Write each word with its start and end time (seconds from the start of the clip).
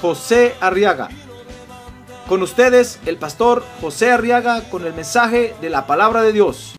José 0.00 0.54
Arriaga. 0.60 1.08
Con 2.28 2.42
ustedes, 2.42 2.98
el 3.06 3.18
pastor 3.18 3.64
José 3.80 4.10
Arriaga 4.10 4.62
con 4.68 4.84
el 4.84 4.92
mensaje 4.92 5.54
de 5.60 5.70
la 5.70 5.86
palabra 5.86 6.22
de 6.22 6.32
Dios. 6.32 6.76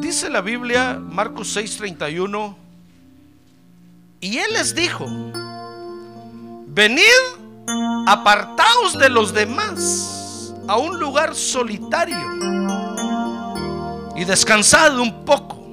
Dice 0.00 0.28
la 0.28 0.40
Biblia, 0.40 0.98
Marcos 1.00 1.56
6:31, 1.56 2.56
y 4.20 4.38
él 4.38 4.52
les 4.52 4.74
dijo, 4.74 5.06
venid, 6.66 7.39
apartaos 8.06 8.98
de 8.98 9.08
los 9.08 9.32
demás 9.32 10.54
a 10.66 10.76
un 10.76 10.98
lugar 10.98 11.34
solitario 11.34 12.16
y 14.16 14.24
descansad 14.24 14.98
un 14.98 15.24
poco, 15.24 15.72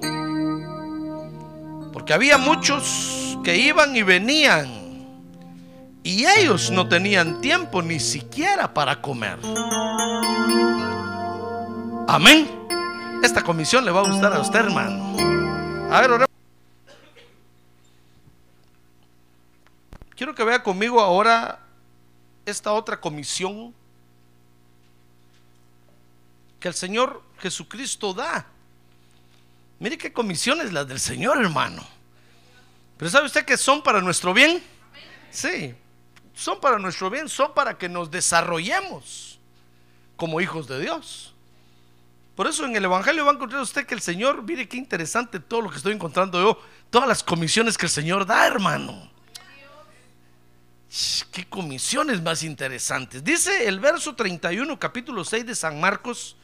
porque 1.91 2.13
había 2.13 2.38
muchos 2.38 3.38
que 3.44 3.57
iban 3.57 3.95
y 3.95 4.03
venían 4.03 4.77
y 6.03 6.25
ellos 6.25 6.71
no 6.71 6.88
tenían 6.88 7.41
tiempo 7.41 7.81
ni 7.81 7.99
siquiera 7.99 8.73
para 8.73 9.01
comer. 9.01 9.38
Amén. 12.07 12.49
Esta 13.22 13.44
comisión 13.44 13.83
le 13.83 13.91
va 13.91 13.99
a 13.99 14.03
gustar 14.03 14.31
a 14.31 14.39
usted, 14.39 14.59
hermano. 14.59 15.17
A 15.91 15.99
ver, 16.01 16.11
oremos. 16.11 16.27
Quiero 20.16 20.33
que 20.33 20.44
vea 20.44 20.63
conmigo 20.63 21.01
ahora 21.01 21.59
esta 22.48 22.72
otra 22.72 23.00
comisión 23.00 23.73
que 26.59 26.70
el 26.70 26.73
Señor 26.73 27.22
Jesucristo 27.40 28.14
da. 28.14 28.48
Mire 29.80 29.98
qué 29.98 30.12
comisiones 30.12 30.73
las 30.73 30.88
del 30.88 31.00
Señor, 31.00 31.38
hermano. 31.40 31.86
Pero 32.98 33.12
¿sabe 33.12 33.28
usted 33.28 33.45
que 33.45 33.58
son 33.58 33.84
para 33.84 34.02
nuestro 34.02 34.34
bien? 34.34 34.64
Sí, 35.30 35.75
son 36.34 36.59
para 36.59 36.80
nuestro 36.80 37.09
bien, 37.09 37.30
son 37.30 37.53
para 37.53 37.78
que 37.78 37.90
nos 37.90 38.09
desarrollemos 38.09 39.40
como 40.16 40.42
hijos 40.42 40.68
de 40.68 40.80
Dios. 40.81 41.36
Por 42.36 42.48
eso 42.48 42.66
en 42.66 42.75
el 42.75 42.86
Evangelio 42.86 43.25
va 43.25 43.31
a 43.31 43.36
encontrar 43.36 43.62
usted 43.62 43.86
que 43.86 43.94
el 43.94 44.02
Señor, 44.02 44.44
mire 44.44 44.68
qué 44.68 44.78
interesante 44.78 45.40
todo 45.40 45.62
lo 45.62 45.70
que 45.70 45.78
estoy 45.78 45.94
encontrando 45.94 46.40
yo, 46.42 46.62
todas 46.90 47.08
las 47.08 47.23
comisiones 47.23 47.78
que 47.78 47.88
el 47.88 47.92
Señor 47.92 48.25
da, 48.25 48.48
hermano. 48.48 49.12
Qué 51.31 51.45
comisiones 51.49 52.21
más 52.21 52.43
interesantes. 52.43 53.23
Dice 53.23 53.67
el 53.67 53.80
verso 53.80 54.16
31, 54.16 54.80
capítulo 54.80 55.25
6 55.25 55.45
de 55.45 55.55
San 55.55 55.79
Marcos, 55.81 56.38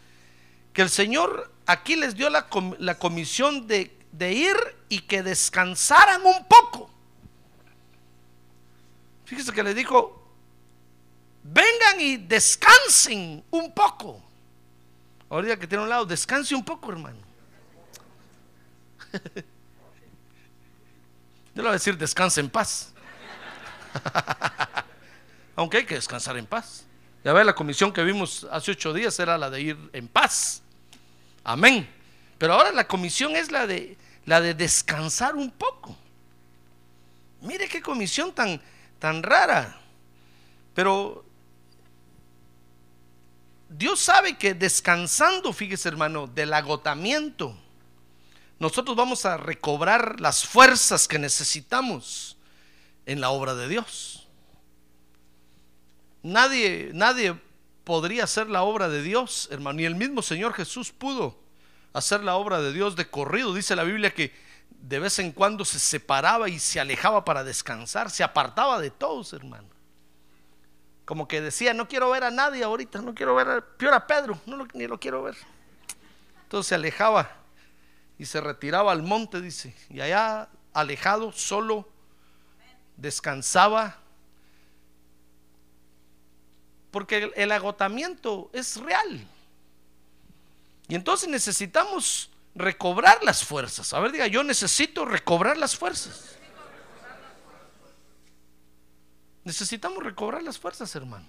que 0.73 0.81
el 0.81 0.89
Señor 0.89 1.51
aquí 1.65 1.95
les 1.95 2.15
dio 2.15 2.29
la, 2.29 2.47
la 2.79 2.97
comisión 2.99 3.67
de, 3.67 3.95
ir 4.19 4.55
y 4.89 4.99
que 4.99 5.23
descansaran 5.23 6.25
un 6.25 6.45
poco. 6.45 6.89
Fíjese 9.25 9.53
que 9.53 9.63
le 9.63 9.73
dijo, 9.73 10.27
vengan 11.43 12.01
y 12.01 12.17
descansen 12.17 13.43
un 13.49 13.73
poco. 13.73 14.21
Ahorita 15.29 15.57
que 15.57 15.67
tiene 15.67 15.83
un 15.83 15.89
lado, 15.89 16.05
descanse 16.05 16.53
un 16.53 16.65
poco, 16.65 16.91
hermano. 16.91 17.17
Yo 21.55 21.61
le 21.61 21.61
voy 21.61 21.69
a 21.69 21.73
decir, 21.73 21.97
descanse 21.97 22.41
en 22.41 22.49
paz. 22.49 22.92
Aunque 25.55 25.77
hay 25.77 25.85
que 25.85 25.95
descansar 25.95 26.37
en 26.37 26.45
paz. 26.45 26.85
Ya 27.23 27.31
ve, 27.33 27.43
la 27.43 27.55
comisión 27.55 27.93
que 27.93 28.03
vimos 28.03 28.47
hace 28.51 28.71
ocho 28.71 28.93
días 28.93 29.17
era 29.19 29.37
la 29.37 29.49
de 29.49 29.61
ir 29.61 29.77
en 29.93 30.07
paz. 30.07 30.61
Amén. 31.43 31.89
Pero 32.37 32.53
ahora 32.53 32.71
la 32.71 32.87
comisión 32.87 33.35
es 33.35 33.51
la 33.51 33.65
de, 33.65 33.97
la 34.25 34.41
de 34.41 34.53
descansar 34.53 35.35
un 35.35 35.51
poco. 35.51 35.95
Mire 37.41 37.67
qué 37.67 37.81
comisión 37.81 38.33
tan, 38.33 38.61
tan 38.99 39.23
rara. 39.23 39.79
Pero 40.73 41.25
Dios 43.69 43.99
sabe 43.99 44.37
que 44.37 44.53
descansando, 44.53 45.53
fíjese 45.53 45.89
hermano, 45.89 46.27
del 46.27 46.53
agotamiento, 46.53 47.57
nosotros 48.59 48.95
vamos 48.95 49.25
a 49.25 49.37
recobrar 49.37 50.19
las 50.19 50.45
fuerzas 50.45 51.07
que 51.07 51.19
necesitamos 51.19 52.37
en 53.05 53.21
la 53.21 53.29
obra 53.29 53.55
de 53.55 53.67
Dios. 53.67 54.27
Nadie, 56.21 56.91
nadie 56.93 57.35
podría 57.83 58.23
hacer 58.23 58.49
la 58.49 58.63
obra 58.63 58.89
de 58.89 59.01
Dios, 59.01 59.49
hermano, 59.51 59.77
ni 59.77 59.85
el 59.85 59.95
mismo 59.95 60.21
Señor 60.21 60.53
Jesús 60.53 60.91
pudo 60.91 61.37
hacer 61.91 62.23
la 62.23 62.35
obra 62.35 62.61
de 62.61 62.73
Dios 62.73 62.95
de 62.95 63.09
corrido. 63.09 63.53
Dice 63.53 63.75
la 63.75 63.83
Biblia 63.83 64.13
que 64.13 64.33
de 64.69 64.99
vez 64.99 65.19
en 65.19 65.31
cuando 65.31 65.63
se 65.63 65.79
separaba 65.79 66.49
y 66.49 66.59
se 66.59 66.79
alejaba 66.79 67.23
para 67.23 67.43
descansar, 67.43 68.09
se 68.09 68.23
apartaba 68.23 68.79
de 68.79 68.89
todos, 68.89 69.33
hermano. 69.33 69.67
Como 71.05 71.27
que 71.27 71.41
decía, 71.41 71.73
no 71.73 71.87
quiero 71.87 72.09
ver 72.09 72.23
a 72.23 72.31
nadie 72.31 72.63
ahorita, 72.63 73.01
no 73.01 73.13
quiero 73.13 73.35
ver 73.35 73.47
a, 73.49 73.95
a 73.95 74.07
Pedro, 74.07 74.39
no 74.45 74.65
ni 74.73 74.87
lo 74.87 74.99
quiero 74.99 75.23
ver. 75.23 75.35
Entonces 76.43 76.69
se 76.69 76.75
alejaba 76.75 77.29
y 78.17 78.25
se 78.25 78.39
retiraba 78.39 78.91
al 78.91 79.03
monte, 79.03 79.41
dice, 79.41 79.75
y 79.89 79.99
allá 79.99 80.49
alejado, 80.73 81.31
solo, 81.31 81.89
descansaba. 82.97 83.97
Porque 86.91 87.31
el, 87.35 87.51
agotamiento 87.51 88.49
es 88.53 88.77
real. 88.77 89.27
Y 90.87 90.95
entonces 90.95 91.27
necesitamos 91.27 92.29
recobrar 92.53 93.23
las 93.23 93.43
fuerzas. 93.43 93.93
A 93.93 93.99
ver, 93.99 94.11
diga, 94.11 94.27
yo 94.27 94.43
necesito 94.43 95.05
recobrar 95.05 95.57
las 95.57 95.75
fuerzas. 95.75 96.37
Necesitamos 99.43 100.03
recobrar 100.03 100.43
las 100.43 100.59
fuerzas, 100.59 100.95
hermano. 100.95 101.27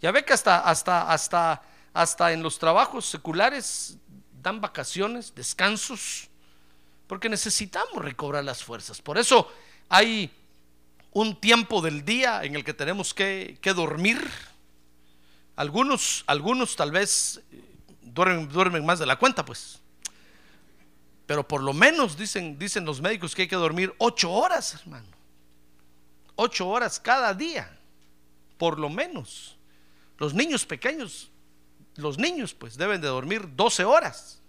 Ya 0.00 0.12
ve 0.12 0.24
que 0.24 0.34
hasta, 0.34 0.60
hasta, 0.60 1.10
hasta, 1.10 1.62
hasta 1.92 2.32
en 2.32 2.42
los 2.42 2.58
trabajos 2.58 3.06
seculares 3.06 3.96
dan 4.42 4.60
vacaciones, 4.60 5.34
descansos, 5.34 6.28
porque 7.06 7.28
necesitamos 7.28 8.04
recobrar 8.04 8.44
las 8.44 8.62
fuerzas. 8.62 9.00
Por 9.00 9.16
eso 9.16 9.50
hay 9.88 10.30
un 11.14 11.40
tiempo 11.40 11.80
del 11.80 12.04
día 12.04 12.44
en 12.44 12.54
el 12.54 12.64
que 12.64 12.74
tenemos 12.74 13.14
que, 13.14 13.58
que 13.62 13.72
dormir. 13.72 14.20
Algunos, 15.56 16.24
algunos 16.26 16.76
tal 16.76 16.90
vez 16.90 17.40
duermen, 18.02 18.50
duermen, 18.50 18.84
más 18.84 18.98
de 18.98 19.06
la 19.06 19.16
cuenta, 19.16 19.42
pues. 19.46 19.80
Pero 21.26 21.48
por 21.48 21.62
lo 21.62 21.72
menos 21.72 22.18
dicen, 22.18 22.58
dicen 22.58 22.84
los 22.84 23.00
médicos 23.00 23.34
que 23.34 23.42
hay 23.42 23.48
que 23.48 23.56
dormir 23.56 23.94
ocho 23.96 24.30
horas, 24.30 24.74
hermano 24.74 25.14
ocho 26.36 26.68
horas 26.68 26.98
cada 27.00 27.34
día, 27.34 27.76
por 28.58 28.78
lo 28.78 28.88
menos. 28.88 29.56
Los 30.18 30.34
niños 30.34 30.64
pequeños, 30.64 31.30
los 31.96 32.18
niños 32.18 32.54
pues 32.54 32.76
deben 32.76 33.00
de 33.00 33.08
dormir 33.08 33.48
12 33.54 33.84
horas. 33.84 34.40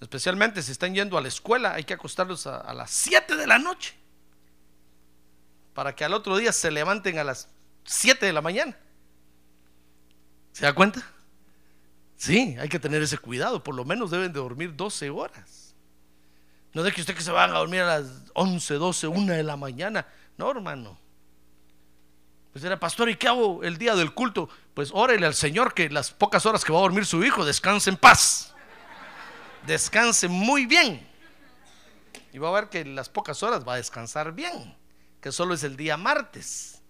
Especialmente 0.00 0.62
si 0.62 0.72
están 0.72 0.94
yendo 0.94 1.16
a 1.16 1.20
la 1.20 1.28
escuela, 1.28 1.74
hay 1.74 1.84
que 1.84 1.94
acostarlos 1.94 2.46
a, 2.46 2.58
a 2.58 2.74
las 2.74 2.90
7 2.90 3.36
de 3.36 3.46
la 3.46 3.58
noche. 3.58 3.94
Para 5.74 5.94
que 5.94 6.04
al 6.04 6.14
otro 6.14 6.36
día 6.36 6.52
se 6.52 6.70
levanten 6.70 7.18
a 7.18 7.24
las 7.24 7.48
7 7.84 8.26
de 8.26 8.32
la 8.32 8.42
mañana. 8.42 8.76
¿Se 10.52 10.66
da 10.66 10.74
cuenta? 10.74 11.02
Sí, 12.16 12.56
hay 12.58 12.68
que 12.68 12.78
tener 12.78 13.02
ese 13.02 13.18
cuidado. 13.18 13.62
Por 13.64 13.74
lo 13.74 13.84
menos 13.84 14.10
deben 14.10 14.32
de 14.32 14.40
dormir 14.40 14.76
12 14.76 15.10
horas. 15.10 15.74
No 16.74 16.82
deje 16.82 17.00
usted 17.00 17.14
que 17.14 17.22
se 17.22 17.32
van 17.32 17.50
a 17.50 17.58
dormir 17.58 17.80
a 17.80 17.98
las 17.98 18.06
11, 18.34 18.74
12, 18.74 19.08
1 19.08 19.32
de 19.32 19.42
la 19.42 19.56
mañana. 19.56 20.06
No, 20.36 20.50
hermano. 20.50 20.98
Pues 22.52 22.64
era 22.64 22.78
pastor, 22.78 23.08
¿y 23.08 23.16
qué 23.16 23.28
hago 23.28 23.62
el 23.62 23.78
día 23.78 23.94
del 23.94 24.12
culto? 24.12 24.48
Pues 24.74 24.90
órele 24.92 25.26
al 25.26 25.34
Señor 25.34 25.72
que 25.72 25.88
las 25.88 26.10
pocas 26.10 26.44
horas 26.44 26.64
que 26.64 26.72
va 26.72 26.78
a 26.78 26.82
dormir 26.82 27.06
su 27.06 27.24
hijo 27.24 27.44
descanse 27.44 27.90
en 27.90 27.96
paz. 27.96 28.54
Descanse 29.66 30.28
muy 30.28 30.66
bien. 30.66 31.06
Y 32.32 32.38
va 32.38 32.48
a 32.48 32.52
ver 32.52 32.68
que 32.68 32.84
las 32.84 33.08
pocas 33.08 33.42
horas 33.42 33.66
va 33.66 33.74
a 33.74 33.76
descansar 33.76 34.32
bien, 34.32 34.76
que 35.22 35.32
solo 35.32 35.54
es 35.54 35.62
el 35.62 35.76
día 35.76 35.96
martes. 35.96 36.82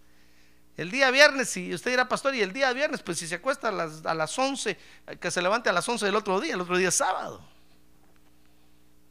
El 0.77 0.91
día 0.91 1.11
viernes, 1.11 1.51
si 1.51 1.73
usted 1.75 1.91
dirá 1.91 2.09
pastor, 2.09 2.35
y 2.35 2.41
el 2.41 2.53
día 2.55 2.73
viernes, 2.73 3.03
pues 3.03 3.19
si 3.19 3.29
se 3.29 3.35
acuesta 3.35 3.69
a 3.69 3.73
las, 3.73 4.07
a 4.07 4.15
las 4.15 4.37
11, 4.37 4.77
que 5.21 5.31
se 5.31 5.43
levante 5.43 5.69
a 5.69 5.73
las 5.73 5.87
11 5.87 6.07
del 6.07 6.17
otro 6.17 6.41
día, 6.41 6.55
el 6.55 6.61
otro 6.63 6.79
día 6.79 6.89
es 6.89 6.95
sábado. 6.95 7.47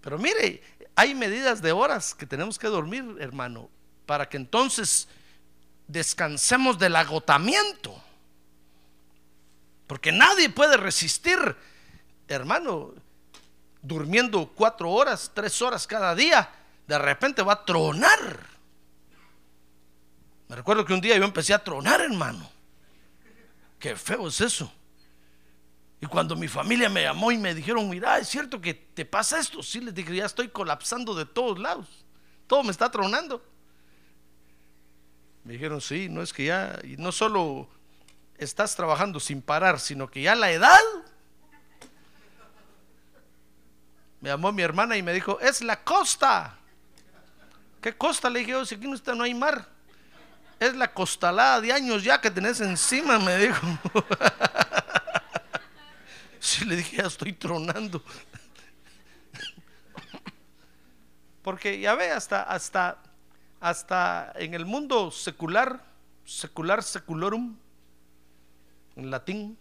Pero 0.02 0.18
mire, 0.18 0.64
hay 0.96 1.14
medidas 1.14 1.62
de 1.62 1.72
horas 1.72 2.16
que 2.16 2.26
tenemos 2.26 2.58
que 2.58 2.68
dormir, 2.68 3.18
hermano, 3.20 3.70
para 4.08 4.28
que 4.28 4.38
entonces 4.38 5.08
descansemos 5.88 6.80
del 6.80 6.96
agotamiento. 6.96 8.02
Porque 9.86 10.12
nadie 10.12 10.50
puede 10.50 10.78
resistir, 10.78 11.38
hermano, 12.28 12.96
durmiendo 13.84 14.52
cuatro 14.56 14.90
horas, 14.90 15.30
tres 15.32 15.62
horas 15.62 15.86
cada 15.86 16.16
día, 16.16 16.50
de 16.88 16.98
repente 16.98 17.44
va 17.44 17.54
a 17.54 17.66
tronar. 17.66 18.51
Me 20.52 20.58
recuerdo 20.58 20.84
que 20.84 20.94
un 20.94 21.00
día 21.00 21.18
yo 21.18 21.24
empecé 21.24 21.54
a 21.54 21.64
tronar, 21.64 22.02
hermano. 22.02 22.46
Qué 23.80 23.96
feo 23.96 24.28
es 24.28 24.42
eso. 24.42 24.70
Y 26.02 26.06
cuando 26.08 26.36
mi 26.36 26.50
familia 26.50 26.90
me 26.90 27.04
llamó 27.04 27.32
y 27.32 27.38
me 27.38 27.56
dijeron, 27.56 27.88
mira, 27.90 28.18
es 28.18 28.28
cierto 28.28 28.60
que 28.60 28.74
te 28.74 29.06
pasa 29.06 29.40
esto. 29.40 29.64
Sí, 29.64 29.80
les 29.80 29.94
dije, 29.96 30.14
ya 30.14 30.26
estoy 30.26 30.50
colapsando 30.50 31.16
de 31.16 31.26
todos 31.26 31.58
lados. 31.58 31.88
Todo 32.48 32.64
me 32.64 32.72
está 32.72 32.92
tronando. 32.92 33.42
Me 35.46 35.54
dijeron, 35.54 35.80
sí, 35.80 36.10
no 36.10 36.22
es 36.22 36.34
que 36.34 36.44
ya, 36.44 36.78
y 36.84 36.98
no 36.98 37.14
solo 37.14 37.70
estás 38.38 38.76
trabajando 38.76 39.22
sin 39.22 39.42
parar, 39.42 39.80
sino 39.80 40.12
que 40.12 40.22
ya 40.22 40.36
la 40.36 40.52
edad. 40.52 40.82
Me 44.20 44.28
llamó 44.28 44.52
mi 44.52 44.64
hermana 44.64 44.98
y 44.98 45.02
me 45.02 45.14
dijo, 45.14 45.40
es 45.40 45.62
la 45.62 45.82
costa. 45.82 46.58
¿Qué 47.80 47.96
costa? 47.96 48.30
Le 48.30 48.40
dije, 48.40 48.66
si 48.66 48.76
aquí 48.76 48.86
no, 48.86 48.96
está, 48.96 49.16
no 49.16 49.24
hay 49.24 49.34
mar 49.34 49.80
es 50.62 50.76
la 50.76 50.94
costalada 50.94 51.60
de 51.60 51.74
años 51.74 52.04
ya 52.04 52.22
que 52.22 52.30
tenés 52.30 52.62
encima, 52.62 53.20
me 53.20 53.38
dijo. 53.38 53.68
Sí, 56.44 56.66
le 56.66 56.76
dije, 56.76 56.98
ya 56.98 57.04
estoy 57.04 57.34
tronando. 57.34 58.04
Porque 61.44 61.80
ya 61.80 61.94
ve, 61.94 62.10
hasta, 62.10 62.42
hasta, 62.42 62.98
hasta 63.60 64.34
en 64.36 64.56
el 64.56 64.66
mundo 64.66 65.12
secular, 65.12 65.86
secular 66.26 66.82
seculorum, 66.82 67.56
en 68.96 69.12
latín, 69.12 69.56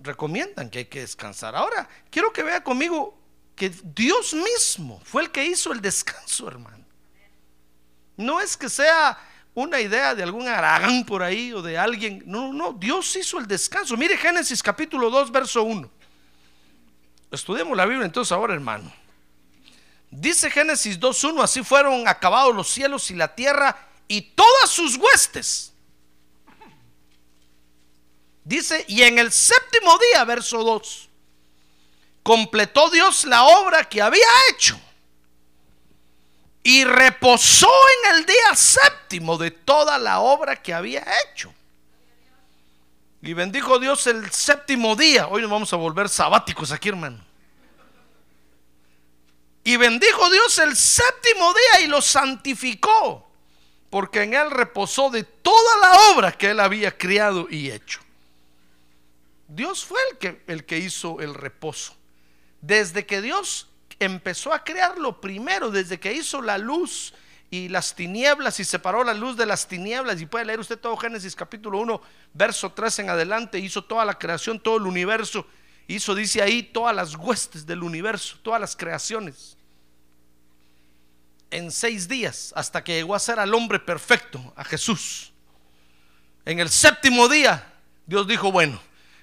recomiendan 0.00 0.70
que 0.70 0.78
hay 0.78 0.86
que 0.86 1.00
descansar. 1.00 1.54
Ahora, 1.54 1.86
quiero 2.10 2.32
que 2.32 2.42
vea 2.42 2.64
conmigo 2.64 3.14
que 3.54 3.68
Dios 3.68 4.32
mismo 4.32 5.02
fue 5.04 5.24
el 5.24 5.30
que 5.30 5.44
hizo 5.44 5.70
el 5.70 5.82
descanso, 5.82 6.48
hermano. 6.48 6.81
No 8.22 8.40
es 8.40 8.56
que 8.56 8.68
sea 8.68 9.18
una 9.54 9.80
idea 9.80 10.14
de 10.14 10.22
algún 10.22 10.48
aragán 10.48 11.04
por 11.04 11.22
ahí 11.22 11.52
o 11.52 11.60
de 11.60 11.76
alguien. 11.76 12.22
No, 12.26 12.52
no, 12.52 12.72
Dios 12.72 13.14
hizo 13.16 13.38
el 13.38 13.46
descanso. 13.46 13.96
Mire 13.96 14.16
Génesis 14.16 14.62
capítulo 14.62 15.10
2, 15.10 15.30
verso 15.30 15.62
1. 15.62 15.90
Estudiemos 17.30 17.76
la 17.76 17.86
Biblia 17.86 18.06
entonces 18.06 18.32
ahora, 18.32 18.54
hermano. 18.54 18.92
Dice 20.10 20.50
Génesis 20.50 21.00
2.1, 21.00 21.42
así 21.42 21.62
fueron 21.62 22.06
acabados 22.06 22.54
los 22.54 22.68
cielos 22.68 23.10
y 23.10 23.14
la 23.14 23.34
tierra 23.34 23.88
y 24.08 24.20
todas 24.20 24.70
sus 24.70 24.96
huestes. 24.96 25.72
Dice, 28.44 28.84
y 28.88 29.02
en 29.02 29.18
el 29.18 29.32
séptimo 29.32 29.98
día, 30.10 30.24
verso 30.24 30.62
2, 30.62 31.08
completó 32.22 32.90
Dios 32.90 33.24
la 33.24 33.44
obra 33.44 33.88
que 33.88 34.02
había 34.02 34.26
hecho 34.50 34.78
y 36.62 36.84
reposó 36.84 37.70
en 38.04 38.16
el 38.16 38.26
día 38.26 38.54
séptimo 38.54 39.36
de 39.36 39.50
toda 39.50 39.98
la 39.98 40.20
obra 40.20 40.62
que 40.62 40.72
había 40.72 41.04
hecho. 41.24 41.52
Y 43.20 43.34
bendijo 43.34 43.78
Dios 43.78 44.06
el 44.06 44.30
séptimo 44.30 44.96
día. 44.96 45.28
Hoy 45.28 45.42
nos 45.42 45.50
vamos 45.50 45.72
a 45.72 45.76
volver 45.76 46.08
sabáticos 46.08 46.72
aquí, 46.72 46.88
hermano. 46.88 47.24
Y 49.64 49.76
bendijo 49.76 50.28
Dios 50.30 50.58
el 50.58 50.76
séptimo 50.76 51.52
día 51.52 51.84
y 51.84 51.86
lo 51.88 52.02
santificó, 52.02 53.28
porque 53.90 54.22
en 54.22 54.34
él 54.34 54.50
reposó 54.50 55.08
de 55.10 55.22
toda 55.22 55.78
la 55.80 56.12
obra 56.12 56.32
que 56.32 56.50
él 56.50 56.58
había 56.58 56.96
criado 56.96 57.46
y 57.48 57.70
hecho. 57.70 58.00
Dios 59.46 59.84
fue 59.84 60.00
el 60.10 60.18
que, 60.18 60.42
el 60.48 60.64
que 60.64 60.78
hizo 60.78 61.20
el 61.20 61.34
reposo. 61.34 61.94
Desde 62.60 63.06
que 63.06 63.20
Dios 63.20 63.68
empezó 64.04 64.52
a 64.52 64.64
crearlo 64.64 65.20
primero, 65.20 65.70
desde 65.70 65.98
que 65.98 66.12
hizo 66.12 66.42
la 66.42 66.58
luz 66.58 67.12
y 67.50 67.68
las 67.68 67.94
tinieblas 67.94 68.58
y 68.60 68.64
separó 68.64 69.04
la 69.04 69.14
luz 69.14 69.36
de 69.36 69.46
las 69.46 69.68
tinieblas. 69.68 70.20
Y 70.20 70.26
puede 70.26 70.44
leer 70.44 70.60
usted 70.60 70.78
todo 70.78 70.96
Génesis 70.96 71.36
capítulo 71.36 71.78
1, 71.80 72.00
verso 72.32 72.72
3 72.72 73.00
en 73.00 73.10
adelante. 73.10 73.58
Hizo 73.58 73.84
toda 73.84 74.04
la 74.04 74.18
creación, 74.18 74.58
todo 74.58 74.78
el 74.78 74.86
universo. 74.86 75.46
Hizo, 75.86 76.14
dice 76.14 76.40
ahí, 76.40 76.62
todas 76.62 76.96
las 76.96 77.14
huestes 77.14 77.66
del 77.66 77.82
universo, 77.82 78.38
todas 78.42 78.60
las 78.60 78.74
creaciones. 78.74 79.56
En 81.50 81.70
seis 81.70 82.08
días, 82.08 82.54
hasta 82.56 82.82
que 82.82 82.94
llegó 82.94 83.14
a 83.14 83.18
ser 83.18 83.38
al 83.38 83.52
hombre 83.52 83.78
perfecto, 83.78 84.52
a 84.56 84.64
Jesús. 84.64 85.32
En 86.46 86.58
el 86.58 86.70
séptimo 86.70 87.28
día, 87.28 87.70
Dios 88.06 88.26
dijo, 88.26 88.50
bueno, 88.50 88.80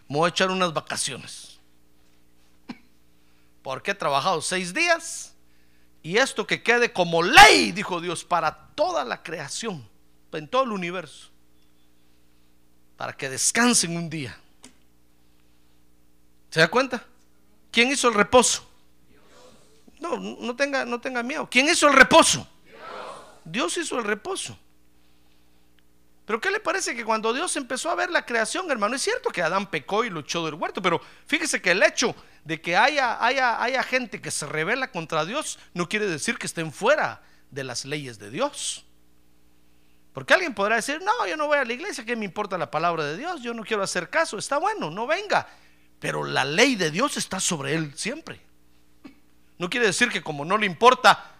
me 0.07 0.17
voy 0.17 0.27
a 0.27 0.29
echar 0.29 0.51
unas 0.51 0.71
vacaciones 0.71 1.48
porque 3.69 3.91
he 3.91 3.93
trabajado 3.93 4.41
seis 4.41 4.73
días 4.73 5.35
y 6.01 6.17
esto 6.17 6.47
que 6.47 6.63
quede 6.63 6.91
como 6.91 7.21
ley, 7.21 7.71
dijo 7.71 8.01
Dios, 8.01 8.25
para 8.25 8.65
toda 8.73 9.05
la 9.05 9.21
creación, 9.21 9.87
en 10.31 10.47
todo 10.47 10.63
el 10.63 10.71
universo, 10.71 11.29
para 12.97 13.13
que 13.13 13.29
descansen 13.29 13.95
un 13.95 14.09
día. 14.09 14.35
¿Se 16.49 16.61
da 16.61 16.67
cuenta? 16.67 17.05
¿Quién 17.69 17.91
hizo 17.91 18.07
el 18.07 18.15
reposo? 18.15 18.67
No, 19.99 20.17
no 20.17 20.55
tenga, 20.55 20.83
no 20.83 20.99
tenga 20.99 21.21
miedo. 21.21 21.47
¿Quién 21.47 21.69
hizo 21.69 21.87
el 21.89 21.93
reposo? 21.93 22.47
Dios 23.45 23.77
hizo 23.77 23.99
el 23.99 24.03
reposo. 24.03 24.57
Pero 26.29 26.39
¿qué 26.39 26.51
le 26.51 26.59
parece 26.59 26.95
que 26.95 27.03
cuando 27.03 27.33
Dios 27.33 27.55
empezó 27.55 27.89
a 27.89 27.95
ver 27.95 28.11
la 28.11 28.23
creación, 28.23 28.69
hermano? 28.69 28.95
Es 28.95 29.01
cierto 29.01 29.31
que 29.31 29.41
Adán 29.41 29.65
pecó 29.65 30.05
y 30.05 30.11
luchó 30.11 30.45
del 30.45 30.53
huerto, 30.53 30.79
pero 30.79 31.01
fíjese 31.25 31.59
que 31.59 31.71
el 31.71 31.81
hecho 31.81 32.15
de 32.43 32.61
que 32.61 32.77
haya, 32.77 33.25
haya, 33.25 33.59
haya 33.59 33.81
gente 33.81 34.21
que 34.21 34.29
se 34.29 34.45
revela 34.45 34.91
contra 34.91 35.25
Dios 35.25 35.57
no 35.73 35.89
quiere 35.89 36.05
decir 36.05 36.37
que 36.37 36.45
estén 36.45 36.71
fuera 36.71 37.23
de 37.49 37.63
las 37.63 37.83
leyes 37.83 38.19
de 38.19 38.29
Dios. 38.29 38.85
Porque 40.13 40.35
alguien 40.35 40.53
podrá 40.53 40.75
decir, 40.75 41.01
no, 41.01 41.25
yo 41.25 41.35
no 41.35 41.47
voy 41.47 41.57
a 41.57 41.65
la 41.65 41.73
iglesia, 41.73 42.05
¿qué 42.05 42.15
me 42.15 42.25
importa 42.25 42.59
la 42.59 42.69
palabra 42.69 43.05
de 43.05 43.17
Dios? 43.17 43.41
Yo 43.41 43.55
no 43.55 43.63
quiero 43.63 43.81
hacer 43.81 44.11
caso, 44.11 44.37
está 44.37 44.59
bueno, 44.59 44.91
no 44.91 45.07
venga. 45.07 45.47
Pero 45.97 46.23
la 46.23 46.45
ley 46.45 46.75
de 46.75 46.91
Dios 46.91 47.17
está 47.17 47.39
sobre 47.39 47.73
él 47.73 47.93
siempre. 47.95 48.39
No 49.57 49.67
quiere 49.67 49.87
decir 49.87 50.09
que 50.09 50.21
como 50.21 50.45
no 50.45 50.59
le 50.59 50.67
importa, 50.67 51.38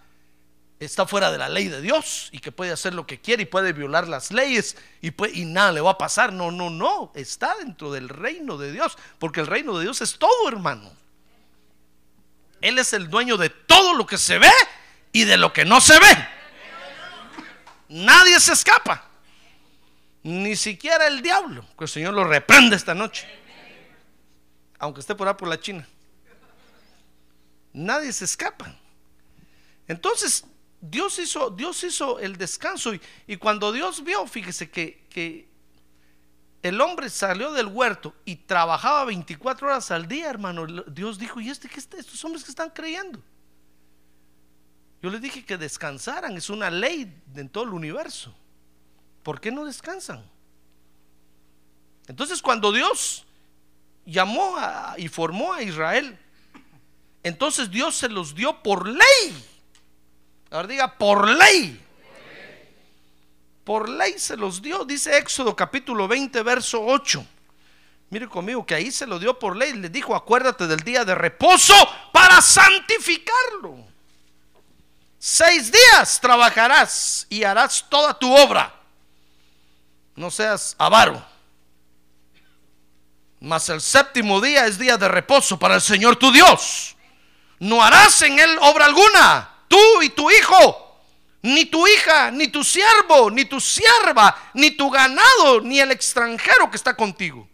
está 0.79 1.05
fuera 1.05 1.31
de 1.31 1.37
la 1.37 1.49
ley 1.49 1.67
de 1.67 1.81
Dios 1.81 2.29
y 2.31 2.39
que 2.39 2.51
puede 2.51 2.71
hacer 2.71 2.93
lo 2.93 3.05
que 3.05 3.19
quiere 3.19 3.43
y 3.43 3.45
puede 3.45 3.73
violar 3.73 4.07
las 4.07 4.31
leyes 4.31 4.77
y, 5.01 5.11
y 5.39 5.45
nada 5.45 5.73
le 5.73 5.81
va 5.81 5.91
a 5.91 5.97
pasar. 5.97 6.31
No, 6.31 6.51
no, 6.51 6.69
no. 6.69 7.11
Está 7.15 7.55
dentro 7.57 7.91
del 7.91 8.07
reino 8.07 8.57
de 8.57 8.71
Dios 8.71 8.97
porque 9.19 9.41
el 9.41 9.47
reino 9.47 9.77
de 9.77 9.83
Dios 9.83 10.01
es 10.01 10.17
todo, 10.17 10.47
hermano. 10.47 10.91
Él 12.61 12.77
es 12.77 12.93
el 12.93 13.09
dueño 13.09 13.37
de 13.37 13.49
todo 13.49 13.93
lo 13.93 14.05
que 14.05 14.17
se 14.17 14.37
ve 14.39 14.51
y 15.11 15.25
de 15.25 15.37
lo 15.37 15.51
que 15.51 15.65
no 15.65 15.81
se 15.81 15.99
ve. 15.99 16.27
Nadie 17.89 18.39
se 18.39 18.53
escapa. 18.53 19.05
Ni 20.23 20.55
siquiera 20.55 21.07
el 21.07 21.21
diablo. 21.21 21.65
Que 21.77 21.85
el 21.85 21.89
Señor 21.89 22.13
lo 22.13 22.23
reprende 22.23 22.75
esta 22.75 22.93
noche. 22.93 23.27
Aunque 24.77 25.01
esté 25.01 25.15
por 25.15 25.27
ahí 25.27 25.33
por 25.33 25.47
la 25.47 25.59
China. 25.59 25.87
Nadie 27.73 28.11
se 28.13 28.25
escapa. 28.25 28.75
Entonces, 29.87 30.45
Dios 30.81 31.19
hizo, 31.19 31.49
Dios 31.49 31.83
hizo 31.83 32.19
el 32.19 32.37
descanso 32.37 32.93
y, 33.27 33.37
cuando 33.37 33.71
Dios 33.71 34.03
vio, 34.03 34.25
fíjese 34.25 34.69
que, 34.69 35.05
que, 35.09 35.49
el 36.61 36.81
hombre 36.81 37.09
salió 37.09 37.53
del 37.53 37.67
huerto 37.67 38.13
y 38.25 38.35
trabajaba 38.35 39.05
24 39.05 39.67
horas 39.67 39.91
al 39.91 40.07
día, 40.07 40.29
hermano, 40.29 40.65
Dios 40.87 41.17
dijo, 41.17 41.39
¿y 41.39 41.49
este 41.49 41.69
qué 41.69 41.79
está? 41.79 41.97
Estos 41.97 42.23
hombres 42.25 42.43
que 42.43 42.51
están 42.51 42.69
creyendo. 42.69 43.21
Yo 45.01 45.09
les 45.09 45.21
dije 45.21 45.45
que 45.45 45.57
descansaran, 45.57 46.35
es 46.35 46.49
una 46.49 46.69
ley 46.69 47.21
en 47.33 47.47
todo 47.47 47.63
el 47.63 47.69
universo. 47.69 48.35
¿Por 49.23 49.39
qué 49.39 49.51
no 49.51 49.63
descansan? 49.63 50.25
Entonces 52.07 52.41
cuando 52.41 52.71
Dios 52.71 53.25
llamó 54.05 54.55
y 54.97 55.07
formó 55.07 55.53
a 55.53 55.61
Israel, 55.61 56.17
entonces 57.23 57.69
Dios 57.71 57.95
se 57.95 58.09
los 58.09 58.35
dio 58.35 58.61
por 58.61 58.87
ley. 58.87 59.45
Ahora 60.51 60.67
diga, 60.67 60.97
por 60.97 61.27
ley. 61.27 61.85
Por 63.63 63.87
ley 63.87 64.17
se 64.17 64.35
los 64.35 64.61
dio, 64.61 64.83
dice 64.83 65.17
Éxodo 65.17 65.55
capítulo 65.55 66.07
20, 66.07 66.41
verso 66.41 66.83
8. 66.83 67.25
Mire 68.09 68.27
conmigo 68.27 68.65
que 68.65 68.73
ahí 68.73 68.91
se 68.91 69.05
lo 69.05 69.19
dio 69.19 69.37
por 69.37 69.55
ley. 69.55 69.73
Le 69.73 69.89
dijo, 69.89 70.15
acuérdate 70.15 70.65
del 70.65 70.79
día 70.79 71.05
de 71.05 71.13
reposo 71.13 71.75
para 72.11 72.41
santificarlo. 72.41 73.85
Seis 75.19 75.71
días 75.71 76.19
trabajarás 76.19 77.27
y 77.29 77.43
harás 77.43 77.85
toda 77.89 78.17
tu 78.17 78.33
obra. 78.35 78.73
no 80.15 80.31
seas 80.31 80.75
avaro. 80.77 81.23
Mas 83.39 83.69
el 83.69 83.79
séptimo 83.79 84.41
día 84.41 84.65
es 84.65 84.77
día 84.77 84.97
de 84.97 85.07
reposo 85.07 85.57
para 85.59 85.75
el 85.75 85.81
Señor 85.81 86.15
tu 86.17 86.31
Dios. 86.31 86.95
No 87.59 87.83
harás 87.83 88.21
en 88.21 88.39
él 88.39 88.57
obra 88.61 88.85
alguna, 88.85 89.58
tú 89.69 90.01
y 90.01 90.09
tu 90.09 90.29
hijo, 90.29 90.99
ni 91.41 91.65
tu 91.65 91.87
hija, 91.87 92.31
ni 92.31 92.49
tu 92.49 92.65
siervo, 92.65 93.31
ni 93.31 93.45
tu 93.45 93.61
sierva, 93.61 94.51
ni 94.53 94.71
tu 94.71 94.89
ganado, 94.89 95.61
ni 95.61 95.79
el 95.79 95.91
extranjero 95.91 96.69
que 96.69 96.75
está 96.75 96.97
contigo. 96.97 97.47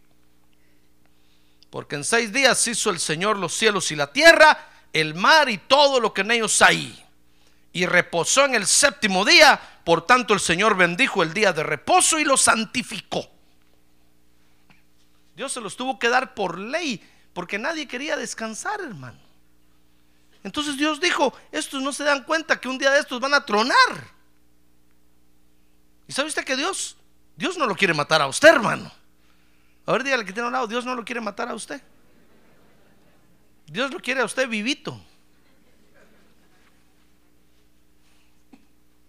Porque 1.69 1.95
en 1.95 2.03
seis 2.03 2.33
días 2.33 2.67
hizo 2.67 2.89
el 2.89 2.99
Señor 2.99 3.37
los 3.37 3.53
cielos 3.53 3.91
y 3.91 3.95
la 3.95 4.11
tierra, 4.11 4.69
el 4.93 5.13
mar 5.13 5.49
y 5.49 5.59
todo 5.59 5.99
lo 5.99 6.13
que 6.13 6.21
en 6.21 6.31
ellos 6.31 6.61
hay. 6.63 7.03
Y 7.73 7.85
reposó 7.85 8.45
en 8.45 8.55
el 8.55 8.65
séptimo 8.65 9.25
día, 9.25 9.59
por 9.83 10.05
tanto 10.05 10.33
el 10.33 10.39
Señor 10.39 10.77
bendijo 10.77 11.21
el 11.21 11.33
día 11.33 11.51
de 11.51 11.63
reposo 11.63 12.17
y 12.17 12.23
lo 12.23 12.37
santificó. 12.37 13.29
Dios 15.35 15.51
se 15.51 15.59
los 15.59 15.75
tuvo 15.75 15.99
que 15.99 16.07
dar 16.07 16.33
por 16.33 16.57
ley, 16.57 17.05
porque 17.33 17.59
nadie 17.59 17.87
quería 17.87 18.15
descansar, 18.15 18.79
hermano. 18.79 19.24
Entonces 20.45 20.77
Dios 20.77 21.01
dijo, 21.01 21.33
estos 21.51 21.81
no 21.81 21.91
se 21.91 22.03
dan 22.03 22.23
cuenta 22.23 22.61
que 22.61 22.69
un 22.69 22.77
día 22.77 22.91
de 22.91 22.99
estos 22.99 23.19
van 23.19 23.33
a 23.33 23.43
tronar. 23.43 23.75
¿Y 26.07 26.13
sabe 26.13 26.27
usted 26.27 26.45
que 26.45 26.55
Dios, 26.55 26.95
Dios 27.35 27.57
no 27.57 27.65
lo 27.65 27.75
quiere 27.75 27.95
matar 27.95 28.21
a 28.21 28.27
usted, 28.27 28.49
hermano? 28.49 28.91
A 29.87 29.91
ver, 29.91 30.03
dígale 30.03 30.23
que 30.23 30.31
tiene 30.31 30.45
un 30.45 30.53
lado, 30.53 30.67
Dios 30.67 30.85
no 30.85 30.93
lo 30.93 31.03
quiere 31.03 31.19
matar 31.19 31.49
a 31.49 31.55
usted. 31.55 31.81
Dios 33.65 33.91
lo 33.91 33.99
quiere 33.99 34.21
a 34.21 34.25
usted 34.25 34.47
vivito. 34.47 35.01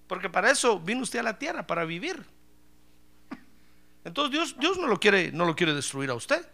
Porque 0.06 0.30
para 0.30 0.50
eso 0.50 0.80
vino 0.80 1.02
usted 1.02 1.18
a 1.18 1.22
la 1.22 1.38
tierra, 1.38 1.66
para 1.66 1.84
vivir. 1.84 2.24
Entonces 4.04 4.32
Dios, 4.32 4.56
Dios 4.58 4.78
no 4.78 4.86
lo 4.86 4.98
quiere, 4.98 5.32
no 5.32 5.44
lo 5.44 5.54
quiere 5.54 5.74
destruir 5.74 6.08
a 6.08 6.14
usted. 6.14 6.48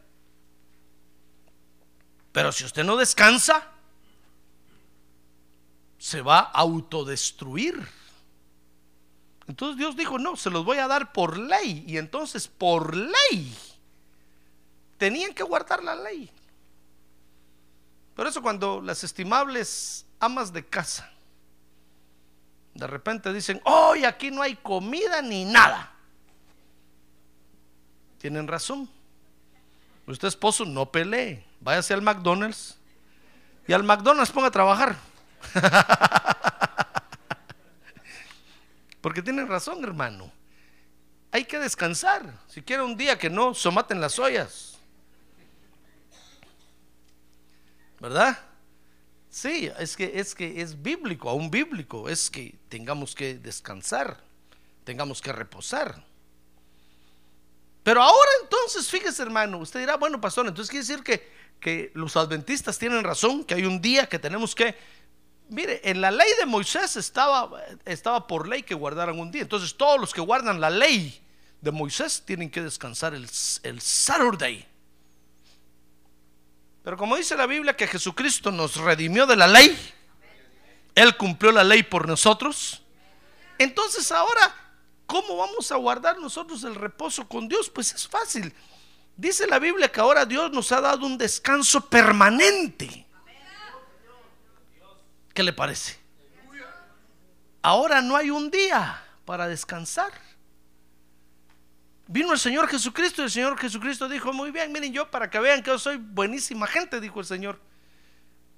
Pero 2.33 2.51
si 2.51 2.65
usted 2.65 2.83
no 2.83 2.97
descansa, 2.97 3.72
se 6.03 6.21
va 6.21 6.41
a 6.41 6.51
autodestruir. 6.59 7.81
Entonces 9.47 9.77
Dios 9.77 9.97
dijo, 9.97 10.19
no, 10.19 10.35
se 10.35 10.51
los 10.51 10.65
voy 10.65 10.79
a 10.79 10.89
dar 10.89 11.13
por 11.13 11.39
ley. 11.39 11.85
Y 11.87 11.97
entonces 11.97 12.49
por 12.49 12.97
ley 12.97 13.57
tenían 14.99 15.33
que 15.33 15.45
guardar 15.45 15.81
la 15.85 15.95
ley. 15.95 16.29
Por 18.17 18.27
eso 18.27 18.43
cuando 18.43 18.81
las 18.81 19.05
estimables 19.05 20.05
amas 20.19 20.53
de 20.53 20.67
casa 20.67 21.09
de 22.75 22.87
repente 22.89 23.33
dicen, 23.33 23.61
hoy 23.65 24.05
aquí 24.05 24.33
no 24.33 24.43
hay 24.43 24.57
comida 24.57 25.23
ni 25.23 25.45
nada. 25.45 25.93
Tienen 28.19 28.49
razón. 28.49 28.89
Usted 30.09 30.27
esposo 30.27 30.65
no 30.65 30.91
pelee. 30.91 31.45
Váyase 31.61 31.95
al 31.95 32.03
McDonald's 32.03 32.77
y 33.69 33.73
al 33.73 33.85
McDonald's 33.85 34.33
ponga 34.33 34.49
a 34.49 34.51
trabajar. 34.51 35.12
Porque 39.01 39.23
tienen 39.23 39.49
razón, 39.49 39.83
hermano. 39.85 40.33
Hay 41.33 41.45
que 41.45 41.59
descansar. 41.59 42.23
Si 42.47 42.63
quiere 42.63 42.83
un 42.83 42.97
día 42.97 43.19
que 43.19 43.31
no 43.31 43.55
somaten 43.55 44.01
las 44.01 44.19
ollas. 44.19 44.79
¿Verdad? 47.99 48.39
Sí, 49.31 49.71
es 49.79 49.97
que 49.97 50.13
es 50.15 50.35
que 50.35 50.61
es 50.61 50.83
bíblico, 50.83 51.31
aún 51.31 51.51
bíblico, 51.51 52.09
es 52.09 52.29
que 52.29 52.55
tengamos 52.69 53.15
que 53.15 53.39
descansar, 53.39 54.19
tengamos 54.85 55.23
que 55.23 55.33
reposar. 55.33 56.05
Pero 57.83 58.03
ahora 58.03 58.31
entonces, 58.43 58.91
fíjese 58.91 59.23
hermano, 59.23 59.57
usted 59.59 59.81
dirá, 59.81 59.97
bueno, 59.97 60.21
pastor, 60.21 60.47
entonces 60.47 60.71
quiere 60.71 60.87
decir 60.87 61.03
que, 61.03 61.27
que 61.61 61.91
los 61.95 62.17
adventistas 62.17 62.79
tienen 62.79 63.03
razón, 63.03 63.45
que 63.45 63.55
hay 63.55 63.65
un 63.65 63.81
día 63.81 64.07
que 64.07 64.19
tenemos 64.19 64.55
que 64.55 64.75
Mire, 65.49 65.81
en 65.85 66.01
la 66.01 66.11
ley 66.11 66.29
de 66.39 66.47
Moisés 66.47 66.97
estaba, 66.97 67.51
estaba 67.85 68.27
por 68.27 68.49
ley 68.49 68.63
que 68.63 68.75
guardaran 68.75 69.19
un 69.19 69.31
día. 69.31 69.43
Entonces 69.43 69.77
todos 69.77 70.01
los 70.01 70.15
que 70.15 70.21
guardan 70.21 70.61
la 70.61 70.71
ley 70.71 71.21
de 71.61 71.71
Moisés 71.71 72.23
tienen 72.25 72.51
que 72.51 72.63
descansar 72.63 73.15
el, 73.15 73.29
el 73.63 73.81
Saturday. 73.81 74.67
Pero 76.83 76.97
como 76.97 77.17
dice 77.17 77.37
la 77.37 77.47
Biblia 77.47 77.77
que 77.77 77.87
Jesucristo 77.87 78.51
nos 78.51 78.77
redimió 78.77 79.27
de 79.27 79.37
la 79.37 79.47
ley, 79.47 79.79
Él 80.95 81.17
cumplió 81.17 81.53
la 81.53 81.63
ley 81.63 81.83
por 81.83 82.09
nosotros. 82.09 82.83
Entonces 83.59 84.11
ahora, 84.11 84.55
¿cómo 85.07 85.37
vamos 85.37 85.71
a 85.71 85.77
guardar 85.77 86.19
nosotros 86.19 86.65
el 86.65 86.75
reposo 86.75 87.29
con 87.29 87.47
Dios? 87.47 87.71
Pues 87.71 87.95
es 87.95 88.09
fácil. 88.09 88.53
Dice 89.17 89.47
la 89.47 89.61
Biblia 89.61 89.93
que 89.93 90.01
ahora 90.01 90.25
Dios 90.25 90.51
nos 90.51 90.73
ha 90.73 90.81
dado 90.81 91.07
un 91.07 91.17
descanso 91.17 91.89
permanente. 91.89 93.07
¿Qué 95.35 95.43
le 95.43 95.53
parece? 95.53 95.99
Ahora 97.63 98.03
no 98.03 98.17
hay 98.17 98.31
un 98.31 98.51
día 98.51 99.03
para 99.25 99.47
descansar. 99.47 100.13
Vino 102.09 102.33
el 102.33 102.39
Señor 102.39 102.69
Jesucristo 102.69 103.23
y 103.23 103.27
el 103.27 103.31
Señor 103.31 103.59
Jesucristo 103.59 104.09
dijo, 104.09 104.33
muy 104.33 104.51
bien, 104.51 104.73
miren 104.73 104.93
yo, 104.93 105.11
para 105.11 105.31
que 105.31 105.39
vean 105.39 105.63
que 105.63 105.71
yo 105.71 105.79
soy 105.79 105.97
buenísima 105.97 106.67
gente, 106.67 107.01
dijo 107.01 107.21
el 107.21 107.27
Señor. 107.27 107.61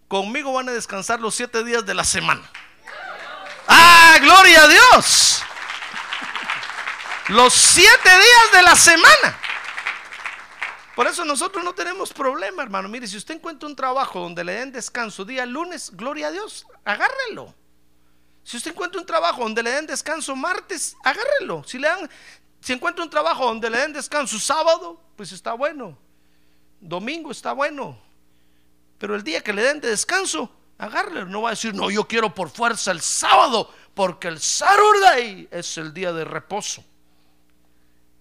Conmigo 0.08 0.52
van 0.52 0.68
a 0.68 0.72
descansar 0.72 1.20
los 1.20 1.34
siete 1.34 1.62
días 1.64 1.84
de 1.84 1.94
la 1.94 2.04
semana. 2.04 2.42
¡Ah, 3.68 4.16
gloria 4.20 4.64
a 4.64 4.68
Dios! 4.68 5.42
Los 7.28 7.54
siete 7.54 8.10
días 8.10 8.52
de 8.52 8.62
la 8.62 8.76
semana. 8.76 9.38
Por 10.94 11.08
eso 11.08 11.24
nosotros 11.24 11.64
no 11.64 11.74
tenemos 11.74 12.12
problema, 12.12 12.62
hermano. 12.62 12.88
Mire, 12.88 13.08
si 13.08 13.16
usted 13.16 13.34
encuentra 13.34 13.68
un 13.68 13.74
trabajo 13.74 14.20
donde 14.20 14.44
le 14.44 14.52
den 14.52 14.70
descanso 14.72 15.24
día 15.24 15.44
lunes, 15.44 15.90
gloria 15.94 16.28
a 16.28 16.30
Dios, 16.30 16.66
agárrelo. 16.84 17.52
Si 18.44 18.56
usted 18.56 18.72
encuentra 18.72 19.00
un 19.00 19.06
trabajo 19.06 19.42
donde 19.42 19.62
le 19.62 19.70
den 19.70 19.86
descanso 19.86 20.36
martes, 20.36 20.96
agárrelo. 21.02 21.64
Si 21.64 21.78
le 21.78 21.88
dan, 21.88 22.08
si 22.60 22.72
encuentra 22.72 23.02
un 23.02 23.10
trabajo 23.10 23.46
donde 23.46 23.70
le 23.70 23.78
den 23.78 23.92
descanso 23.92 24.38
sábado, 24.38 25.00
pues 25.16 25.32
está 25.32 25.54
bueno. 25.54 25.98
Domingo 26.80 27.32
está 27.32 27.52
bueno. 27.52 27.98
Pero 28.98 29.16
el 29.16 29.24
día 29.24 29.42
que 29.42 29.52
le 29.52 29.62
den 29.62 29.80
de 29.80 29.88
descanso, 29.88 30.50
agárrelo. 30.78 31.26
No 31.26 31.42
va 31.42 31.48
a 31.48 31.52
decir, 31.52 31.74
no, 31.74 31.90
yo 31.90 32.06
quiero 32.06 32.32
por 32.34 32.50
fuerza 32.50 32.92
el 32.92 33.00
sábado, 33.00 33.72
porque 33.94 34.28
el 34.28 34.38
Saturday 34.40 35.48
es 35.50 35.76
el 35.78 35.92
día 35.92 36.12
de 36.12 36.24
reposo. 36.24 36.84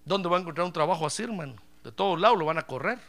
¿Dónde 0.05 0.27
va 0.27 0.37
a 0.37 0.39
encontrar 0.39 0.65
un 0.65 0.73
trabajo 0.73 1.05
así, 1.05 1.21
hermano? 1.21 1.55
De 1.83 1.91
todos 1.91 2.19
lados 2.19 2.37
lo 2.37 2.45
van 2.45 2.57
a 2.57 2.65
correr. 2.65 2.99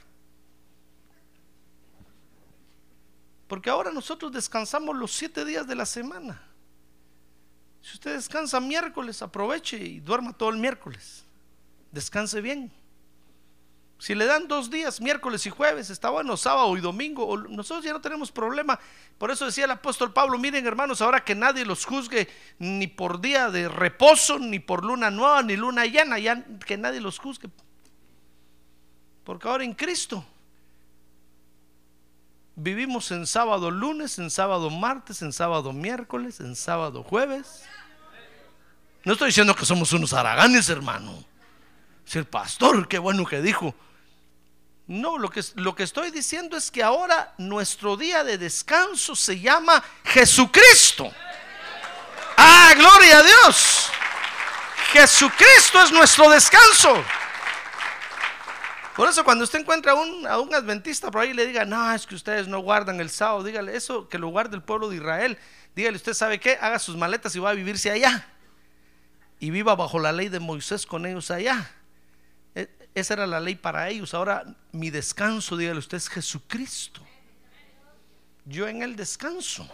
Porque 3.47 3.71
ahora 3.71 3.93
nosotros 3.93 4.33
descansamos 4.33 4.97
los 4.97 5.13
siete 5.13 5.45
días 5.45 5.67
de 5.67 5.75
la 5.77 5.87
semana. 5.87 6.43
Si 7.81 7.95
usted 7.95 8.15
descansa 8.15 8.61
miércoles, 8.61 9.21
aproveche 9.23 9.77
y 9.77 10.01
duerma 10.01 10.33
todo 10.33 10.49
el 10.49 10.57
miércoles. 10.57 11.25
Descanse 11.93 12.41
bien. 12.41 12.73
Si 13.99 14.15
le 14.15 14.27
dan 14.27 14.49
dos 14.49 14.71
días, 14.71 15.01
miércoles 15.01 15.47
y 15.47 15.51
jueves, 15.51 15.89
está 15.89 16.11
bueno, 16.11 16.37
sábado 16.37 16.77
y 16.77 16.81
domingo, 16.81 17.39
nosotros 17.49 17.85
ya 17.85 17.93
no 17.93 18.01
tenemos 18.01 18.33
problema. 18.33 18.79
Por 19.19 19.31
eso 19.31 19.47
decía 19.47 19.67
el 19.67 19.71
apóstol 19.71 20.13
Pablo, 20.13 20.37
miren 20.39 20.67
hermanos, 20.67 21.01
ahora 21.01 21.25
que 21.25 21.35
nadie 21.35 21.65
los 21.65 21.85
juzgue 21.85 22.29
ni 22.59 22.87
por 22.87 23.21
día 23.21 23.51
de 23.51 23.69
reposo, 23.69 24.39
ni 24.39 24.59
por 24.59 24.85
luna 24.85 25.11
nueva, 25.11 25.43
ni 25.43 25.57
luna 25.57 25.87
llena, 25.87 26.19
ya 26.19 26.45
que 26.67 26.77
nadie 26.77 27.01
los 27.01 27.19
juzgue. 27.19 27.49
Porque 29.25 29.49
ahora 29.49 29.65
en 29.65 29.75
Cristo 29.75 30.25
vivimos 32.57 33.11
en 33.11 33.27
sábado 33.27 33.71
lunes, 33.71 34.19
en 34.19 34.31
sábado 34.31 34.71
martes, 34.71 35.23
en 35.23 35.33
sábado 35.33 35.73
miércoles, 35.73 36.41
en 36.41 36.55
sábado 36.55 37.03
jueves. 37.03 37.65
No 39.05 39.15
estoy 39.15 39.29
diciendo 39.29 39.55
que 39.55 39.67
somos 39.67 39.93
unos 39.93 40.13
haraganes, 40.13 40.69
hermano. 40.69 41.25
Si 42.05 42.19
el 42.19 42.27
pastor, 42.27 42.87
qué 42.87 42.99
bueno 42.99 43.25
que 43.27 43.41
dijo. 43.41 43.75
No, 44.87 45.17
lo 45.17 45.31
que, 45.31 45.43
lo 45.57 45.75
que 45.75 45.83
estoy 45.83 46.11
diciendo 46.11 46.57
es 46.57 46.71
que 46.71 46.83
ahora 46.83 47.35
nuestro 47.39 47.97
día 47.97 48.23
de 48.23 48.37
descanso 48.37 49.17
se 49.17 49.41
llama 49.41 49.83
Jesucristo. 50.05 51.11
Ah, 52.37 52.75
gloria 52.77 53.19
a 53.19 53.23
Dios. 53.23 53.89
Jesucristo 54.93 55.83
es 55.83 55.91
nuestro 55.91 56.29
descanso. 56.29 57.03
Por 58.97 59.09
eso 59.09 59.25
cuando 59.25 59.43
usted 59.43 59.61
encuentra 59.61 59.93
a 59.93 59.95
un, 59.97 60.55
adventista 60.55 61.11
por 61.11 61.23
ahí 61.23 61.33
le 61.33 61.47
diga, 61.47 61.65
no, 61.65 61.93
es 61.93 62.07
que 62.07 62.15
ustedes 62.15 62.47
no 62.47 62.61
guardan 62.61 63.01
el 63.01 63.11
sábado, 63.11 63.43
dígale 63.43 63.77
eso, 63.77 64.09
que 64.09 64.19
lo 64.19 64.29
guarde 64.29 64.55
el 64.55 64.63
pueblo 64.63 64.89
de 64.89 64.97
Israel. 64.97 65.37
Dígale, 65.75 65.97
usted 65.97 66.15
sabe 66.15 66.39
qué, 66.39 66.57
haga 66.61 66.79
sus 66.79 66.97
maletas 66.97 67.35
y 67.35 67.41
va 67.41 67.51
a 67.51 67.55
vivirse 67.55 67.91
allá. 67.91 68.29
Y 69.41 69.51
viva 69.51 69.75
bajo 69.75 69.99
la 69.99 70.13
ley 70.13 70.29
de 70.29 70.39
Moisés 70.39 70.87
con 70.87 71.07
ellos 71.07 71.33
allá. 71.33 71.73
E, 72.55 72.69
esa 72.95 73.15
era 73.15 73.27
la 73.27 73.41
ley 73.41 73.57
para 73.57 73.89
ellos. 73.89 74.15
Ahora 74.15 74.45
mi 74.71 74.91
descanso, 74.91 75.57
dígale 75.57 75.81
usted, 75.81 75.97
es 75.97 76.09
Jesucristo. 76.09 77.03
Yo 78.45 78.69
en 78.69 78.83
el 78.83 78.95
descanso. 78.95 79.69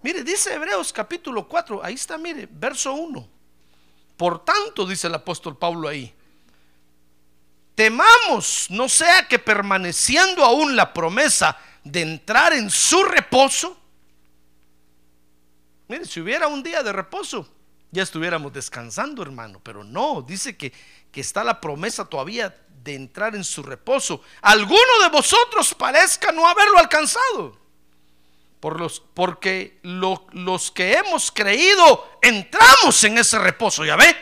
Mire, 0.00 0.22
dice 0.22 0.54
Hebreos 0.54 0.92
capítulo 0.92 1.48
4, 1.48 1.82
ahí 1.82 1.94
está, 1.94 2.18
mire, 2.18 2.48
verso 2.48 2.92
1. 2.92 3.28
Por 4.16 4.44
tanto, 4.44 4.86
dice 4.86 5.08
el 5.08 5.14
apóstol 5.14 5.58
Pablo 5.58 5.88
ahí, 5.88 6.14
temamos, 7.74 8.66
no 8.70 8.88
sea 8.88 9.26
que 9.28 9.38
permaneciendo 9.38 10.44
aún 10.44 10.76
la 10.76 10.92
promesa 10.92 11.58
de 11.82 12.02
entrar 12.02 12.52
en 12.52 12.70
su 12.70 13.02
reposo, 13.02 13.76
mire, 15.88 16.04
si 16.04 16.20
hubiera 16.20 16.46
un 16.48 16.62
día 16.62 16.82
de 16.82 16.92
reposo, 16.92 17.48
ya 17.90 18.02
estuviéramos 18.02 18.52
descansando, 18.52 19.22
hermano, 19.22 19.60
pero 19.62 19.84
no, 19.84 20.22
dice 20.22 20.56
que, 20.56 20.72
que 21.12 21.20
está 21.20 21.44
la 21.44 21.60
promesa 21.60 22.04
todavía 22.04 22.54
de 22.82 22.94
entrar 22.94 23.34
en 23.34 23.44
su 23.44 23.62
reposo. 23.62 24.22
Alguno 24.42 24.98
de 25.02 25.08
vosotros 25.08 25.74
parezca 25.74 26.32
no 26.32 26.46
haberlo 26.46 26.78
alcanzado. 26.78 27.58
Por 28.60 28.80
los, 28.80 29.00
porque 29.00 29.78
los 29.82 30.70
que 30.70 30.94
hemos 30.94 31.30
creído 31.30 32.18
entramos 32.22 33.04
en 33.04 33.18
ese 33.18 33.38
reposo, 33.38 33.84
ya 33.84 33.96
ve. 33.96 34.16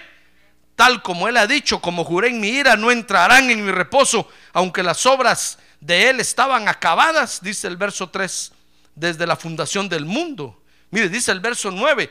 Tal 0.82 1.00
como 1.00 1.28
él 1.28 1.36
ha 1.36 1.46
dicho, 1.46 1.80
como 1.80 2.02
juré 2.02 2.30
en 2.30 2.40
mi 2.40 2.48
ira, 2.48 2.74
no 2.74 2.90
entrarán 2.90 3.48
en 3.50 3.64
mi 3.64 3.70
reposo, 3.70 4.28
aunque 4.52 4.82
las 4.82 5.06
obras 5.06 5.56
de 5.78 6.10
él 6.10 6.18
estaban 6.18 6.66
acabadas, 6.66 7.40
dice 7.40 7.68
el 7.68 7.76
verso 7.76 8.10
3, 8.10 8.50
desde 8.96 9.24
la 9.24 9.36
fundación 9.36 9.88
del 9.88 10.04
mundo. 10.04 10.60
Mire, 10.90 11.08
dice 11.08 11.30
el 11.30 11.38
verso 11.38 11.70
9, 11.70 12.10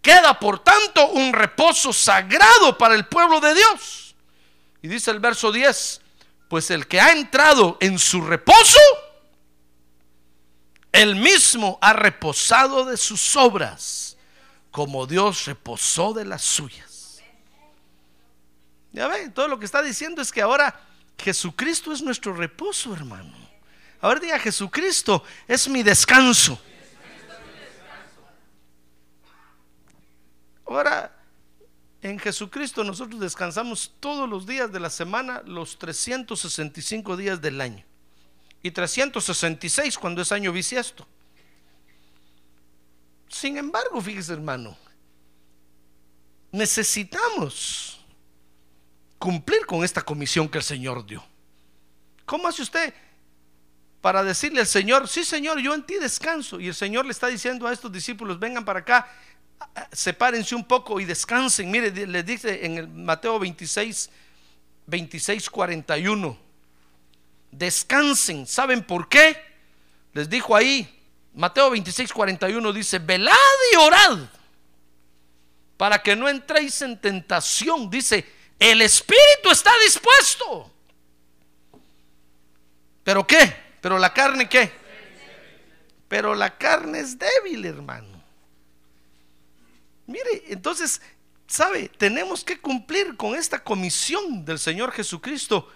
queda 0.00 0.38
por 0.38 0.60
tanto 0.60 1.08
un 1.08 1.32
reposo 1.32 1.92
sagrado 1.92 2.78
para 2.78 2.94
el 2.94 3.06
pueblo 3.06 3.40
de 3.40 3.54
Dios. 3.54 4.14
Y 4.82 4.86
dice 4.86 5.10
el 5.10 5.18
verso 5.18 5.50
10, 5.50 6.00
pues 6.46 6.70
el 6.70 6.86
que 6.86 7.00
ha 7.00 7.10
entrado 7.10 7.76
en 7.80 7.98
su 7.98 8.20
reposo, 8.20 8.78
él 10.92 11.16
mismo 11.16 11.76
ha 11.82 11.92
reposado 11.92 12.84
de 12.84 12.98
sus 12.98 13.34
obras, 13.34 14.16
como 14.70 15.08
Dios 15.08 15.46
reposó 15.46 16.12
de 16.12 16.24
las 16.24 16.42
suyas. 16.42 16.85
Ya 18.96 19.08
ven, 19.08 19.30
todo 19.30 19.46
lo 19.46 19.58
que 19.58 19.66
está 19.66 19.82
diciendo 19.82 20.22
es 20.22 20.32
que 20.32 20.40
ahora 20.40 20.74
Jesucristo 21.18 21.92
es 21.92 22.00
nuestro 22.00 22.32
reposo, 22.32 22.94
hermano. 22.94 23.30
Ahora 24.00 24.18
diga, 24.18 24.38
Jesucristo 24.38 25.22
es 25.46 25.68
mi 25.68 25.82
descanso. 25.82 26.58
Ahora, 30.64 31.14
en 32.00 32.18
Jesucristo 32.18 32.82
nosotros 32.84 33.20
descansamos 33.20 33.92
todos 34.00 34.26
los 34.26 34.46
días 34.46 34.72
de 34.72 34.80
la 34.80 34.88
semana, 34.88 35.42
los 35.44 35.78
365 35.78 37.18
días 37.18 37.38
del 37.42 37.60
año 37.60 37.84
y 38.62 38.70
366 38.70 39.98
cuando 39.98 40.22
es 40.22 40.32
año 40.32 40.52
bisiesto. 40.52 41.06
Sin 43.28 43.58
embargo, 43.58 44.00
fíjese 44.00 44.32
hermano, 44.32 44.74
necesitamos 46.50 47.95
cumplir 49.18 49.66
con 49.66 49.84
esta 49.84 50.02
comisión 50.02 50.48
que 50.48 50.58
el 50.58 50.64
Señor 50.64 51.04
dio. 51.06 51.24
¿Cómo 52.24 52.48
hace 52.48 52.62
usted 52.62 52.94
para 54.00 54.22
decirle 54.22 54.60
al 54.60 54.66
Señor, 54.66 55.08
sí 55.08 55.24
Señor, 55.24 55.58
yo 55.58 55.74
en 55.74 55.84
ti 55.84 55.94
descanso? 55.94 56.60
Y 56.60 56.68
el 56.68 56.74
Señor 56.74 57.04
le 57.04 57.12
está 57.12 57.28
diciendo 57.28 57.66
a 57.66 57.72
estos 57.72 57.90
discípulos, 57.92 58.38
vengan 58.38 58.64
para 58.64 58.80
acá, 58.80 59.08
sepárense 59.92 60.54
un 60.54 60.64
poco 60.64 61.00
y 61.00 61.04
descansen. 61.04 61.70
Mire, 61.70 61.90
le 62.06 62.22
dice 62.22 62.64
en 62.66 62.78
el 62.78 62.88
Mateo 62.88 63.38
26, 63.38 64.10
26, 64.86 65.50
41 65.50 66.46
descansen. 67.50 68.46
¿Saben 68.46 68.82
por 68.82 69.08
qué? 69.08 69.36
Les 70.12 70.28
dijo 70.28 70.54
ahí, 70.56 70.92
Mateo 71.34 71.70
26, 71.70 72.12
41 72.12 72.72
dice, 72.72 72.98
velad 72.98 73.32
y 73.72 73.76
orad 73.76 74.18
para 75.76 76.02
que 76.02 76.16
no 76.16 76.28
entréis 76.28 76.80
en 76.82 76.98
tentación. 76.98 77.90
Dice, 77.90 78.24
el 78.58 78.82
espíritu 78.82 79.50
está 79.50 79.72
dispuesto. 79.84 80.70
¿Pero 83.04 83.26
qué? 83.26 83.54
¿Pero 83.80 83.98
la 83.98 84.12
carne 84.12 84.48
qué? 84.48 84.72
Pero 86.08 86.34
la 86.34 86.56
carne 86.56 87.00
es 87.00 87.18
débil, 87.18 87.64
hermano. 87.64 88.22
Mire, 90.06 90.44
entonces, 90.48 91.00
¿sabe? 91.46 91.88
Tenemos 91.96 92.44
que 92.44 92.60
cumplir 92.60 93.16
con 93.16 93.34
esta 93.34 93.62
comisión 93.62 94.44
del 94.44 94.58
Señor 94.58 94.92
Jesucristo 94.92 95.68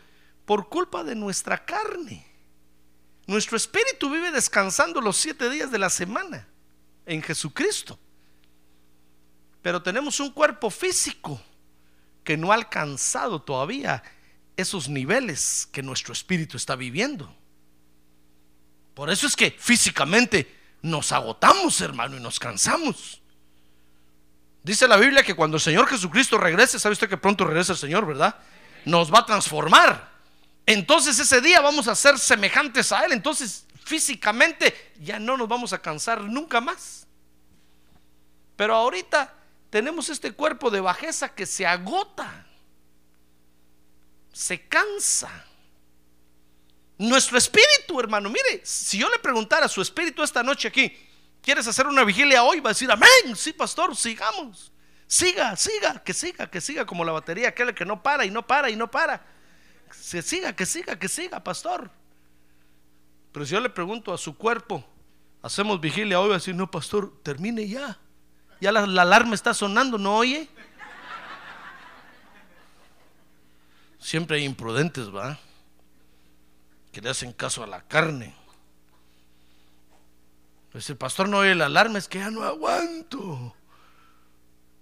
por 0.45 0.69
culpa 0.69 1.05
de 1.05 1.14
nuestra 1.14 1.64
carne. 1.64 2.27
Nuestro 3.27 3.57
espíritu 3.57 4.11
vive 4.11 4.31
descansando 4.31 5.01
los 5.01 5.16
siete 5.16 5.51
días 5.51 5.71
de 5.71 5.79
la 5.79 5.90
semana 5.90 6.49
en 7.07 7.23
Jesucristo. 7.23 7.99
Pero 9.62 9.83
tenemos 9.83 10.19
un 10.21 10.33
cuerpo 10.33 10.71
físico 10.71 11.40
que 12.31 12.37
no 12.37 12.53
ha 12.53 12.55
alcanzado 12.55 13.43
todavía 13.43 14.05
esos 14.57 14.88
niveles 14.88 15.69
que 15.73 15.83
nuestro 15.83 16.12
espíritu 16.12 16.57
está 16.57 16.77
viviendo. 16.77 17.35
Por 18.95 19.11
eso 19.11 19.27
es 19.27 19.35
que 19.35 19.51
físicamente 19.51 20.79
nos 20.81 21.11
agotamos, 21.11 21.81
hermano, 21.81 22.16
y 22.16 22.21
nos 22.21 22.38
cansamos. 22.38 23.21
Dice 24.62 24.87
la 24.87 24.97
Biblia 24.97 25.25
que 25.25 25.35
cuando 25.35 25.57
el 25.57 25.61
Señor 25.61 25.88
Jesucristo 25.88 26.38
regrese, 26.38 26.79
sabe 26.79 26.93
usted 26.93 27.09
que 27.09 27.16
pronto 27.16 27.45
regresa 27.45 27.73
el 27.73 27.79
Señor, 27.79 28.07
¿verdad? 28.07 28.37
Nos 28.85 29.12
va 29.12 29.19
a 29.19 29.27
transformar 29.27 30.09
entonces 30.66 31.19
ese 31.19 31.40
día 31.40 31.61
vamos 31.61 31.88
a 31.88 31.97
ser 31.97 32.16
semejantes 32.16 32.93
a 32.93 33.05
Él. 33.07 33.11
Entonces 33.11 33.66
físicamente 33.83 34.93
ya 35.01 35.19
no 35.19 35.37
nos 35.37 35.49
vamos 35.49 35.73
a 35.73 35.83
cansar 35.83 36.23
nunca 36.23 36.61
más. 36.61 37.09
Pero 38.55 38.77
ahorita 38.77 39.35
tenemos 39.70 40.09
este 40.11 40.33
cuerpo 40.33 40.70
de 40.70 40.80
bajeza 40.80 41.35
que 41.35 41.46
se 41.46 41.66
agota, 41.66 42.46
se 44.33 44.66
cansa. 44.66 45.46
Nuestro 46.98 47.38
espíritu, 47.38 47.98
hermano, 47.98 48.28
mire, 48.28 48.61
si 48.64 48.98
yo 48.98 49.09
le 49.09 49.18
preguntara 49.18 49.66
a 49.66 49.68
su 49.68 49.80
espíritu 49.80 50.22
esta 50.22 50.42
noche 50.42 50.68
aquí, 50.68 50.92
¿quieres 51.40 51.66
hacer 51.66 51.87
una 51.87 52.04
vigilia 52.04 52.42
hoy? 52.42 52.61
Va 52.61 52.70
a 52.70 52.74
decir, 52.74 52.90
amén, 52.90 53.35
sí, 53.35 53.52
pastor, 53.52 53.96
sigamos. 53.96 54.70
Siga, 55.06 55.56
siga, 55.56 56.02
que 56.04 56.12
siga, 56.12 56.50
que 56.50 56.61
siga 56.61 56.85
como 56.85 57.04
la 57.04 57.12
batería, 57.12 57.48
aquel 57.48 57.74
que 57.74 57.87
no 57.87 58.02
para 58.02 58.24
y 58.26 58.30
no 58.30 58.46
para 58.46 58.68
y 58.70 58.76
no 58.76 58.90
para 58.90 59.24
que 60.11 60.22
siga, 60.22 60.54
que 60.54 60.66
siga, 60.66 60.98
que 60.98 61.09
siga, 61.09 61.42
pastor. 61.42 61.90
Pero 63.33 63.44
si 63.44 63.52
yo 63.52 63.61
le 63.61 63.70
pregunto 63.70 64.12
a 64.12 64.18
su 64.18 64.37
cuerpo, 64.37 64.85
hacemos 65.42 65.80
vigilia 65.80 66.20
hoy, 66.20 66.28
va 66.28 66.37
a 66.37 66.38
decir, 66.38 66.54
no, 66.54 66.70
pastor, 66.70 67.12
termine 67.22 67.66
ya. 67.68 67.98
Ya 68.61 68.73
la, 68.73 68.83
alarma 68.83 69.35
está 69.35 69.55
sonando, 69.55 69.96
¿no 69.96 70.16
oye? 70.16 70.49
Siempre 73.99 74.38
hay 74.38 74.44
imprudentes, 74.44 75.14
¿va? 75.14 75.38
Que 76.92 77.01
le 77.01 77.11
hacen 77.11 77.33
caso 77.33 77.62
a 77.62 77.66
la 77.66 77.83
carne. 77.83 78.35
Pues 80.73 80.88
el 80.90 80.96
pastor 80.96 81.29
no 81.29 81.38
oye 81.38 81.55
la 81.55 81.66
alarma, 81.66 81.99
es 81.99 82.09
que 82.09 82.18
ya 82.18 82.31
no 82.31 82.42
aguanto. 82.42 83.55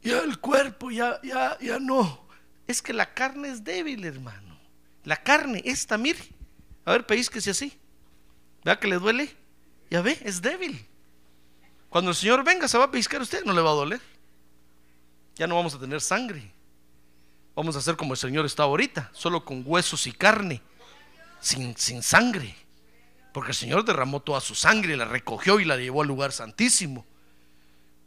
Ya 0.02 0.20
el 0.20 0.38
cuerpo, 0.38 0.90
ya, 0.90 1.20
ya, 1.22 1.56
ya 1.60 1.78
no. 1.78 2.26
Es 2.66 2.82
que 2.82 2.92
la 2.92 3.14
carne 3.14 3.48
es 3.48 3.64
débil, 3.64 4.04
hermano. 4.04 4.58
La 5.04 5.16
carne, 5.16 5.62
esta, 5.64 5.96
mire. 5.96 6.20
A 6.84 6.92
ver, 6.92 7.06
si 7.24 7.50
así. 7.50 7.78
¿Vea 8.64 8.78
que 8.78 8.88
le 8.88 8.98
duele? 8.98 9.34
Ya 9.90 10.02
ve, 10.02 10.18
es 10.22 10.42
débil. 10.42 10.86
Cuando 11.88 12.10
el 12.10 12.16
Señor 12.16 12.44
venga, 12.44 12.68
se 12.68 12.78
va 12.78 12.84
a 12.84 12.90
pescar 12.90 13.20
usted, 13.20 13.44
no 13.44 13.52
le 13.52 13.62
va 13.62 13.70
a 13.70 13.74
doler. 13.74 14.00
Ya 15.36 15.46
no 15.46 15.54
vamos 15.54 15.74
a 15.74 15.78
tener 15.78 16.00
sangre. 16.00 16.52
Vamos 17.54 17.74
a 17.76 17.78
hacer 17.78 17.96
como 17.96 18.12
el 18.12 18.18
Señor 18.18 18.46
está 18.46 18.64
ahorita, 18.64 19.10
solo 19.12 19.44
con 19.44 19.62
huesos 19.64 20.06
y 20.06 20.12
carne, 20.12 20.62
sin, 21.40 21.76
sin 21.76 22.02
sangre. 22.02 22.54
Porque 23.32 23.50
el 23.50 23.56
Señor 23.56 23.84
derramó 23.84 24.20
toda 24.20 24.40
su 24.40 24.54
sangre, 24.54 24.96
la 24.96 25.04
recogió 25.04 25.58
y 25.60 25.64
la 25.64 25.76
llevó 25.76 26.02
al 26.02 26.08
lugar 26.08 26.32
santísimo. 26.32 27.04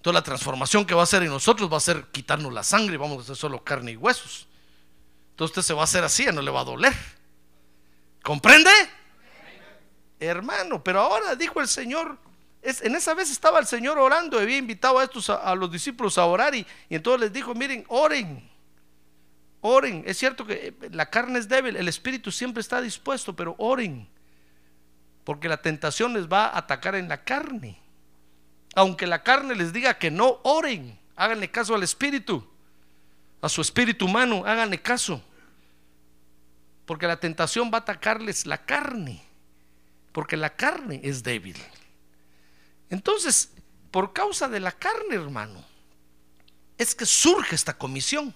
Toda 0.02 0.14
la 0.14 0.24
transformación 0.24 0.86
que 0.86 0.94
va 0.94 1.02
a 1.02 1.04
hacer 1.04 1.24
en 1.24 1.30
nosotros 1.30 1.72
va 1.72 1.78
a 1.78 1.82
ser 1.82 2.06
quitarnos 2.12 2.52
la 2.54 2.64
sangre, 2.64 2.98
vamos 2.98 3.20
a 3.20 3.22
hacer 3.24 3.36
solo 3.36 3.64
carne 3.64 3.92
y 3.92 3.98
huesos. 3.98 4.48
Entonces 5.32 5.58
usted 5.58 5.68
se 5.68 5.74
va 5.74 5.82
a 5.82 5.84
hacer 5.84 6.04
así, 6.04 6.26
no 6.34 6.42
le 6.42 6.52
va 6.52 6.62
a 6.62 6.66
doler. 6.66 6.94
¿Comprende? 8.24 8.72
Hermano, 10.20 10.84
pero 10.84 11.02
ahora 11.02 11.36
dijo 11.36 11.60
el 11.60 11.68
Señor, 11.68 12.18
es, 12.62 12.82
en 12.82 12.96
esa 12.96 13.14
vez 13.14 13.32
estaba 13.32 13.60
el 13.60 13.66
Señor 13.66 13.98
orando, 13.98 14.40
había 14.40 14.58
invitado 14.58 15.00
a 15.00 15.04
estos 15.04 15.30
a, 15.30 15.54
los 15.56 15.72
discípulos 15.72 16.18
a 16.18 16.26
orar 16.26 16.54
y, 16.56 16.66
y 16.90 16.96
entonces 16.96 17.22
les 17.22 17.34
dijo, 17.34 17.56
miren, 17.56 17.86
oren, 17.88 18.50
oren. 19.62 20.04
Es 20.06 20.18
cierto 20.18 20.46
que 20.46 20.68
eh, 20.68 20.90
la 20.92 21.10
carne 21.10 21.40
es 21.40 21.48
débil, 21.48 21.76
el 21.76 21.88
espíritu 21.88 22.32
siempre 22.32 22.62
está 22.62 22.82
dispuesto, 22.82 23.36
pero 23.36 23.56
oren, 23.58 24.08
porque 25.24 25.50
la 25.50 25.62
tentación 25.62 26.14
les 26.14 26.28
va 26.28 26.46
a 26.46 26.58
atacar 26.60 26.96
en 26.96 27.10
la 27.10 27.24
carne. 27.24 27.80
Aunque 28.76 29.06
la 29.06 29.24
carne 29.24 29.56
les 29.56 29.74
diga 29.74 29.98
que 29.98 30.12
no, 30.12 30.40
oren, 30.44 30.98
háganle 31.16 31.52
caso 31.52 31.76
al 31.76 31.84
espíritu 31.84 32.48
a 33.42 33.50
su 33.50 33.62
espíritu 33.62 34.06
humano, 34.06 34.44
háganle 34.46 34.82
caso. 34.82 35.22
Porque 36.86 37.08
la 37.08 37.20
tentación 37.20 37.72
va 37.74 37.80
a 37.80 37.82
atacarles 37.82 38.46
la 38.46 38.60
carne. 38.60 39.24
Porque 40.12 40.38
la 40.38 40.52
carne 40.56 41.02
es 41.04 41.24
débil. 41.24 41.58
Entonces, 42.92 43.50
por 43.90 44.14
causa 44.14 44.48
de 44.48 44.60
la 44.60 44.74
carne, 44.74 45.16
hermano, 45.16 45.64
es 46.78 46.94
que 46.94 47.06
surge 47.06 47.56
esta 47.56 47.78
comisión. 47.78 48.36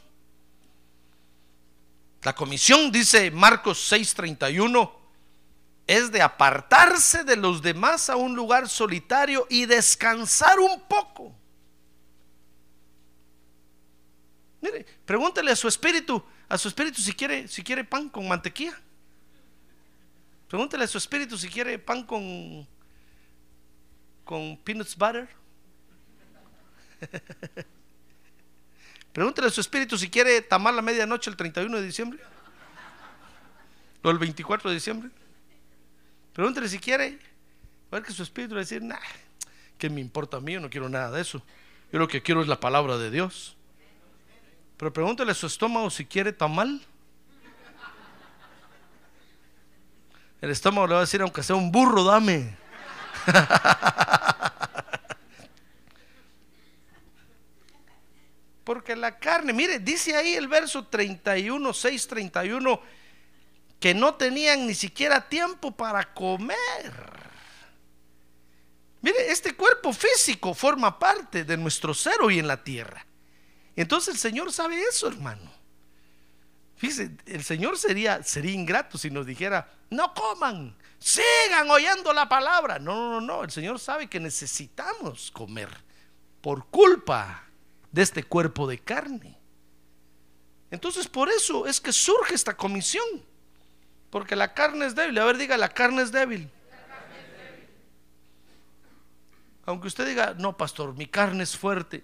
La 2.24 2.34
comisión, 2.34 2.92
dice 2.92 3.30
Marcos 3.32 3.92
6:31, 3.92 4.92
es 5.86 6.12
de 6.12 6.22
apartarse 6.22 7.24
de 7.24 7.36
los 7.36 7.62
demás 7.62 8.10
a 8.10 8.16
un 8.16 8.34
lugar 8.34 8.68
solitario 8.70 9.46
y 9.50 9.66
descansar 9.66 10.58
un 10.60 10.82
poco. 10.88 11.36
Mire, 14.62 14.86
pregúntele 15.06 15.52
a 15.52 15.56
su 15.56 15.68
espíritu, 15.68 16.24
a 16.48 16.58
su 16.58 16.70
espíritu 16.70 17.02
si 17.02 17.14
quiere, 17.14 17.48
si 17.50 17.62
quiere 17.62 17.84
pan 17.84 18.10
con 18.10 18.28
mantequilla. 18.28 18.82
Pregúntele 20.48 20.86
a 20.86 20.88
su 20.88 20.98
espíritu 20.98 21.38
si 21.38 21.50
quiere 21.50 21.78
pan 21.78 22.04
con 22.04 22.66
con 24.26 24.58
peanuts 24.58 24.98
butter. 24.98 25.30
Pregúntele 29.14 29.48
a 29.48 29.52
su 29.52 29.62
espíritu 29.62 29.98
si 29.98 30.10
quiere 30.10 30.42
tamal 30.42 30.76
la 30.76 30.82
medianoche 30.82 31.30
el 31.30 31.38
31 31.38 31.78
de 31.78 31.86
diciembre 31.86 32.20
o 34.04 34.12
el 34.12 34.18
24 34.18 34.70
de 34.70 34.76
diciembre. 34.76 35.10
Pregúntele 36.34 36.68
si 36.68 36.80
quiere. 36.80 37.18
A 37.90 37.96
ver 37.96 38.04
que 38.04 38.12
su 38.12 38.24
espíritu 38.24 38.56
va 38.56 38.60
a 38.60 38.64
decir, 38.64 38.82
nah, 38.82 39.00
¿qué 39.78 39.90
me 39.90 40.02
importa 40.02 40.38
a 40.38 40.42
mí? 40.42 40.54
Yo 40.54 40.60
no 40.60 40.70
quiero 40.70 40.90
nada 40.90 41.12
de 41.12 41.22
eso. 41.22 41.42
Yo 41.94 42.00
lo 42.00 42.08
que 42.08 42.22
quiero 42.22 42.42
es 42.42 42.48
la 42.48 42.60
palabra 42.60 42.98
de 42.98 43.10
Dios. 43.10 43.56
Pero 44.78 44.92
pregúntele 44.92 45.32
a 45.32 45.36
su 45.36 45.48
estómago 45.48 45.90
si 45.90 46.06
quiere 46.06 46.34
tamal. 46.34 46.82
El 50.42 50.52
estómago 50.52 50.88
le 50.88 50.94
va 50.94 51.00
a 51.00 51.04
decir, 51.04 51.22
aunque 51.22 51.42
sea 51.42 51.56
un 51.56 51.72
burro, 51.72 52.04
dame. 52.04 52.65
Porque 58.64 58.96
la 58.96 59.20
carne, 59.20 59.54
mire, 59.54 59.80
dice 59.80 60.16
ahí 60.16 60.34
el 60.34 60.48
verso 60.48 60.88
31, 60.88 61.74
6, 61.74 62.08
31, 62.08 62.82
que 63.80 63.94
no 63.94 64.16
tenían 64.16 64.66
ni 64.66 64.74
siquiera 64.74 65.30
tiempo 65.30 65.72
para 65.72 66.14
comer. 66.14 66.58
Mire, 69.02 69.32
este 69.32 69.56
cuerpo 69.56 69.94
físico 69.94 70.56
forma 70.56 70.98
parte 70.98 71.44
de 71.44 71.58
nuestro 71.58 71.94
ser 71.94 72.16
hoy 72.24 72.40
en 72.40 72.48
la 72.48 72.64
tierra. 72.64 73.06
Entonces 73.76 74.16
el 74.16 74.20
Señor 74.20 74.52
sabe 74.52 74.82
eso, 74.82 75.08
hermano. 75.08 75.52
Fíjese, 76.78 77.12
el 77.26 77.44
Señor 77.44 77.78
sería, 77.78 78.22
sería 78.24 78.52
ingrato 78.52 78.98
si 78.98 79.10
nos 79.10 79.26
dijera, 79.26 79.70
no 79.90 80.14
coman, 80.14 80.76
sigan 81.00 81.70
oyendo 81.70 82.12
la 82.14 82.28
palabra. 82.28 82.80
No, 82.80 83.10
no, 83.10 83.22
no, 83.22 83.44
el 83.44 83.52
Señor 83.52 83.80
sabe 83.80 84.08
que 84.08 84.20
necesitamos 84.20 85.32
comer 85.32 85.70
por 86.42 86.68
culpa 86.68 87.46
de 87.92 88.02
este 88.02 88.24
cuerpo 88.24 88.68
de 88.68 88.80
carne. 88.80 89.38
Entonces 90.70 91.08
por 91.08 91.30
eso 91.30 91.66
es 91.66 91.80
que 91.80 91.94
surge 91.94 92.36
esta 92.36 92.58
comisión. 92.58 93.06
Porque 94.10 94.36
la 94.36 94.54
carne 94.54 94.86
es 94.86 94.96
débil. 94.96 95.18
A 95.20 95.26
ver, 95.26 95.38
diga, 95.38 95.58
la 95.58 95.70
carne 95.70 96.02
es 96.02 96.12
débil. 96.12 96.50
Aunque 99.66 99.88
usted 99.88 100.08
diga, 100.08 100.36
no, 100.38 100.56
pastor, 100.56 100.94
mi 100.96 101.08
carne 101.08 101.44
es 101.44 101.58
fuerte. 101.58 102.04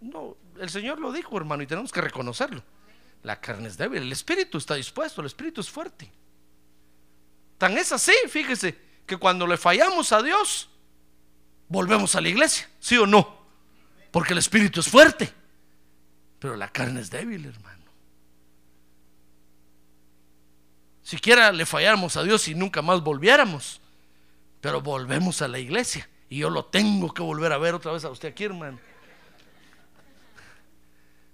No, 0.00 0.36
el 0.58 0.70
Señor 0.70 0.98
lo 0.98 1.12
dijo, 1.12 1.36
hermano, 1.36 1.62
y 1.62 1.66
tenemos 1.66 1.92
que 1.92 2.00
reconocerlo. 2.00 2.62
La 3.22 3.40
carne 3.40 3.68
es 3.68 3.76
débil, 3.76 4.02
el 4.02 4.12
espíritu 4.12 4.58
está 4.58 4.74
dispuesto, 4.74 5.20
el 5.20 5.28
espíritu 5.28 5.60
es 5.60 5.70
fuerte. 5.70 6.10
Tan 7.58 7.78
es 7.78 7.92
así, 7.92 8.12
fíjese, 8.28 8.76
que 9.06 9.16
cuando 9.16 9.46
le 9.46 9.56
fallamos 9.56 10.12
a 10.12 10.22
Dios, 10.22 10.68
volvemos 11.68 12.14
a 12.16 12.20
la 12.20 12.28
iglesia, 12.28 12.68
¿sí 12.80 12.96
o 12.96 13.06
no? 13.06 13.42
Porque 14.10 14.32
el 14.32 14.38
espíritu 14.38 14.80
es 14.80 14.88
fuerte, 14.88 15.32
pero 16.38 16.56
la 16.56 16.68
carne 16.68 17.00
es 17.00 17.10
débil, 17.10 17.46
hermano. 17.46 17.82
Siquiera 21.02 21.52
le 21.52 21.66
falláramos 21.66 22.16
a 22.16 22.22
Dios 22.22 22.48
y 22.48 22.54
nunca 22.54 22.82
más 22.82 23.02
volviéramos, 23.02 23.80
pero 24.60 24.80
volvemos 24.80 25.42
a 25.42 25.48
la 25.48 25.58
iglesia. 25.58 26.08
Y 26.28 26.38
yo 26.38 26.50
lo 26.50 26.64
tengo 26.64 27.12
que 27.12 27.22
volver 27.22 27.52
a 27.52 27.58
ver 27.58 27.74
otra 27.74 27.92
vez 27.92 28.04
a 28.04 28.10
usted 28.10 28.30
aquí, 28.30 28.44
hermano. 28.44 28.78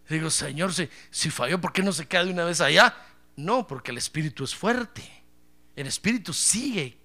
Digo, 0.08 0.30
Señor, 0.30 0.72
si, 0.72 0.88
si 1.10 1.30
falló, 1.30 1.60
¿por 1.60 1.72
qué 1.72 1.82
no 1.82 1.92
se 1.92 2.06
queda 2.06 2.24
de 2.24 2.32
una 2.32 2.44
vez 2.44 2.60
allá? 2.60 2.94
No, 3.36 3.66
porque 3.66 3.90
el 3.90 3.98
espíritu 3.98 4.44
es 4.44 4.54
fuerte. 4.54 5.02
El 5.76 5.86
espíritu 5.86 6.32
sigue, 6.32 6.98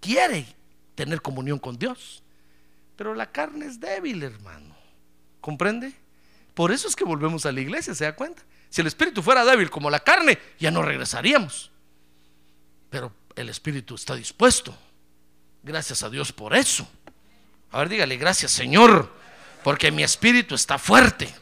quiere 0.00 0.46
tener 0.94 1.20
comunión 1.20 1.58
con 1.58 1.78
Dios. 1.78 2.22
Pero 2.96 3.14
la 3.14 3.30
carne 3.30 3.66
es 3.66 3.80
débil, 3.80 4.22
hermano. 4.22 4.74
¿Comprende? 5.40 5.92
Por 6.54 6.70
eso 6.70 6.86
es 6.86 6.94
que 6.94 7.04
volvemos 7.04 7.44
a 7.44 7.52
la 7.52 7.60
iglesia, 7.60 7.94
¿se 7.94 8.04
da 8.04 8.14
cuenta? 8.14 8.42
Si 8.70 8.80
el 8.80 8.86
espíritu 8.86 9.22
fuera 9.22 9.44
débil 9.44 9.68
como 9.70 9.90
la 9.90 10.00
carne, 10.00 10.38
ya 10.58 10.70
no 10.70 10.82
regresaríamos. 10.82 11.70
Pero 12.90 13.12
el 13.34 13.48
espíritu 13.48 13.96
está 13.96 14.14
dispuesto. 14.14 14.76
Gracias 15.62 16.02
a 16.02 16.10
Dios 16.10 16.32
por 16.32 16.54
eso. 16.54 16.88
A 17.72 17.78
ver, 17.80 17.88
dígale, 17.88 18.16
gracias 18.16 18.52
Señor, 18.52 19.12
porque 19.64 19.90
mi 19.90 20.04
espíritu 20.04 20.54
está 20.54 20.78
fuerte. 20.78 21.34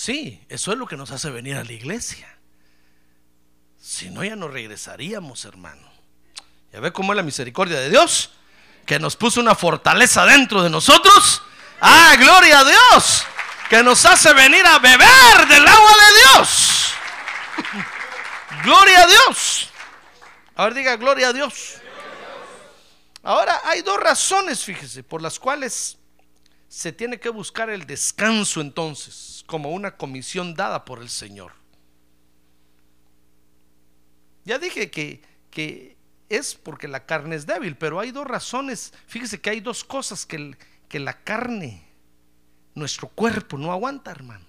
Sí, 0.00 0.40
eso 0.48 0.70
es 0.70 0.78
lo 0.78 0.86
que 0.86 0.96
nos 0.96 1.10
hace 1.10 1.28
venir 1.28 1.56
a 1.56 1.64
la 1.64 1.72
iglesia. 1.72 2.28
Si 3.80 4.10
no, 4.10 4.22
ya 4.22 4.36
no 4.36 4.46
regresaríamos, 4.46 5.44
hermano. 5.44 5.90
Ya 6.72 6.78
ve 6.78 6.92
cómo 6.92 7.12
es 7.12 7.16
la 7.16 7.22
misericordia 7.24 7.80
de 7.80 7.90
Dios, 7.90 8.30
que 8.86 9.00
nos 9.00 9.16
puso 9.16 9.40
una 9.40 9.56
fortaleza 9.56 10.24
dentro 10.24 10.62
de 10.62 10.70
nosotros 10.70 11.42
Ah, 11.80 12.16
gloria 12.18 12.60
a 12.60 12.64
Dios, 12.64 13.24
que 13.68 13.82
nos 13.82 14.04
hace 14.04 14.32
venir 14.34 14.66
a 14.66 14.78
beber 14.78 15.48
del 15.48 15.66
agua 15.66 15.90
de 15.90 16.18
Dios. 16.20 16.92
gloria 18.64 19.02
a 19.02 19.06
Dios. 19.06 19.68
Ahora 20.56 20.74
diga, 20.74 20.96
gloria 20.96 21.28
a 21.28 21.32
Dios. 21.32 21.74
Ahora 23.22 23.60
hay 23.64 23.82
dos 23.82 23.98
razones, 24.00 24.64
fíjese, 24.64 25.04
por 25.04 25.22
las 25.22 25.38
cuales 25.38 25.98
se 26.68 26.92
tiene 26.92 27.20
que 27.20 27.28
buscar 27.28 27.70
el 27.70 27.86
descanso 27.86 28.60
entonces, 28.60 29.37
como 29.48 29.70
una 29.70 29.96
comisión 29.96 30.54
dada 30.54 30.84
por 30.84 31.00
el 31.00 31.08
Señor. 31.08 31.52
Ya 34.44 34.58
dije 34.58 34.90
que, 34.90 35.22
que 35.50 35.96
es 36.28 36.54
porque 36.54 36.86
la 36.86 37.06
carne 37.06 37.34
es 37.34 37.46
débil, 37.46 37.74
pero 37.74 37.98
hay 37.98 38.10
dos 38.10 38.26
razones. 38.26 38.92
Fíjese 39.06 39.40
que 39.40 39.48
hay 39.48 39.60
dos 39.60 39.84
cosas 39.84 40.26
que, 40.26 40.54
que 40.86 40.98
la 40.98 41.24
carne, 41.24 41.82
nuestro 42.74 43.08
cuerpo 43.08 43.56
no 43.56 43.72
aguanta, 43.72 44.10
hermano. 44.10 44.44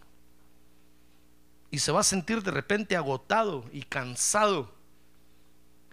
Y 1.72 1.80
se 1.80 1.94
va 1.94 2.02
a 2.02 2.04
sentir 2.04 2.44
de 2.44 2.52
repente 2.52 2.98
agotado 2.98 3.64
y 3.72 3.84
cansado. 3.84 4.74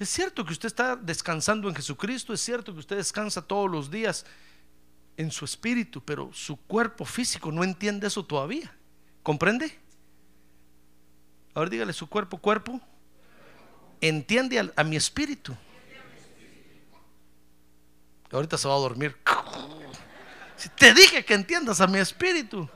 Es 0.01 0.09
cierto 0.09 0.45
que 0.45 0.53
usted 0.53 0.67
está 0.67 0.97
descansando 0.97 1.69
en 1.69 1.77
Jesucristo, 1.77 2.33
es 2.33 2.41
cierto 2.41 2.73
que 2.73 2.81
usted 2.81 2.97
descansa 2.97 3.41
todos 3.41 3.71
los 3.71 3.89
días 3.89 4.27
en 5.17 5.31
su 5.31 5.45
espíritu, 5.45 6.03
pero 6.03 6.33
su 6.33 6.57
cuerpo 6.57 7.05
físico 7.05 7.53
no 7.53 7.63
entiende 7.63 8.09
eso 8.09 8.25
todavía. 8.25 8.77
¿Comprende? 9.27 9.77
Ahora 11.53 11.69
dígale 11.69 11.93
su 11.93 12.09
cuerpo, 12.09 12.39
cuerpo, 12.39 12.81
entiende 14.01 14.73
a, 14.77 14.85
mi 14.85 14.95
espíritu. 14.95 15.53
Ahorita 18.31 18.57
se 18.57 18.69
va 18.69 18.75
a 18.75 18.79
dormir. 18.79 19.17
Si 20.57 20.69
te 20.69 20.95
dije 20.95 21.25
que 21.25 21.35
entiendas 21.35 21.81
a 21.81 21.89
mi 21.89 21.99
espíritu. 21.99 22.71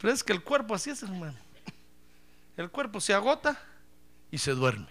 Pero 0.00 0.14
es 0.14 0.24
que 0.24 0.32
el 0.32 0.42
cuerpo 0.42 0.74
así 0.74 0.88
es, 0.88 1.02
hermano. 1.02 1.36
El 2.56 2.70
cuerpo 2.70 2.98
se 2.98 3.12
agota 3.12 3.62
y 4.30 4.38
se 4.38 4.52
duerme. 4.52 4.88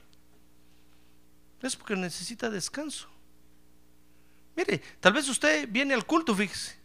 Es 1.63 1.75
porque 1.75 1.95
necesita 1.95 2.47
descanso. 2.51 3.09
Mire, 4.55 4.83
tal 4.99 5.13
vez 5.13 5.27
usted 5.29 5.67
viene 5.67 5.95
al 5.95 6.05
culto, 6.05 6.35
fíjese. 6.35 6.77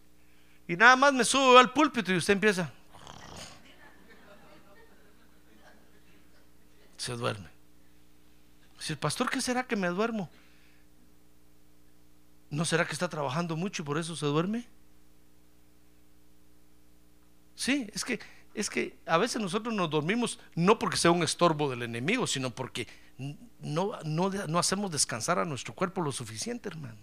Y 0.67 0.75
nada 0.75 0.97
más 0.97 1.13
me 1.13 1.27
subo 1.27 1.59
al 1.59 1.71
púlpito 1.75 2.15
y 2.15 2.17
usted 2.17 2.33
empieza. 2.33 2.73
Se 7.03 7.17
duerme. 7.17 7.49
Pastor, 9.01 9.29
¿qué 9.29 9.41
será 9.41 9.65
que 9.65 9.75
me 9.75 9.89
duermo? 9.89 10.31
¿No 12.49 12.65
será 12.65 12.87
que 12.87 12.93
está 12.93 13.09
trabajando 13.09 13.57
mucho 13.57 13.83
y 13.83 13.85
por 13.85 13.99
eso 13.99 14.15
se 14.15 14.25
duerme? 14.25 14.69
Sí, 17.57 17.91
es 17.93 18.05
que 18.05 18.21
es 18.55 18.71
que 18.71 19.01
a 19.05 19.19
veces 19.19 19.43
nosotros 19.43 19.75
nos 19.75 19.91
dormimos 19.91 20.39
no 20.55 20.79
porque 20.79 20.97
sea 20.97 21.11
un 21.11 21.25
estorbo 21.25 21.69
del 21.69 21.83
enemigo, 21.83 22.25
sino 22.29 22.51
porque 22.51 22.87
no, 23.59 23.99
no, 24.05 24.59
hacemos 24.61 24.93
descansar 24.93 25.41
a 25.41 25.45
nuestro 25.45 25.75
cuerpo 25.75 26.03
lo 26.03 26.13
suficiente, 26.13 26.69
hermano. 26.69 27.01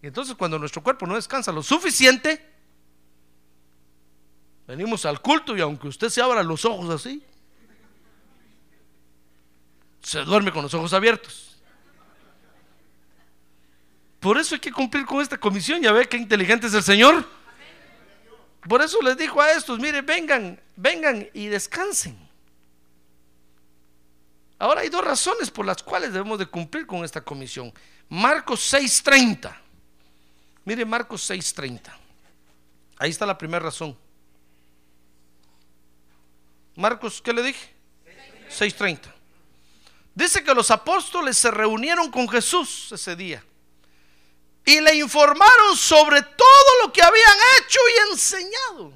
Y 0.00 0.06
entonces 0.06 0.34
cuando 0.34 0.58
nuestro 0.58 0.82
cuerpo 0.82 1.06
no 1.06 1.16
descansa 1.16 1.52
lo 1.52 1.62
suficiente, 1.62 2.40
venimos 4.66 5.04
al 5.04 5.20
culto 5.20 5.54
y 5.54 5.60
aunque 5.60 5.88
usted 5.88 6.08
se 6.08 6.22
abra 6.22 6.42
los 6.42 6.64
ojos 6.64 6.88
así, 6.88 7.22
se 10.14 10.24
duerme 10.24 10.52
con 10.52 10.62
los 10.62 10.72
ojos 10.74 10.92
abiertos. 10.92 11.56
Por 14.20 14.38
eso 14.38 14.54
hay 14.54 14.60
que 14.60 14.70
cumplir 14.70 15.04
con 15.04 15.20
esta 15.20 15.36
comisión. 15.38 15.82
Ya 15.82 15.90
ve 15.90 16.08
qué 16.08 16.16
inteligente 16.16 16.68
es 16.68 16.74
el 16.74 16.84
Señor. 16.84 17.28
Por 18.68 18.80
eso 18.80 19.02
les 19.02 19.16
dijo 19.16 19.40
a 19.40 19.50
estos, 19.50 19.78
mire, 19.80 20.02
vengan, 20.02 20.60
vengan 20.76 21.28
y 21.34 21.48
descansen. 21.48 22.16
Ahora 24.60 24.82
hay 24.82 24.88
dos 24.88 25.04
razones 25.04 25.50
por 25.50 25.66
las 25.66 25.82
cuales 25.82 26.12
debemos 26.12 26.38
de 26.38 26.46
cumplir 26.46 26.86
con 26.86 27.04
esta 27.04 27.20
comisión. 27.20 27.72
Marcos 28.08 28.72
6:30. 28.72 29.52
Mire 30.64 30.84
Marcos 30.84 31.28
6:30. 31.28 31.92
Ahí 32.98 33.10
está 33.10 33.26
la 33.26 33.36
primera 33.36 33.64
razón. 33.64 33.98
Marcos, 36.76 37.20
¿qué 37.20 37.32
le 37.32 37.42
dije? 37.42 37.68
6:30. 38.48 39.13
Dice 40.14 40.44
que 40.44 40.54
los 40.54 40.70
apóstoles 40.70 41.36
se 41.36 41.50
reunieron 41.50 42.10
con 42.10 42.28
Jesús 42.28 42.92
ese 42.92 43.16
día 43.16 43.44
y 44.64 44.80
le 44.80 44.94
informaron 44.94 45.76
sobre 45.76 46.22
todo 46.22 46.84
lo 46.84 46.92
que 46.92 47.02
habían 47.02 47.36
hecho 47.58 47.78
y 47.88 48.12
enseñado. 48.12 48.92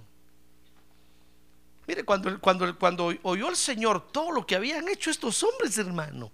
Mire, 1.86 2.04
cuando, 2.04 3.14
oyó 3.22 3.48
el 3.48 3.56
Señor 3.56 4.12
todo 4.12 4.30
lo 4.30 4.46
que 4.46 4.54
habían 4.54 4.88
hecho 4.88 5.10
estos 5.10 5.42
hombres, 5.42 5.76
hermano, 5.78 6.30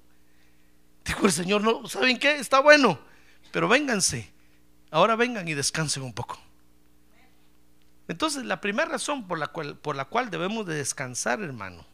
dijo 1.04 1.26
el 1.26 1.32
Señor, 1.32 1.62
no, 1.62 1.88
¿saben 1.88 2.18
qué? 2.18 2.36
Está 2.36 2.60
bueno, 2.60 2.98
pero 3.52 3.68
vénganse, 3.68 4.32
ahora 4.90 5.16
vengan 5.16 5.46
y 5.46 5.54
descansen 5.54 6.02
un 6.02 6.12
poco. 6.12 6.40
Entonces, 8.08 8.44
la 8.44 8.60
primera 8.60 8.88
razón 8.88 9.26
por 9.26 9.38
la 9.38 9.46
cual, 9.46 9.78
por 9.78 9.96
la 9.96 10.04
cual 10.04 10.28
debemos 10.28 10.66
de 10.66 10.74
descansar, 10.74 11.40
hermano, 11.40 11.86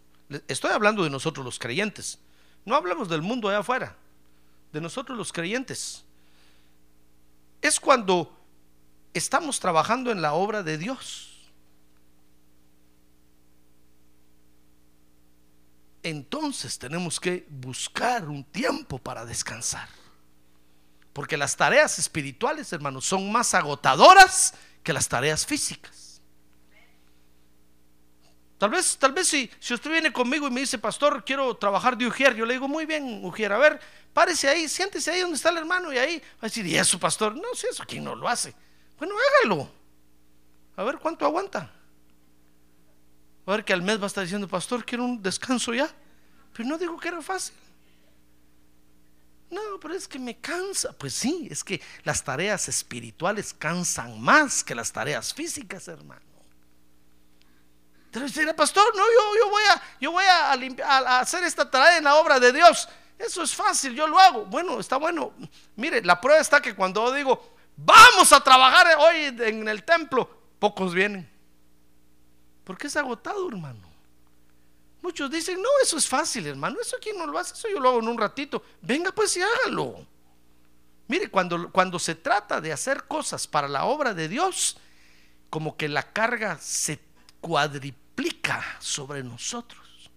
estoy 0.49 0.73
hablando 0.73 1.05
de 1.05 1.11
nosotros 1.11 1.45
los 1.45 1.59
creyentes, 1.59 2.19
no 2.65 2.75
hablamos 2.75 3.09
del 3.09 3.23
mundo 3.23 3.49
allá 3.49 3.59
afuera, 3.59 3.97
de 4.73 4.81
nosotros 4.81 5.17
los 5.17 5.33
creyentes 5.33 6.05
es 7.61 7.79
cuando 7.79 8.37
estamos 9.13 9.61
trabajando 9.61 10.11
en 10.11 10.23
la 10.23 10.33
obra 10.33 10.63
de 10.63 10.79
Dios. 10.79 11.27
Entonces 16.03 16.79
tenemos 16.79 17.21
que 17.21 17.47
buscar 17.51 18.29
un 18.29 18.45
tiempo 18.45 18.99
para 18.99 19.27
descansar. 19.27 19.89
Porque 21.13 21.37
las 21.37 21.57
tareas 21.57 21.99
espirituales, 21.99 22.73
hermanos, 22.73 23.05
son 23.05 23.31
más 23.31 23.53
agotadoras 23.53 24.55
que 24.83 24.95
las 24.95 25.09
tareas 25.09 25.45
físicas. 25.45 26.10
Tal 28.61 28.69
vez, 28.69 28.99
tal 28.99 29.13
vez 29.13 29.27
si, 29.27 29.51
si 29.59 29.73
usted 29.73 29.91
viene 29.91 30.13
conmigo 30.13 30.47
y 30.47 30.51
me 30.51 30.61
dice, 30.61 30.77
pastor, 30.77 31.25
quiero 31.25 31.57
trabajar 31.57 31.97
de 31.97 32.07
ujier, 32.07 32.35
yo 32.35 32.45
le 32.45 32.53
digo, 32.53 32.69
muy 32.69 32.85
bien, 32.85 33.25
ujier, 33.25 33.51
a 33.55 33.57
ver, 33.57 33.81
párese 34.13 34.51
ahí, 34.51 34.69
siéntese 34.69 35.11
ahí 35.11 35.21
donde 35.21 35.37
está 35.37 35.49
el 35.49 35.57
hermano 35.57 35.91
y 35.91 35.97
ahí 35.97 36.19
va 36.19 36.43
a 36.43 36.47
decir, 36.47 36.67
¿y 36.67 36.77
eso, 36.77 36.99
pastor? 36.99 37.35
No, 37.35 37.55
si 37.55 37.69
eso, 37.69 37.85
¿quién 37.89 38.05
no 38.05 38.15
lo 38.15 38.29
hace? 38.29 38.55
Bueno, 38.99 39.15
hágalo. 39.41 39.73
A 40.77 40.85
ver 40.85 40.99
cuánto 40.99 41.25
aguanta. 41.25 41.73
A 43.47 43.51
ver 43.51 43.65
que 43.65 43.73
al 43.73 43.81
mes 43.81 43.99
va 43.99 44.05
a 44.05 44.09
estar 44.09 44.25
diciendo, 44.25 44.47
pastor, 44.47 44.85
quiero 44.85 45.07
un 45.07 45.23
descanso 45.23 45.73
ya. 45.73 45.91
Pero 46.53 46.69
no 46.69 46.77
digo 46.77 46.99
que 46.99 47.09
era 47.09 47.23
fácil. 47.23 47.55
No, 49.49 49.63
pero 49.81 49.95
es 49.95 50.07
que 50.07 50.19
me 50.19 50.37
cansa. 50.37 50.93
Pues 50.93 51.15
sí, 51.15 51.49
es 51.51 51.65
que 51.65 51.81
las 52.05 52.23
tareas 52.23 52.69
espirituales 52.69 53.55
cansan 53.55 54.21
más 54.21 54.63
que 54.63 54.75
las 54.75 54.93
tareas 54.93 55.33
físicas, 55.33 55.89
hermano. 55.89 56.30
Entonces 58.13 58.35
dirá, 58.41 58.57
pastor, 58.57 58.85
no, 58.97 59.05
yo, 59.05 59.45
yo 59.45 59.51
voy, 59.51 59.63
a, 59.63 59.83
yo 60.01 60.11
voy 60.11 60.25
a, 60.25 61.21
hacer 61.21 61.45
esta 61.45 61.71
tarea 61.71 61.99
en 61.99 62.05
la 62.05 62.17
obra 62.17 62.41
de 62.41 62.53
Dios. 62.53 62.89
Eso 63.17 63.45
es 63.45 63.55
fácil, 63.55 63.95
yo 63.95 64.09
lo 64.09 64.19
hago. 64.19 64.47
Bueno, 64.47 64.81
está 64.81 64.97
bueno. 64.97 65.33
Mire, 65.77 66.03
la 66.03 66.21
prueba 66.21 66.41
está 66.41 66.61
que 66.61 66.75
cuando 66.75 67.13
digo, 67.13 67.55
vamos 67.77 68.33
a 68.33 68.43
trabajar 68.43 68.89
hoy 68.99 69.33
en 69.39 69.69
el 69.69 69.85
templo, 69.85 70.29
pocos 70.59 70.93
vienen. 70.93 71.31
Porque 72.65 72.89
es 72.89 72.97
agotado, 72.97 73.49
hermano. 73.49 73.89
Muchos 75.03 75.31
dicen, 75.31 75.63
no, 75.63 75.69
eso 75.81 75.97
es 75.97 76.09
fácil, 76.09 76.49
hermano. 76.49 76.79
Eso 76.81 76.97
quién 77.01 77.17
no 77.17 77.27
lo 77.27 77.39
hace, 77.39 77.55
eso 77.55 77.69
yo 77.69 77.79
lo 77.79 77.91
hago 77.91 78.01
en 78.01 78.09
un 78.09 78.19
ratito. 78.19 78.61
Venga 78.83 79.13
pues 79.13 79.37
y 79.37 79.43
hágalo. 79.43 80.05
Mire, 81.07 81.31
cuando, 81.31 81.71
cuando 81.71 81.97
se 82.01 82.17
trata 82.17 82.61
de 82.61 82.73
hacer 82.73 83.05
cosas 83.05 83.47
para 83.47 83.69
la 83.69 83.85
obra 83.85 84.15
de 84.15 84.27
Dios, 84.27 84.79
como 85.49 85.77
que 85.77 85.89
la 85.89 86.13
carga 86.13 86.59
se 86.59 86.99
cuadriplica 87.41 88.00
sobre 88.81 89.23
nosotros. 89.23 90.11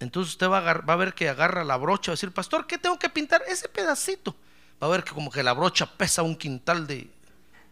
Entonces 0.00 0.32
usted 0.32 0.48
va 0.48 0.58
a, 0.58 0.96
ver 0.96 1.14
que 1.14 1.28
agarra 1.28 1.64
la 1.64 1.76
brocha, 1.76 2.10
va 2.10 2.14
a 2.14 2.16
decir, 2.16 2.32
pastor, 2.32 2.66
¿qué 2.66 2.76
tengo 2.78 2.98
que 2.98 3.08
pintar? 3.08 3.42
Ese 3.46 3.68
pedacito. 3.68 4.34
Va 4.82 4.88
a 4.88 4.90
ver 4.90 5.04
que 5.04 5.12
como 5.12 5.30
que 5.30 5.44
la 5.44 5.52
brocha 5.52 5.86
pesa 5.86 6.22
un 6.22 6.34
quintal 6.36 6.86
de, 6.86 7.08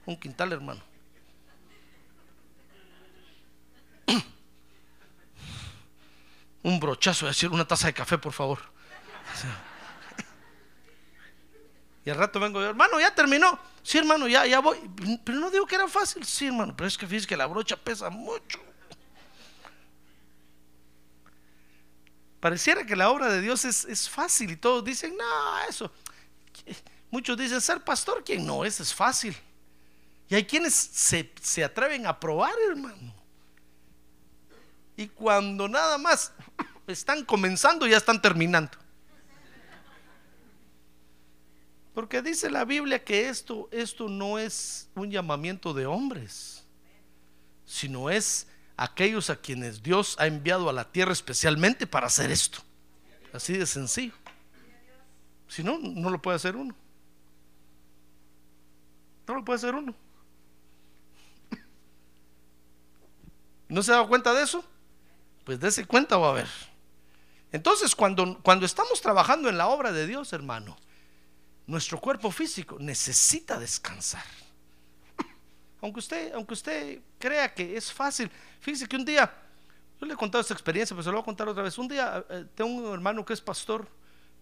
un 0.07 0.17
quintal, 0.17 0.53
hermano. 0.53 0.81
un 6.63 6.79
brochazo, 6.79 7.27
decir, 7.27 7.51
una 7.51 7.67
taza 7.67 7.89
de 7.89 7.95
café, 7.95 8.17
por 8.17 8.33
favor. 8.33 8.61
Y 12.05 12.11
al 12.11 12.17
rato 12.17 12.41
vengo 12.41 12.61
yo, 12.61 12.71
hermano, 12.71 12.99
ya 12.99 13.15
terminó. 13.15 13.59
Sí, 13.83 13.99
hermano, 13.99 14.27
ya, 14.27 14.47
ya 14.47 14.61
voy. 14.61 14.79
Pero 15.25 15.39
no 15.39 15.51
digo 15.51 15.67
que 15.67 15.75
era 15.75 15.89
fácil. 15.89 16.25
Sí, 16.25 16.47
hermano, 16.47 16.75
pero 16.77 16.89
es 16.89 16.97
que 16.97 17.07
fíjese 17.07 17.27
que 17.27 17.37
la 17.37 17.47
brocha 17.47 17.77
pesa 17.77 18.09
mucho. 18.09 18.59
Pareciera 22.41 22.87
que 22.87 22.97
la 22.97 23.11
obra 23.11 23.29
de 23.29 23.43
Dios 23.43 23.67
es, 23.67 24.09
fácil 24.09 24.51
y 24.51 24.57
todos 24.57 24.83
dicen, 24.83 25.15
no, 25.15 25.69
eso. 25.69 25.93
Muchos 27.11 27.37
dicen, 27.37 27.61
ser 27.61 27.85
pastor, 27.85 28.25
¿quién 28.25 28.47
no? 28.47 28.65
Eso 28.65 28.83
es 28.83 28.95
fácil. 28.95 29.37
Y 30.27 30.35
hay 30.35 30.47
quienes 30.47 30.75
se, 30.75 31.31
se 31.43 31.63
atreven 31.63 32.07
a 32.07 32.19
probar, 32.19 32.55
hermano. 32.71 33.15
Y 34.97 35.09
cuando 35.09 35.69
nada 35.69 35.99
más 35.99 36.33
están 36.87 37.25
comenzando, 37.25 37.87
ya 37.87 37.99
están 37.99 38.23
terminando. 38.23 38.79
Porque 42.01 42.23
dice 42.23 42.49
la 42.49 42.65
Biblia 42.65 43.05
que 43.05 43.29
esto, 43.29 43.69
esto 43.71 44.09
no 44.09 44.39
es 44.39 44.89
un 44.95 45.11
llamamiento 45.11 45.75
de 45.75 45.85
hombres, 45.85 46.65
sino 47.67 48.09
es 48.09 48.47
aquellos 48.75 49.29
a 49.29 49.37
quienes 49.37 49.83
Dios 49.83 50.17
ha 50.19 50.27
enviado 50.27 50.71
a 50.71 50.73
la 50.73 50.91
tierra 50.91 51.13
especialmente 51.13 51.87
para 51.87 52.07
hacer 52.07 52.31
esto. 52.31 52.61
Así 53.35 53.53
de 53.53 53.67
sencillo. 53.67 54.15
Si 55.47 55.63
no, 55.63 55.77
no 55.79 56.09
lo 56.09 56.23
puede 56.23 56.37
hacer 56.37 56.57
uno. 56.57 56.75
No 59.29 59.35
lo 59.35 59.45
puede 59.45 59.59
hacer 59.59 59.75
uno. 59.75 59.95
¿No 63.69 63.83
se 63.83 63.91
ha 63.93 63.97
dado 63.97 64.09
cuenta 64.09 64.33
de 64.33 64.43
eso? 64.43 64.65
Pues 65.45 65.61
dése 65.61 65.85
cuenta 65.85 66.17
va 66.17 66.31
a 66.31 66.33
ver. 66.33 66.49
Entonces, 67.53 67.95
cuando, 67.95 68.41
cuando 68.43 68.65
estamos 68.65 69.03
trabajando 69.03 69.51
en 69.51 69.59
la 69.59 69.69
obra 69.69 69.93
de 69.93 70.07
Dios, 70.07 70.33
hermano, 70.33 70.79
nuestro 71.71 72.01
cuerpo 72.01 72.31
físico 72.33 72.77
necesita 72.81 73.59
descansar. 73.59 74.25
Aunque 75.81 76.01
usted, 76.01 76.35
aunque 76.35 76.55
usted 76.55 77.01
crea 77.19 77.55
que 77.55 77.77
es 77.77 77.93
fácil, 77.93 78.31
fíjese 78.61 78.87
que 78.87 78.97
un 78.97 79.05
día, 79.05 79.33
yo 80.01 80.07
le 80.07 80.15
he 80.15 80.17
contado 80.17 80.43
esta 80.43 80.53
experiencia, 80.53 80.95
pero 80.95 81.05
se 81.05 81.09
lo 81.11 81.15
voy 81.15 81.23
a 81.23 81.25
contar 81.25 81.49
otra 81.49 81.63
vez. 81.63 81.79
Un 81.79 81.89
día 81.89 82.25
eh, 82.29 82.45
tengo 82.55 82.71
un 82.71 82.93
hermano 82.93 83.25
que 83.25 83.33
es 83.33 83.41
pastor, 83.41 83.89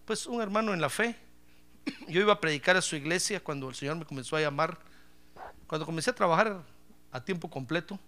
pues 0.05 0.25
un 0.25 0.41
hermano 0.41 0.73
en 0.73 0.81
la 0.81 0.89
fe. 0.89 1.15
Yo 2.07 2.19
iba 2.19 2.33
a 2.33 2.41
predicar 2.41 2.75
a 2.75 2.81
su 2.81 2.95
iglesia 2.95 3.41
cuando 3.41 3.69
el 3.69 3.75
Señor 3.75 3.95
me 3.95 4.05
comenzó 4.05 4.35
a 4.35 4.41
llamar. 4.41 4.79
Cuando 5.67 5.85
comencé 5.85 6.09
a 6.09 6.15
trabajar 6.15 6.63
a 7.11 7.23
tiempo 7.23 7.49
completo, 7.49 7.99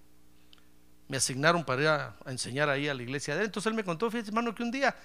me 1.07 1.17
asignaron 1.17 1.63
para 1.63 1.81
ir 1.81 1.87
a, 1.87 2.15
enseñar 2.25 2.69
ahí 2.69 2.87
a 2.89 2.93
la 2.95 3.03
iglesia 3.03 3.35
de. 3.35 3.45
Entonces 3.45 3.69
él 3.69 3.75
me 3.75 3.83
contó, 3.83 4.09
fíjese 4.09 4.29
hermano, 4.29 4.55
que 4.55 4.63
un 4.63 4.71
día 4.71 4.95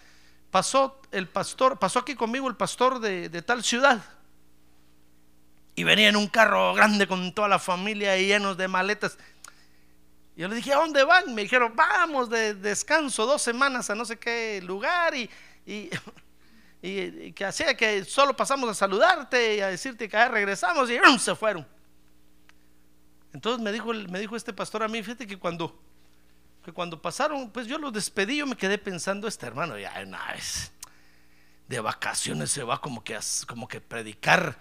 pasó 0.57 0.99
el 1.13 1.29
pastor, 1.29 1.79
pasó 1.79 1.99
aquí 1.99 2.15
conmigo 2.15 2.49
el 2.49 2.57
pastor 2.57 2.99
de, 2.99 3.29
de 3.29 3.43
tal 3.43 3.63
ciudad 3.63 4.03
y 5.75 5.85
venía 5.85 6.09
en 6.09 6.17
un 6.17 6.29
carro 6.29 6.73
grande 6.73 7.07
con 7.07 7.31
toda 7.35 7.47
la 7.47 7.59
familia 7.59 8.17
y 8.17 8.29
llenos 8.29 8.57
de 8.57 8.67
maletas. 8.67 9.19
Yo 10.35 10.49
le 10.49 10.57
dije, 10.57 10.73
¿a 10.73 10.77
dónde 10.77 11.05
van? 11.05 11.35
Me 11.35 11.43
dijeron, 11.43 11.75
vamos 11.77 12.31
de 12.31 12.55
descanso 12.55 13.27
dos 13.27 13.43
semanas 13.43 13.91
a 13.91 13.95
no 13.95 14.07
sé 14.07 14.19
qué 14.19 14.63
lugar 14.65 15.15
y, 15.15 15.29
y, 15.67 15.91
que 17.33 17.45
hacía 17.45 17.77
que 17.77 18.07
solo 18.07 18.35
pasamos 18.35 18.71
a 18.71 18.75
saludarte 18.75 19.57
y 19.57 19.61
a 19.61 19.67
decirte 19.67 20.09
que 20.09 20.27
regresamos 20.27 20.89
y 20.91 21.19
se 21.19 21.35
fueron. 21.35 21.69
Entonces 23.35 23.63
me 23.63 23.73
dijo, 23.73 23.93
me 23.93 24.21
dijo 24.21 24.37
este 24.37 24.55
pastor 24.55 24.85
a 24.85 24.89
mí, 24.89 25.03
fíjate 25.03 25.27
que 25.27 25.39
cuando, 25.39 25.79
que 26.67 26.73
cuando 26.73 27.01
pasaron, 27.01 27.49
pues 27.53 27.69
yo 27.69 27.79
los 27.79 27.93
despedí, 27.93 28.39
yo 28.39 28.47
me 28.47 28.57
quedé 28.57 28.77
pensando, 28.77 29.29
este 29.29 29.47
hermano 29.47 29.79
ya 29.79 29.95
de 31.69 31.79
vacaciones 31.79 32.51
se 32.51 32.65
va 32.65 32.81
como 32.81 33.05
que, 33.05 33.17
como 33.47 33.69
que 33.69 33.81
predicar 33.81 34.59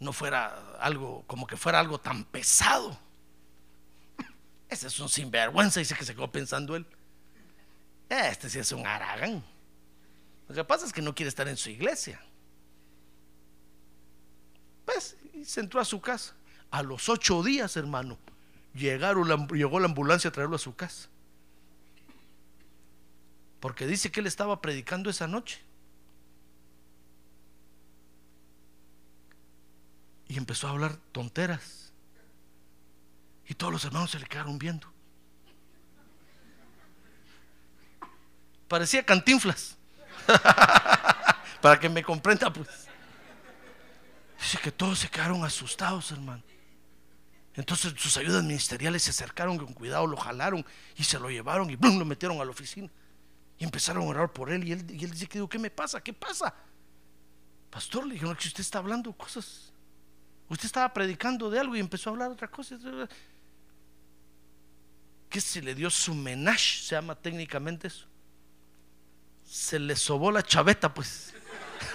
no 0.00 0.14
fuera 0.14 0.78
algo, 0.80 1.22
como 1.26 1.46
que 1.46 1.58
fuera 1.58 1.80
algo 1.80 1.98
tan 2.00 2.24
pesado. 2.24 2.98
Ese 4.70 4.86
es 4.86 4.98
un 5.00 5.10
sinvergüenza, 5.10 5.80
dice 5.80 5.94
que 5.94 6.06
se 6.06 6.14
quedó 6.14 6.32
pensando 6.32 6.74
él. 6.76 6.86
Este 8.08 8.48
sí 8.48 8.58
es 8.58 8.72
un 8.72 8.86
aragán. 8.86 9.44
Lo 10.48 10.54
que 10.54 10.64
pasa 10.64 10.86
es 10.86 10.94
que 10.94 11.02
no 11.02 11.14
quiere 11.14 11.28
estar 11.28 11.46
en 11.46 11.58
su 11.58 11.68
iglesia. 11.68 12.18
Pues, 14.86 15.14
y 15.34 15.44
se 15.44 15.60
entró 15.60 15.78
a 15.78 15.84
su 15.84 16.00
casa. 16.00 16.34
A 16.70 16.82
los 16.82 17.06
ocho 17.10 17.42
días, 17.42 17.76
hermano, 17.76 18.18
llegó 18.76 19.80
la 19.80 19.86
ambulancia 19.86 20.28
a 20.28 20.32
traerlo 20.32 20.56
a 20.56 20.60
su 20.60 20.74
casa. 20.76 21.08
Porque 23.60 23.86
dice 23.86 24.10
que 24.10 24.20
él 24.20 24.26
estaba 24.26 24.60
predicando 24.60 25.10
esa 25.10 25.26
noche. 25.26 25.60
Y 30.28 30.36
empezó 30.36 30.68
a 30.68 30.70
hablar 30.70 30.96
tonteras. 31.12 31.92
Y 33.46 33.54
todos 33.54 33.72
los 33.72 33.84
hermanos 33.84 34.10
se 34.10 34.18
le 34.18 34.26
quedaron 34.26 34.58
viendo. 34.58 34.92
Parecía 38.68 39.04
cantinflas. 39.04 39.76
Para 41.60 41.78
que 41.78 41.88
me 41.88 42.02
comprenda, 42.02 42.52
pues. 42.52 42.68
Dice 44.38 44.58
que 44.58 44.72
todos 44.72 44.98
se 44.98 45.08
quedaron 45.08 45.44
asustados, 45.44 46.10
hermano. 46.10 46.42
Entonces 47.56 47.94
sus 47.96 48.16
ayudas 48.18 48.44
ministeriales 48.44 49.02
se 49.02 49.10
acercaron 49.10 49.56
con 49.56 49.72
cuidado, 49.72 50.06
lo 50.06 50.16
jalaron 50.16 50.64
y 50.94 51.04
se 51.04 51.18
lo 51.18 51.30
llevaron 51.30 51.70
y 51.70 51.76
¡blum! 51.76 51.98
lo 51.98 52.04
metieron 52.04 52.40
a 52.40 52.44
la 52.44 52.50
oficina. 52.50 52.90
Y 53.58 53.64
empezaron 53.64 54.02
a 54.02 54.06
orar 54.06 54.32
por 54.32 54.52
él. 54.52 54.68
Y 54.68 54.72
él, 54.72 54.90
y 54.90 55.04
él 55.04 55.10
dice 55.10 55.26
¿qué 55.26 55.58
me 55.58 55.70
pasa? 55.70 56.02
¿Qué 56.02 56.12
pasa? 56.12 56.54
Pastor, 57.70 58.06
le 58.06 58.14
dijeron 58.14 58.36
que 58.36 58.48
usted 58.48 58.60
está 58.60 58.78
hablando 58.78 59.12
cosas. 59.12 59.72
Usted 60.48 60.66
estaba 60.66 60.92
predicando 60.92 61.50
de 61.50 61.58
algo 61.58 61.74
y 61.74 61.80
empezó 61.80 62.10
a 62.10 62.12
hablar 62.12 62.30
otra 62.30 62.48
cosa. 62.48 62.76
Que 65.30 65.40
se 65.40 65.62
le 65.62 65.74
dio 65.74 65.90
su 65.90 66.14
menage, 66.14 66.82
se 66.82 66.94
llama 66.94 67.14
técnicamente 67.14 67.88
eso. 67.88 68.06
Se 69.44 69.78
le 69.78 69.96
sobó 69.96 70.30
la 70.30 70.42
chaveta, 70.42 70.92
pues. 70.92 71.32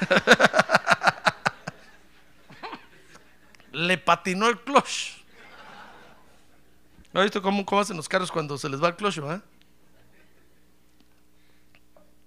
le 3.71 3.97
patinó 3.99 4.47
el 4.47 4.59
clutch. 4.61 5.20
¿No 7.13 7.19
ha 7.19 7.23
visto 7.23 7.41
cómo, 7.41 7.65
cómo 7.65 7.81
hacen 7.81 7.97
los 7.97 8.07
carros 8.07 8.31
cuando 8.31 8.57
se 8.57 8.69
les 8.69 8.81
va 8.81 8.89
el 8.89 8.95
clutch, 8.95 9.17
¿verdad? 9.17 9.43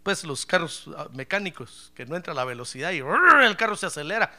Pues 0.02 0.22
los 0.24 0.44
carros 0.44 0.90
ah, 0.96 1.08
mecánicos, 1.12 1.90
que 1.94 2.04
no 2.04 2.14
entra 2.14 2.34
la 2.34 2.44
velocidad 2.44 2.92
y 2.92 2.98
el 2.98 3.56
carro 3.56 3.76
se 3.76 3.86
acelera. 3.86 4.30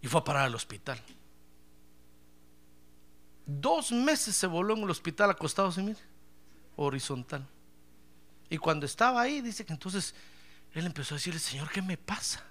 Y 0.00 0.08
fue 0.08 0.20
a 0.20 0.24
parar 0.24 0.46
al 0.46 0.54
hospital. 0.54 1.00
Dos 3.46 3.92
meses 3.92 4.34
se 4.34 4.46
voló 4.46 4.74
en 4.74 4.82
el 4.82 4.90
hospital 4.90 5.30
acostado, 5.30 5.70
¿sí, 5.70 5.80
mire? 5.82 6.00
Horizontal. 6.76 7.46
Y 8.50 8.58
cuando 8.58 8.84
estaba 8.84 9.20
ahí, 9.20 9.40
dice 9.40 9.64
que 9.64 9.72
entonces 9.72 10.14
él 10.72 10.84
empezó 10.84 11.14
a 11.14 11.18
decirle, 11.18 11.40
Señor, 11.40 11.70
¿qué 11.70 11.80
me 11.80 11.96
pasa? 11.96 12.42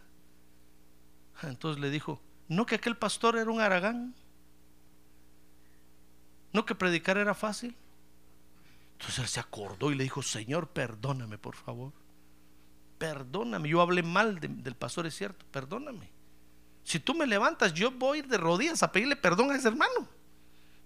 Entonces 1.43 1.81
le 1.81 1.89
dijo, 1.89 2.21
no 2.47 2.65
que 2.65 2.75
aquel 2.75 2.97
pastor 2.97 3.37
era 3.37 3.51
un 3.51 3.61
aragán, 3.61 4.15
no 6.57 6.65
que 6.65 6.73
predicar 6.73 7.17
era 7.17 7.35
fácil. 7.35 7.75
Entonces 8.93 9.19
él 9.19 9.27
se 9.27 9.39
acordó 9.39 9.91
y 9.91 9.95
le 9.95 10.03
dijo, 10.03 10.23
Señor, 10.23 10.69
perdóname, 10.69 11.37
por 11.37 11.55
favor. 11.55 11.93
Perdóname, 12.97 13.69
yo 13.69 13.79
hablé 13.79 14.01
mal 14.01 14.39
de- 14.39 14.47
del 14.47 14.73
pastor, 14.75 15.05
es 15.05 15.15
cierto, 15.15 15.45
perdóname. 15.51 16.09
Si 16.83 16.99
tú 16.99 17.13
me 17.13 17.27
levantas, 17.27 17.75
yo 17.75 17.91
voy 17.91 18.23
de 18.23 18.37
rodillas 18.37 18.81
a 18.81 18.91
pedirle 18.91 19.15
perdón 19.15 19.51
a 19.51 19.55
ese 19.55 19.67
hermano, 19.67 20.07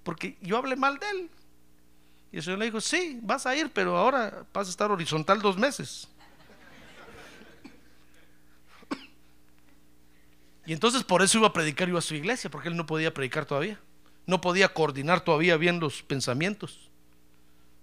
porque 0.04 0.38
yo 0.42 0.58
hablé 0.58 0.76
mal 0.76 1.00
de 1.00 1.10
él. 1.10 1.30
Y 2.34 2.38
el 2.38 2.44
Señor 2.44 2.60
le 2.60 2.66
dijo, 2.66 2.82
sí, 2.82 3.20
vas 3.24 3.46
a 3.46 3.56
ir, 3.56 3.72
pero 3.72 3.98
ahora 3.98 4.46
vas 4.54 4.68
a 4.68 4.72
estar 4.72 4.92
horizontal 4.92 5.42
dos 5.42 5.58
meses. 5.58 6.10
Y 10.66 10.74
entonces 10.74 11.04
por 11.06 11.22
eso 11.22 11.38
iba 11.38 11.48
a 11.48 11.54
predicar 11.54 11.88
yo 11.88 11.98
a 11.98 12.02
su 12.02 12.14
iglesia, 12.14 12.52
porque 12.52 12.68
él 12.68 12.76
no 12.76 12.86
podía 12.86 13.14
predicar 13.14 13.46
todavía. 13.46 13.80
No 14.26 14.42
podía 14.42 14.74
coordinar 14.74 15.22
todavía 15.22 15.58
bien 15.58 15.80
los 15.80 16.04
pensamientos. 16.04 16.90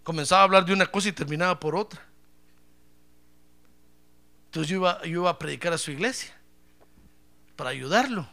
Comenzaba 0.03 0.43
a 0.43 0.45
hablar 0.45 0.65
de 0.65 0.73
una 0.73 0.87
cosa 0.87 1.09
y 1.09 1.13
terminaba 1.13 1.59
por 1.59 1.77
otra. 1.77 2.07
Entonces 4.47 4.71
yo 4.71 4.77
iba, 4.77 5.03
yo 5.03 5.21
iba 5.21 5.31
a 5.31 5.39
predicar 5.39 5.73
a 5.73 5.79
su 5.79 5.91
iglesia 5.91 6.35
para 7.57 7.71
ayudarlo. 7.71 8.27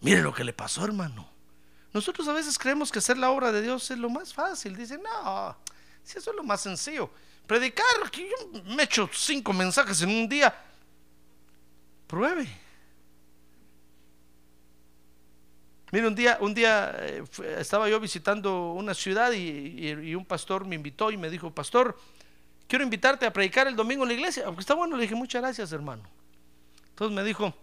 Mire 0.00 0.22
lo 0.22 0.32
que 0.32 0.44
le 0.44 0.52
pasó, 0.52 0.84
hermano. 0.84 1.28
Nosotros 1.92 2.28
a 2.28 2.32
veces 2.32 2.58
creemos 2.58 2.92
que 2.92 2.98
hacer 2.98 3.18
la 3.18 3.30
obra 3.30 3.52
de 3.52 3.62
Dios 3.62 3.90
es 3.90 3.98
lo 3.98 4.08
más 4.08 4.32
fácil. 4.32 4.76
Dicen, 4.76 5.02
no, 5.02 5.56
si 6.02 6.18
eso 6.18 6.30
es 6.30 6.36
lo 6.36 6.44
más 6.44 6.60
sencillo. 6.60 7.10
Predicar, 7.46 7.86
que 8.10 8.28
yo 8.28 8.62
me 8.64 8.84
echo 8.84 9.08
cinco 9.12 9.52
mensajes 9.52 10.02
en 10.02 10.10
un 10.10 10.28
día. 10.28 10.54
Pruebe. 12.06 12.65
Mire, 15.92 16.08
un 16.08 16.14
día, 16.14 16.38
un 16.40 16.52
día 16.52 16.96
eh, 16.98 17.24
estaba 17.58 17.88
yo 17.88 18.00
visitando 18.00 18.72
una 18.72 18.92
ciudad 18.92 19.32
y, 19.32 20.14
un 20.14 20.24
pastor 20.24 20.64
me 20.64 20.74
invitó 20.74 21.10
y 21.10 21.16
me 21.16 21.30
dijo, 21.30 21.50
pastor, 21.52 21.96
quiero 22.66 22.82
invitarte 22.84 23.24
a 23.24 23.32
predicar 23.32 23.68
el 23.68 23.76
domingo 23.76 24.02
en 24.02 24.08
la 24.08 24.14
iglesia. 24.14 24.44
Aunque 24.46 24.60
está 24.60 24.74
bueno, 24.74 24.96
le 24.96 25.02
dije, 25.02 25.14
muchas 25.14 25.42
gracias, 25.42 25.70
hermano. 25.72 26.02
Entonces 26.88 27.14
me 27.14 27.22
dijo, 27.22 27.54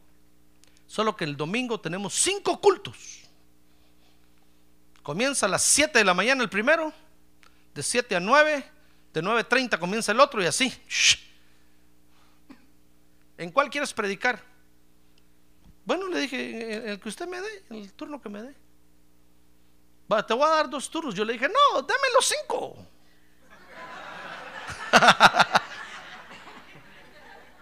solo 0.87 1.15
que 1.17 1.25
el 1.25 1.35
domingo 1.35 1.79
tenemos 1.79 2.13
cinco 2.13 2.61
cultos. 2.61 3.23
Comienza 5.01 5.47
a 5.47 5.49
las 5.49 5.63
7 5.63 5.99
de 5.99 6.05
la 6.05 6.13
mañana 6.13 6.43
el 6.43 6.49
primero, 6.49 6.93
de 7.75 7.83
7 7.83 8.15
a 8.15 8.21
9, 8.21 8.65
de 9.13 9.21
9.30 9.21 9.77
comienza 9.77 10.13
el 10.13 10.19
otro 10.21 10.41
y 10.41 10.45
así. 10.45 10.73
¿En 13.37 13.51
cuál 13.51 13.69
quieres 13.69 13.91
predicar? 13.91 14.52
Bueno, 15.85 16.07
le 16.07 16.19
dije, 16.21 16.75
"En 16.75 16.89
el 16.89 16.99
que 16.99 17.09
usted 17.09 17.27
me 17.27 17.41
dé, 17.41 17.63
el 17.71 17.93
turno 17.93 18.21
que 18.21 18.29
me 18.29 18.41
dé. 18.41 18.55
Te 20.21 20.33
voy 20.33 20.43
a 20.43 20.49
dar 20.49 20.69
dos 20.69 20.89
turnos. 20.89 21.15
Yo 21.15 21.25
le 21.25 21.33
dije, 21.33 21.47
no, 21.47 21.81
dame 21.81 22.07
los 22.13 22.25
cinco. 22.25 22.75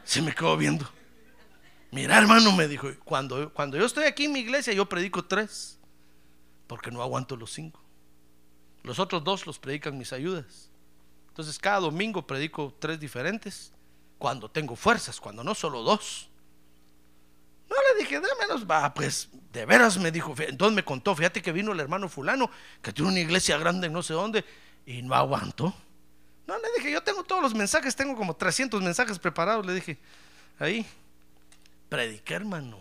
Se 0.04 0.22
me 0.22 0.34
quedó 0.36 0.58
viendo. 0.58 0.90
Mira, 1.92 2.18
hermano, 2.18 2.52
me 2.52 2.68
dijo, 2.68 2.90
cuando, 3.06 3.54
cuando 3.54 3.78
yo 3.78 3.86
estoy 3.86 4.04
aquí 4.06 4.26
en 4.26 4.34
mi 4.34 4.40
iglesia, 4.40 4.74
yo 4.74 4.88
predico 4.88 5.24
tres, 5.24 5.80
porque 6.68 6.92
no 6.92 7.02
aguanto 7.02 7.38
los 7.38 7.52
cinco. 7.52 7.82
Los 8.84 9.00
otros 9.00 9.24
dos 9.24 9.46
los 9.46 9.60
predican 9.60 9.98
mis 9.98 10.12
ayudas. 10.12 10.70
Entonces, 11.30 11.58
cada 11.60 11.80
domingo 11.80 12.26
predico 12.28 12.76
tres 12.80 13.00
diferentes, 13.00 13.72
cuando 14.18 14.50
tengo 14.50 14.76
fuerzas, 14.76 15.22
cuando 15.22 15.44
no, 15.44 15.56
solo 15.56 15.84
dos. 15.84 16.30
No 17.72 17.78
le 17.94 18.04
dije, 18.04 18.20
dámelos, 18.20 18.70
va, 18.70 18.94
pues, 18.94 19.30
de 19.54 19.66
veras 19.66 19.98
me 19.98 20.12
dijo, 20.12 20.36
entonces 20.38 20.76
me 20.76 20.84
contó, 20.84 21.16
fíjate 21.16 21.42
que 21.42 21.54
vino 21.54 21.72
el 21.72 21.80
hermano 21.80 22.10
fulano, 22.10 22.52
que 22.82 22.92
tiene 22.92 23.12
una 23.12 23.20
iglesia 23.22 23.58
grande 23.58 23.90
no 23.90 24.04
sé 24.04 24.14
dónde, 24.14 24.44
y 24.86 25.02
no 25.02 25.16
aguantó. 25.16 25.74
No, 26.48 26.58
le 26.58 26.68
dije, 26.78 26.92
yo 26.92 27.02
tengo 27.02 27.24
todos 27.24 27.42
los 27.42 27.54
mensajes, 27.54 27.96
tengo 27.96 28.18
como 28.18 28.36
300 28.36 28.82
mensajes 28.82 29.20
preparados, 29.20 29.66
le 29.66 29.74
dije, 29.74 29.98
ahí, 30.60 30.86
prediqué, 31.88 32.34
hermano. 32.34 32.78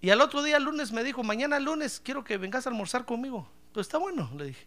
Y 0.00 0.10
al 0.10 0.20
otro 0.20 0.42
día, 0.42 0.58
lunes, 0.58 0.90
me 0.90 1.04
dijo, 1.04 1.22
mañana 1.22 1.60
lunes, 1.60 2.00
quiero 2.04 2.24
que 2.24 2.36
vengas 2.36 2.66
a 2.66 2.70
almorzar 2.70 3.04
conmigo. 3.04 3.48
Pues 3.72 3.86
está 3.86 3.98
bueno, 3.98 4.28
le 4.36 4.46
dije. 4.46 4.66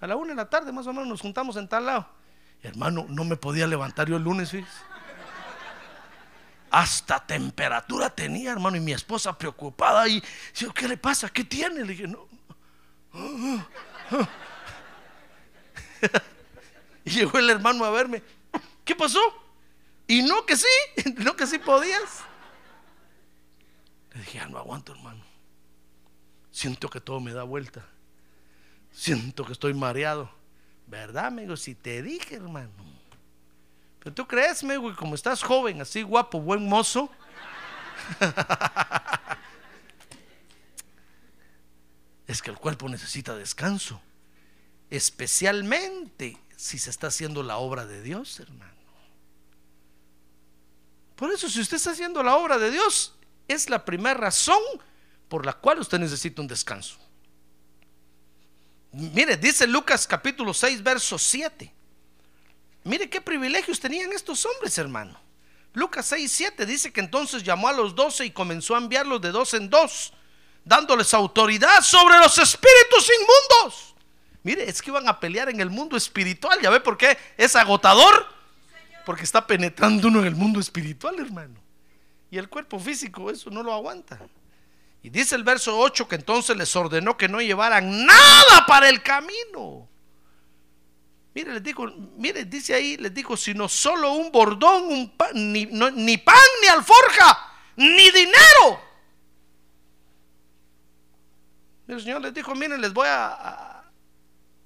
A 0.00 0.06
la 0.06 0.16
una 0.16 0.30
de 0.30 0.36
la 0.36 0.48
tarde, 0.48 0.72
más 0.72 0.86
o 0.86 0.92
menos, 0.94 1.06
nos 1.06 1.20
juntamos 1.20 1.56
en 1.56 1.68
tal 1.68 1.84
lado. 1.84 2.08
Hermano, 2.62 3.04
no 3.10 3.24
me 3.24 3.36
podía 3.36 3.66
levantar 3.66 4.08
yo 4.08 4.16
el 4.16 4.22
lunes, 4.22 4.50
fíjese. 4.50 4.93
Hasta 6.74 7.24
temperatura 7.24 8.10
tenía, 8.10 8.50
hermano, 8.50 8.76
y 8.76 8.80
mi 8.80 8.90
esposa 8.90 9.38
preocupada. 9.38 10.08
Y 10.08 10.20
yo, 10.56 10.74
¿qué 10.74 10.88
le 10.88 10.96
pasa? 10.96 11.28
¿Qué 11.28 11.44
tiene? 11.44 11.84
Le 11.84 11.92
dije, 11.92 12.08
no. 12.08 12.26
Y 17.04 17.10
llegó 17.10 17.38
el 17.38 17.48
hermano 17.48 17.84
a 17.84 17.90
verme. 17.90 18.24
¿Qué 18.84 18.96
pasó? 18.96 19.20
Y 20.08 20.22
no 20.22 20.44
que 20.46 20.56
sí, 20.56 20.66
no 21.18 21.36
que 21.36 21.46
sí 21.46 21.58
podías. 21.58 22.24
Le 24.12 24.20
dije, 24.20 24.38
ya 24.38 24.48
no 24.48 24.58
aguanto, 24.58 24.92
hermano. 24.92 25.22
Siento 26.50 26.90
que 26.90 27.00
todo 27.00 27.20
me 27.20 27.32
da 27.32 27.44
vuelta. 27.44 27.86
Siento 28.90 29.44
que 29.44 29.52
estoy 29.52 29.74
mareado. 29.74 30.28
¿Verdad, 30.88 31.26
amigo? 31.26 31.56
Si 31.56 31.76
te 31.76 32.02
dije, 32.02 32.34
hermano. 32.34 32.93
Tú 34.12 34.26
crees, 34.26 34.62
amigo, 34.62 34.90
y 34.90 34.94
como 34.94 35.14
estás 35.14 35.42
joven, 35.42 35.80
así 35.80 36.02
guapo, 36.02 36.38
buen 36.40 36.68
mozo. 36.68 37.10
es 42.26 42.42
que 42.42 42.50
el 42.50 42.58
cuerpo 42.58 42.86
necesita 42.88 43.34
descanso. 43.34 44.02
Especialmente 44.90 46.38
si 46.56 46.78
se 46.78 46.90
está 46.90 47.06
haciendo 47.06 47.42
la 47.42 47.56
obra 47.56 47.86
de 47.86 48.02
Dios, 48.02 48.38
hermano. 48.40 48.74
Por 51.16 51.32
eso, 51.32 51.48
si 51.48 51.60
usted 51.60 51.76
está 51.76 51.92
haciendo 51.92 52.22
la 52.22 52.36
obra 52.36 52.58
de 52.58 52.70
Dios, 52.70 53.14
es 53.48 53.70
la 53.70 53.84
primera 53.84 54.14
razón 54.14 54.60
por 55.28 55.46
la 55.46 55.54
cual 55.54 55.78
usted 55.78 55.98
necesita 55.98 56.42
un 56.42 56.48
descanso. 56.48 56.98
Mire, 58.92 59.36
dice 59.36 59.66
Lucas 59.66 60.06
capítulo 60.06 60.52
6, 60.52 60.82
verso 60.82 61.18
7. 61.18 61.72
Mire 62.84 63.08
qué 63.08 63.20
privilegios 63.20 63.80
tenían 63.80 64.12
estos 64.12 64.44
hombres, 64.46 64.76
hermano. 64.78 65.18
Lucas 65.72 66.06
6, 66.06 66.30
7 66.30 66.66
dice 66.66 66.92
que 66.92 67.00
entonces 67.00 67.42
llamó 67.42 67.68
a 67.68 67.72
los 67.72 67.94
doce 67.94 68.24
y 68.24 68.30
comenzó 68.30 68.74
a 68.76 68.78
enviarlos 68.78 69.20
de 69.20 69.32
dos 69.32 69.54
en 69.54 69.68
dos, 69.68 70.12
dándoles 70.64 71.12
autoridad 71.14 71.82
sobre 71.82 72.18
los 72.18 72.38
espíritus 72.38 73.10
inmundos. 73.18 73.94
Mire, 74.44 74.68
es 74.68 74.80
que 74.80 74.90
iban 74.90 75.08
a 75.08 75.18
pelear 75.18 75.48
en 75.48 75.60
el 75.60 75.70
mundo 75.70 75.96
espiritual. 75.96 76.60
¿Ya 76.62 76.70
ve 76.70 76.78
por 76.78 76.98
qué? 76.98 77.18
Es 77.36 77.56
agotador. 77.56 78.26
Porque 79.06 79.24
está 79.24 79.46
penetrando 79.46 80.08
uno 80.08 80.20
en 80.20 80.26
el 80.26 80.34
mundo 80.34 80.60
espiritual, 80.60 81.18
hermano. 81.18 81.58
Y 82.30 82.38
el 82.38 82.48
cuerpo 82.48 82.78
físico 82.78 83.30
eso 83.30 83.50
no 83.50 83.62
lo 83.62 83.72
aguanta. 83.72 84.20
Y 85.02 85.08
dice 85.08 85.34
el 85.34 85.44
verso 85.44 85.78
8 85.78 86.06
que 86.06 86.16
entonces 86.16 86.56
les 86.56 86.74
ordenó 86.76 87.16
que 87.16 87.28
no 87.28 87.40
llevaran 87.40 88.06
nada 88.06 88.66
para 88.66 88.88
el 88.88 89.02
camino. 89.02 89.88
Mire, 91.34 91.52
les 91.54 91.62
digo, 91.62 91.86
mire, 92.16 92.44
dice 92.44 92.74
ahí, 92.74 92.96
les 92.96 93.12
digo, 93.12 93.36
sino 93.36 93.68
solo 93.68 94.12
un 94.12 94.30
bordón, 94.30 94.84
un 94.84 95.10
pan, 95.16 95.30
ni, 95.34 95.66
ni 95.66 96.16
pan, 96.18 96.36
ni 96.62 96.68
alforja, 96.68 97.38
ni 97.76 98.10
dinero. 98.12 98.80
El 101.88 102.00
Señor 102.00 102.22
les 102.22 102.32
dijo, 102.32 102.54
miren, 102.54 102.80
les 102.80 102.92
voy 102.92 103.06
a, 103.08 103.26
a- 103.26 103.84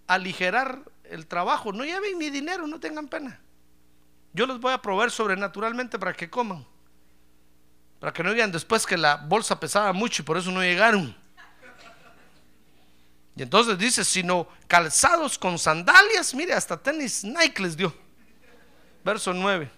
aligerar 0.07 0.83
el 1.05 1.27
trabajo. 1.27 1.73
No 1.73 1.85
lleven 1.85 2.19
ni 2.19 2.31
dinero, 2.31 2.67
no 2.67 2.79
tengan 2.79 3.09
pena. 3.09 3.41
Yo 4.35 4.47
les 4.47 4.59
voy 4.61 4.73
a 4.73 4.81
proveer 4.83 5.11
sobrenaturalmente 5.11 5.99
para 5.99 6.13
que 6.13 6.31
coman. 6.31 6.65
Para 7.99 8.13
que 8.13 8.23
no 8.23 8.33
digan 8.33 8.53
después 8.53 8.87
que 8.87 8.97
la 8.97 9.17
bolsa 9.17 9.59
pesaba 9.59 9.93
mucho 9.93 10.23
y 10.23 10.25
por 10.25 10.37
eso 10.37 10.53
no 10.53 10.61
llegaron. 10.63 11.17
Y 13.39 13.43
entonces 13.43 13.79
dice, 13.79 14.05
sino 14.05 14.49
calzados 14.67 15.39
con 15.39 15.61
sandalias, 15.61 16.35
mire, 16.35 16.55
hasta 16.55 16.77
tenis 16.77 17.23
Nike 17.23 17.63
les 17.63 17.77
dio. 17.77 17.95
Verso 19.05 19.33
9. 19.33 19.71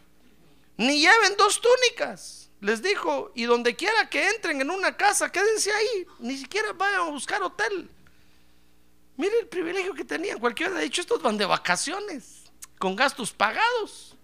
Ni 0.79 0.99
lleven 0.99 1.37
dos 1.37 1.61
túnicas, 1.61 2.49
les 2.63 2.81
dijo, 2.83 3.31
y 3.35 3.45
donde 3.45 3.77
quiera 3.77 4.09
que 4.09 4.31
entren 4.31 4.63
en 4.63 4.71
una 4.71 4.97
casa, 4.97 5.31
quédense 5.31 5.71
ahí, 5.71 6.07
ni 6.21 6.39
siquiera 6.39 6.73
vayan 6.73 7.01
a 7.01 7.11
buscar 7.11 7.43
hotel. 7.43 7.91
Mire 9.19 9.41
el 9.41 9.49
privilegio 9.49 9.93
que 9.93 10.07
tenían, 10.07 10.39
cualquiera 10.39 10.75
ha 10.79 10.81
dicho, 10.81 11.03
estos 11.03 11.21
van 11.21 11.37
de 11.37 11.45
vacaciones, 11.45 12.45
con 12.79 12.97
gastos 12.97 13.31
pagados. 13.31 14.17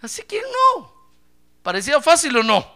Así 0.00 0.22
que 0.22 0.40
no. 0.40 0.90
¿Parecía 1.62 2.00
fácil 2.00 2.34
o 2.38 2.42
no? 2.42 2.66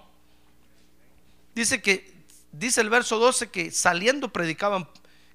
Dice 1.54 1.80
que, 1.80 2.12
dice 2.52 2.82
el 2.82 2.90
verso 2.90 3.18
12 3.18 3.50
que 3.50 3.70
saliendo 3.70 4.30
predicaban 4.30 4.86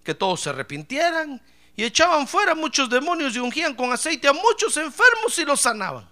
que 0.04 0.14
todos 0.14 0.42
se 0.42 0.50
arrepintieran 0.50 1.42
y 1.76 1.84
echaban 1.84 2.28
fuera 2.28 2.54
muchos 2.54 2.90
demonios 2.90 3.36
y 3.36 3.40
ungían 3.40 3.76
con 3.76 3.92
aceite 3.92 4.28
a 4.28 4.34
muchos 4.34 4.78
enfermos 4.78 5.38
y 5.38 5.46
los 5.46 5.62
sanaban. 5.62 6.08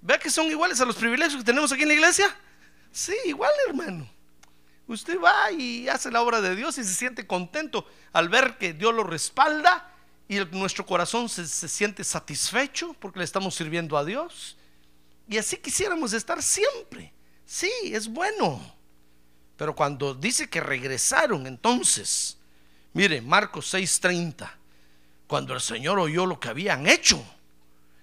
¿Vea 0.00 0.18
que 0.18 0.30
son 0.30 0.46
iguales 0.46 0.80
a 0.80 0.84
los 0.84 0.96
privilegios 0.96 1.36
que 1.36 1.44
tenemos 1.44 1.72
aquí 1.72 1.82
en 1.82 1.88
la 1.88 1.94
iglesia? 1.94 2.36
Sí, 2.92 3.14
igual 3.24 3.52
hermano. 3.68 4.08
Usted 4.86 5.18
va 5.18 5.50
y 5.50 5.88
hace 5.88 6.10
la 6.10 6.20
obra 6.20 6.40
de 6.40 6.54
Dios 6.54 6.76
y 6.76 6.84
se 6.84 6.92
siente 6.92 7.26
contento 7.26 7.86
al 8.12 8.28
ver 8.28 8.58
que 8.58 8.74
Dios 8.74 8.94
lo 8.94 9.02
respalda 9.02 9.90
y 10.28 10.38
nuestro 10.52 10.84
corazón 10.84 11.28
se 11.28 11.68
siente 11.68 12.04
satisfecho 12.04 12.94
porque 13.00 13.18
le 13.18 13.24
estamos 13.24 13.54
sirviendo 13.54 13.96
a 13.96 14.04
Dios. 14.04 14.56
Y 15.28 15.38
así 15.38 15.56
quisiéramos 15.56 16.12
estar 16.12 16.42
siempre. 16.42 17.12
Sí, 17.46 17.70
es 17.84 18.08
bueno. 18.08 18.73
Pero 19.56 19.74
cuando 19.74 20.14
dice 20.14 20.48
que 20.48 20.60
regresaron, 20.60 21.46
entonces, 21.46 22.38
mire, 22.92 23.20
Marcos 23.20 23.72
6:30, 23.72 24.50
cuando 25.26 25.54
el 25.54 25.60
Señor 25.60 25.98
oyó 25.98 26.26
lo 26.26 26.40
que 26.40 26.48
habían 26.48 26.86
hecho, 26.86 27.24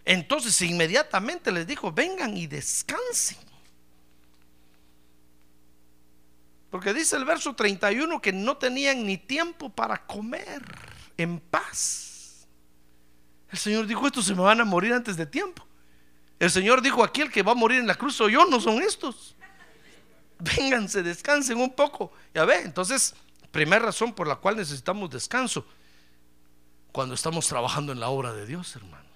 entonces 0.05 0.59
inmediatamente 0.61 1.51
les 1.51 1.67
dijo, 1.67 1.91
vengan 1.91 2.35
y 2.35 2.47
descansen. 2.47 3.37
Porque 6.69 6.93
dice 6.93 7.17
el 7.17 7.25
verso 7.25 7.53
31 7.53 8.21
que 8.21 8.31
no 8.31 8.55
tenían 8.57 9.05
ni 9.05 9.17
tiempo 9.17 9.69
para 9.69 10.05
comer 10.05 10.63
en 11.17 11.39
paz. 11.39 12.47
El 13.51 13.57
Señor 13.57 13.85
dijo, 13.85 14.07
estos 14.07 14.25
se 14.25 14.33
me 14.33 14.41
van 14.41 14.61
a 14.61 14.65
morir 14.65 14.93
antes 14.93 15.17
de 15.17 15.25
tiempo. 15.25 15.67
El 16.39 16.49
Señor 16.49 16.81
dijo, 16.81 17.03
aquí 17.03 17.21
el 17.21 17.29
que 17.29 17.43
va 17.43 17.51
a 17.51 17.55
morir 17.55 17.79
en 17.79 17.87
la 17.87 17.95
cruz 17.95 18.15
soy 18.15 18.33
yo, 18.33 18.45
no 18.45 18.59
son 18.61 18.81
estos. 18.81 19.35
Vénganse, 20.41 21.03
descansen 21.03 21.57
un 21.57 21.73
poco. 21.73 22.11
Ya 22.33 22.45
ve, 22.45 22.61
entonces, 22.61 23.13
primera 23.51 23.85
razón 23.85 24.13
por 24.13 24.27
la 24.27 24.35
cual 24.35 24.57
necesitamos 24.57 25.09
descanso. 25.09 25.65
Cuando 26.91 27.15
estamos 27.15 27.47
trabajando 27.47 27.91
en 27.91 27.99
la 27.99 28.09
obra 28.09 28.33
de 28.33 28.45
Dios, 28.45 28.75
hermano. 28.75 29.09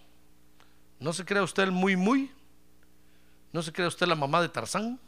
No 0.99 1.13
se 1.13 1.25
crea 1.25 1.43
usted 1.43 1.63
el 1.63 1.71
muy, 1.71 1.95
muy. 1.95 2.31
No 3.51 3.61
se 3.61 3.71
crea 3.71 3.87
usted 3.87 4.07
la 4.07 4.15
mamá 4.15 4.41
de 4.41 4.49
Tarzán. 4.49 4.99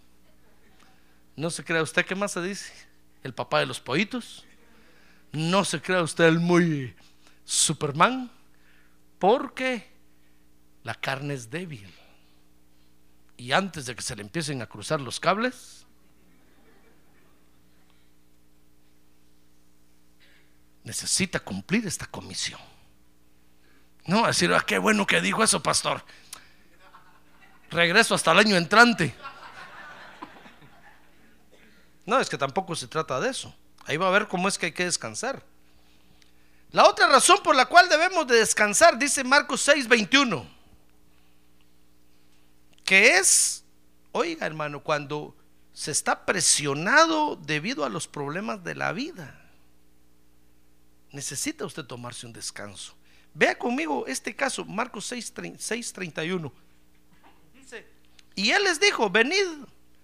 No 1.35 1.49
se 1.49 1.63
crea 1.63 1.83
usted, 1.83 2.05
¿qué 2.05 2.15
más 2.15 2.31
se 2.31 2.41
dice? 2.41 2.73
El 3.23 3.33
papá 3.33 3.59
de 3.59 3.67
los 3.67 3.79
pollitos. 3.79 4.45
No 5.31 5.63
se 5.65 5.81
crea 5.81 6.01
usted 6.01 6.25
el 6.25 6.39
muy 6.39 6.95
Superman. 7.45 8.31
Porque 9.19 9.87
la 10.83 10.95
carne 10.95 11.35
es 11.35 11.49
débil. 11.49 11.93
Y 13.37 13.51
antes 13.51 13.85
de 13.85 13.95
que 13.95 14.01
se 14.01 14.15
le 14.15 14.23
empiecen 14.23 14.61
a 14.61 14.67
cruzar 14.67 14.99
los 14.99 15.19
cables, 15.19 15.86
necesita 20.87 21.41
cumplir 21.41 21.85
esta 21.85 22.05
comisión. 22.05 22.59
No, 24.05 24.25
decir, 24.25 24.51
ah, 24.53 24.63
qué 24.65 24.77
bueno 24.77 25.05
que 25.05 25.19
dijo 25.19 25.43
eso, 25.43 25.61
pastor. 25.61 26.03
Regreso 27.69 28.15
hasta 28.15 28.31
el 28.31 28.39
año 28.39 28.55
entrante. 28.55 29.13
No, 32.05 32.19
es 32.21 32.29
que 32.29 32.37
tampoco 32.37 32.73
se 32.73 32.87
trata 32.87 33.19
de 33.19 33.29
eso. 33.29 33.53
Ahí 33.85 33.97
va 33.97 34.07
a 34.07 34.11
ver 34.11 34.29
cómo 34.29 34.47
es 34.47 34.57
que 34.57 34.67
hay 34.67 34.71
que 34.71 34.85
descansar. 34.85 35.43
La 36.71 36.87
otra 36.87 37.07
razón 37.07 37.39
por 37.43 37.53
la 37.53 37.65
cual 37.65 37.89
debemos 37.89 38.25
de 38.27 38.37
descansar, 38.37 38.97
dice 38.97 39.25
Marcos 39.25 39.67
6:21, 39.67 40.47
que 42.85 43.17
es, 43.17 43.65
oiga 44.13 44.45
hermano, 44.45 44.81
cuando 44.81 45.35
se 45.73 45.91
está 45.91 46.25
presionado 46.25 47.35
debido 47.35 47.83
a 47.83 47.89
los 47.89 48.07
problemas 48.07 48.63
de 48.63 48.75
la 48.75 48.93
vida, 48.93 49.36
necesita 51.11 51.65
usted 51.65 51.85
tomarse 51.85 52.25
un 52.25 52.33
descanso. 52.33 52.93
Vea 53.33 53.57
conmigo 53.57 54.05
este 54.07 54.35
caso, 54.35 54.65
Marcos 54.65 55.11
6:31. 55.11 56.51
Dice, 57.53 57.85
y 58.35 58.51
él 58.51 58.63
les 58.63 58.79
dijo, 58.79 59.09
venid, 59.09 59.45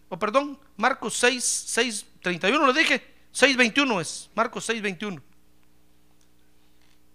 o 0.09 0.19
perdón, 0.19 0.59
Marcos 0.77 1.15
6, 1.17 1.43
6, 1.67 2.05
31 2.21 2.65
lo 2.65 2.73
dije, 2.73 3.13
6.21 3.33 4.01
es, 4.01 4.29
Marcos 4.35 4.69
6.21. 4.69 5.21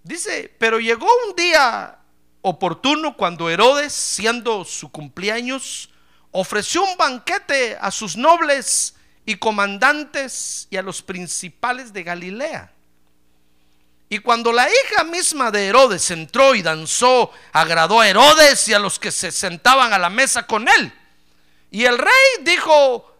Dice, 0.03 0.55
pero 0.59 0.81
llegó 0.81 1.07
un 1.29 1.37
día 1.37 1.99
oportuno 2.43 3.17
cuando 3.17 3.51
Herodes, 3.51 3.93
siendo 3.93 4.65
su 4.65 4.91
cumpleaños, 4.91 5.91
ofreció 6.31 6.83
un 6.83 6.97
banquete 6.97 7.77
a 7.81 7.91
sus 7.91 8.17
nobles 8.17 8.97
y 9.25 9.37
comandantes 9.37 10.67
y 10.71 10.77
a 10.77 10.83
los 10.83 11.03
principales 11.03 11.93
de 11.93 12.03
Galilea. 12.03 12.73
Y 14.11 14.21
cuando 14.21 14.53
la 14.53 14.69
hija 14.69 15.05
misma 15.05 15.51
de 15.51 15.67
Herodes 15.67 16.11
entró 16.11 16.55
y 16.55 16.63
danzó, 16.63 17.31
agradó 17.53 18.01
a 18.01 18.09
Herodes 18.09 18.67
y 18.69 18.75
a 18.75 18.79
los 18.79 18.99
que 18.99 19.11
se 19.11 19.31
sentaban 19.31 19.93
a 19.93 19.99
la 19.99 20.09
mesa 20.09 20.47
con 20.47 20.67
él. 20.67 20.93
Y 21.71 21.85
el 21.85 21.99
rey 21.99 22.43
dijo 22.43 23.15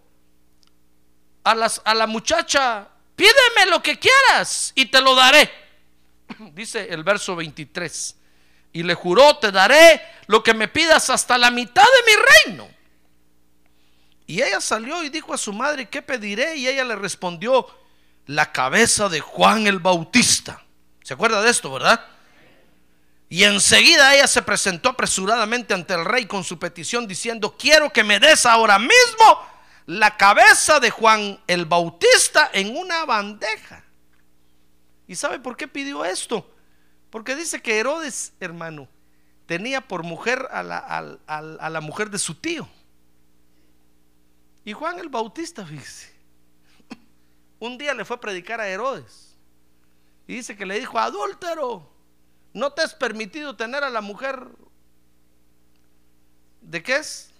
a, 1.45 1.55
las, 1.55 1.83
a 1.85 1.95
la 1.95 2.07
muchacha, 2.07 2.89
pídeme 3.15 3.67
lo 3.69 3.83
que 3.83 3.99
quieras 3.99 4.73
y 4.75 4.87
te 4.87 5.03
lo 5.03 5.15
daré. 5.15 5.51
Dice 6.55 6.89
el 6.91 7.05
verso 7.05 7.37
23. 7.37 8.17
Y 8.73 8.83
le 8.83 8.95
juró, 8.95 9.37
te 9.37 9.53
daré 9.53 10.01
lo 10.27 10.43
que 10.43 10.55
me 10.55 10.69
pidas 10.69 11.11
hasta 11.11 11.37
la 11.37 11.51
mitad 11.51 11.85
de 11.85 12.13
mi 12.13 12.23
reino. 12.47 12.69
Y 14.27 14.43
ella 14.43 14.61
salió 14.61 15.03
y 15.03 15.11
dijo 15.11 15.35
a 15.35 15.39
su 15.39 15.53
madre, 15.53 15.89
¿qué 15.89 16.01
pediré? 16.01 16.57
Y 16.57 16.69
ella 16.69 16.85
le 16.85 16.97
respondió, 16.97 17.67
la 18.27 18.53
cabeza 18.53 19.09
de 19.09 19.21
Juan 19.21 19.67
el 19.67 19.79
Bautista. 19.79 20.63
¿Se 21.09 21.15
acuerda 21.15 21.41
de 21.41 21.49
esto, 21.49 21.73
verdad? 21.73 22.05
Y 23.31 23.45
enseguida 23.45 24.15
ella 24.15 24.27
se 24.27 24.43
presentó 24.43 24.91
apresuradamente 24.91 25.73
ante 25.73 25.95
el 25.95 26.05
rey 26.05 26.27
con 26.27 26.45
su 26.45 26.59
petición 26.59 27.09
diciendo, 27.09 27.57
quiero 27.59 27.91
que 27.91 28.05
me 28.05 28.21
des 28.21 28.45
ahora 28.45 28.79
mismo 28.79 29.49
la 29.87 30.19
cabeza 30.19 30.81
de 30.81 30.91
Juan 30.91 31.41
el 31.47 31.65
Bautista 31.65 32.51
en 32.53 32.77
una 32.77 33.07
bandeja. 33.07 33.83
¿Y 35.07 35.17
sabe 35.17 35.39
por 35.39 35.57
qué 35.57 35.67
pidió 35.67 36.05
esto? 36.05 36.47
Porque 37.09 37.37
dice 37.37 37.63
que 37.63 37.79
Herodes, 37.79 38.35
hermano, 38.39 38.87
tenía 39.47 39.81
por 39.81 40.03
mujer 40.03 40.47
a 40.51 40.63
la, 40.63 41.81
mujer 41.81 42.11
de 42.11 42.19
su 42.19 42.35
tío. 42.35 42.69
Y 44.63 44.75
Juan 44.75 44.99
el 44.99 45.09
Bautista, 45.09 45.65
fíjese, 45.65 46.15
un 47.61 47.79
día 47.79 47.95
le 47.95 48.05
fue 48.05 48.19
a 48.19 48.21
predicar 48.21 48.61
a 48.61 48.69
Herodes. 48.69 49.28
Y 50.29 50.35
dice 50.35 50.57
que 50.57 50.67
le 50.67 50.79
dijo, 50.79 50.97
adúltero, 50.99 51.91
no 52.53 52.73
te 52.73 52.85
es 52.85 52.95
permitido 52.95 53.57
tener 53.57 53.83
a 53.83 53.91
la 53.91 54.01
mujer, 54.01 54.47
¿de 56.61 56.83
qué 56.85 56.97
es? 56.97 57.33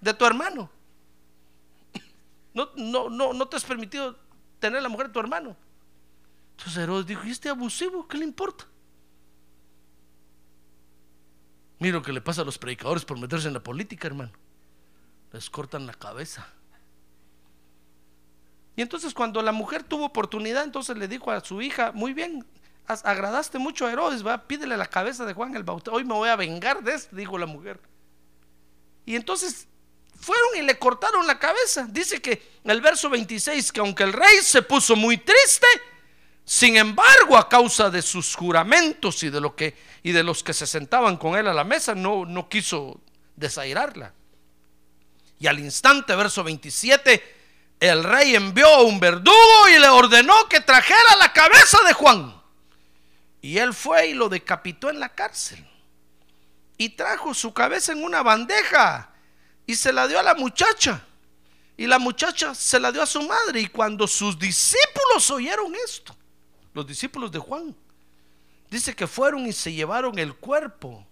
de 0.00 0.14
tu 0.14 0.24
hermano. 0.24 0.70
No, 2.54 2.70
no, 2.76 3.10
no, 3.10 3.32
no 3.32 3.48
te 3.48 3.56
has 3.56 3.64
permitido 3.64 4.16
tener 4.58 4.82
la 4.82 4.88
mujer 4.88 5.08
de 5.08 5.12
tu 5.12 5.20
hermano. 5.20 5.56
Entonces 6.52 6.82
Herodes 6.82 7.06
dijo, 7.06 7.24
¿y 7.26 7.30
este 7.30 7.50
abusivo? 7.50 8.08
¿Qué 8.08 8.16
le 8.16 8.24
importa? 8.24 8.66
Mira 11.78 11.98
lo 11.98 12.02
que 12.02 12.12
le 12.12 12.22
pasa 12.22 12.40
a 12.40 12.44
los 12.44 12.56
predicadores 12.56 13.04
por 13.04 13.18
meterse 13.18 13.48
en 13.48 13.54
la 13.54 13.62
política, 13.62 14.06
hermano. 14.06 14.32
Les 15.32 15.50
cortan 15.50 15.86
la 15.86 15.92
cabeza. 15.92 16.48
Y 18.76 18.82
entonces 18.82 19.14
cuando 19.14 19.42
la 19.42 19.52
mujer 19.52 19.82
tuvo 19.82 20.04
oportunidad, 20.04 20.62
entonces 20.62 20.96
le 20.98 21.08
dijo 21.08 21.30
a 21.30 21.40
su 21.40 21.62
hija, 21.62 21.92
muy 21.92 22.12
bien, 22.12 22.44
agradaste 22.86 23.58
mucho 23.58 23.86
a 23.86 23.92
Herodes, 23.92 24.24
va, 24.24 24.46
pídele 24.46 24.76
la 24.76 24.86
cabeza 24.86 25.24
de 25.24 25.32
Juan 25.32 25.56
el 25.56 25.64
Bautista. 25.64 25.92
Hoy 25.92 26.04
me 26.04 26.14
voy 26.14 26.28
a 26.28 26.36
vengar 26.36 26.82
de 26.84 26.94
esto, 26.94 27.16
dijo 27.16 27.38
la 27.38 27.46
mujer. 27.46 27.80
Y 29.06 29.16
entonces 29.16 29.66
fueron 30.20 30.56
y 30.58 30.62
le 30.62 30.78
cortaron 30.78 31.26
la 31.26 31.38
cabeza. 31.38 31.86
Dice 31.88 32.20
que 32.20 32.58
en 32.62 32.70
el 32.70 32.80
verso 32.80 33.08
26 33.08 33.72
que 33.72 33.80
aunque 33.80 34.02
el 34.02 34.12
rey 34.12 34.36
se 34.42 34.60
puso 34.62 34.94
muy 34.94 35.16
triste, 35.16 35.66
sin 36.44 36.76
embargo, 36.76 37.36
a 37.36 37.48
causa 37.48 37.90
de 37.90 38.02
sus 38.02 38.36
juramentos 38.36 39.22
y 39.24 39.30
de 39.30 39.40
lo 39.40 39.56
que 39.56 39.74
y 40.04 40.12
de 40.12 40.22
los 40.22 40.44
que 40.44 40.52
se 40.52 40.66
sentaban 40.66 41.16
con 41.16 41.36
él 41.36 41.48
a 41.48 41.54
la 41.54 41.64
mesa, 41.64 41.94
no, 41.94 42.24
no 42.24 42.48
quiso 42.48 43.00
desairarla. 43.34 44.12
Y 45.40 45.48
al 45.48 45.58
instante, 45.58 46.14
verso 46.14 46.44
27, 46.44 47.35
el 47.80 48.04
rey 48.04 48.34
envió 48.34 48.66
a 48.66 48.82
un 48.82 48.98
verdugo 48.98 49.68
y 49.68 49.78
le 49.78 49.88
ordenó 49.88 50.48
que 50.48 50.60
trajera 50.60 51.16
la 51.18 51.32
cabeza 51.32 51.78
de 51.86 51.92
Juan. 51.92 52.42
Y 53.42 53.58
él 53.58 53.74
fue 53.74 54.08
y 54.08 54.14
lo 54.14 54.28
decapitó 54.28 54.90
en 54.90 54.98
la 54.98 55.10
cárcel. 55.10 55.64
Y 56.78 56.90
trajo 56.90 57.32
su 57.34 57.52
cabeza 57.52 57.92
en 57.92 58.02
una 58.02 58.22
bandeja 58.22 59.10
y 59.66 59.76
se 59.76 59.92
la 59.92 60.08
dio 60.08 60.18
a 60.18 60.22
la 60.22 60.34
muchacha. 60.34 61.04
Y 61.76 61.86
la 61.86 61.98
muchacha 61.98 62.54
se 62.54 62.80
la 62.80 62.90
dio 62.90 63.02
a 63.02 63.06
su 63.06 63.22
madre. 63.22 63.60
Y 63.60 63.66
cuando 63.68 64.06
sus 64.06 64.38
discípulos 64.38 65.30
oyeron 65.30 65.74
esto, 65.74 66.16
los 66.72 66.86
discípulos 66.86 67.30
de 67.30 67.38
Juan, 67.38 67.74
dice 68.70 68.94
que 68.94 69.06
fueron 69.06 69.46
y 69.46 69.52
se 69.52 69.72
llevaron 69.72 70.18
el 70.18 70.34
cuerpo 70.34 71.06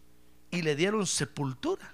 y 0.51 0.63
le 0.63 0.75
dieron 0.75 1.07
sepultura. 1.07 1.94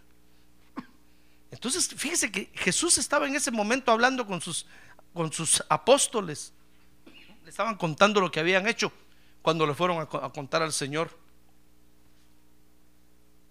Entonces, 1.51 1.89
fíjese 1.89 2.31
que 2.31 2.51
Jesús 2.55 2.99
estaba 2.99 3.27
en 3.27 3.35
ese 3.35 3.51
momento 3.51 3.91
hablando 3.91 4.27
con 4.27 4.41
sus, 4.41 4.67
con 5.13 5.33
sus 5.33 5.63
apóstoles. 5.69 6.53
Le 7.45 7.51
estaban 7.51 7.77
contando 7.77 8.21
lo 8.21 8.31
que 8.31 8.41
habían 8.41 8.67
hecho 8.69 8.93
cuando 9.43 9.67
le 9.67 9.75
fueron 9.75 9.99
a, 9.99 10.03
a 10.03 10.33
contar 10.33 10.63
al 10.63 10.73
Señor. 10.73 11.11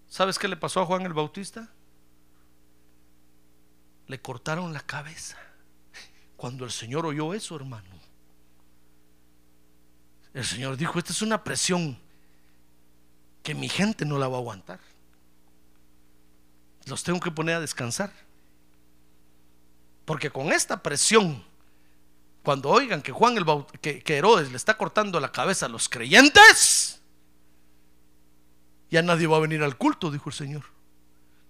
¿Sabes 0.08 0.38
qué 0.38 0.48
le 0.48 0.56
pasó 0.56 0.80
a 0.80 0.86
Juan 0.86 1.02
el 1.02 1.12
Bautista? 1.12 1.68
le 4.10 4.20
cortaron 4.20 4.72
la 4.72 4.80
cabeza. 4.80 5.38
Cuando 6.36 6.64
el 6.64 6.72
Señor 6.72 7.06
oyó 7.06 7.32
eso, 7.32 7.54
hermano, 7.54 7.88
el 10.34 10.44
Señor 10.44 10.76
dijo, 10.76 10.98
esta 10.98 11.12
es 11.12 11.22
una 11.22 11.44
presión 11.44 11.96
que 13.42 13.54
mi 13.54 13.68
gente 13.68 14.04
no 14.04 14.18
la 14.18 14.26
va 14.26 14.36
a 14.36 14.40
aguantar. 14.40 14.80
Los 16.86 17.02
tengo 17.02 17.20
que 17.20 17.30
poner 17.30 17.56
a 17.56 17.60
descansar. 17.60 18.12
Porque 20.04 20.30
con 20.30 20.52
esta 20.52 20.82
presión, 20.82 21.44
cuando 22.42 22.70
oigan 22.70 23.02
que 23.02 23.12
Juan 23.12 23.36
el 23.36 23.44
que, 23.80 24.02
que 24.02 24.16
Herodes 24.16 24.50
le 24.50 24.56
está 24.56 24.76
cortando 24.76 25.20
la 25.20 25.32
cabeza 25.32 25.66
a 25.66 25.68
los 25.68 25.88
creyentes, 25.88 27.00
ya 28.90 29.02
nadie 29.02 29.26
va 29.26 29.36
a 29.36 29.40
venir 29.40 29.62
al 29.62 29.76
culto, 29.76 30.10
dijo 30.10 30.30
el 30.30 30.34
Señor. 30.34 30.64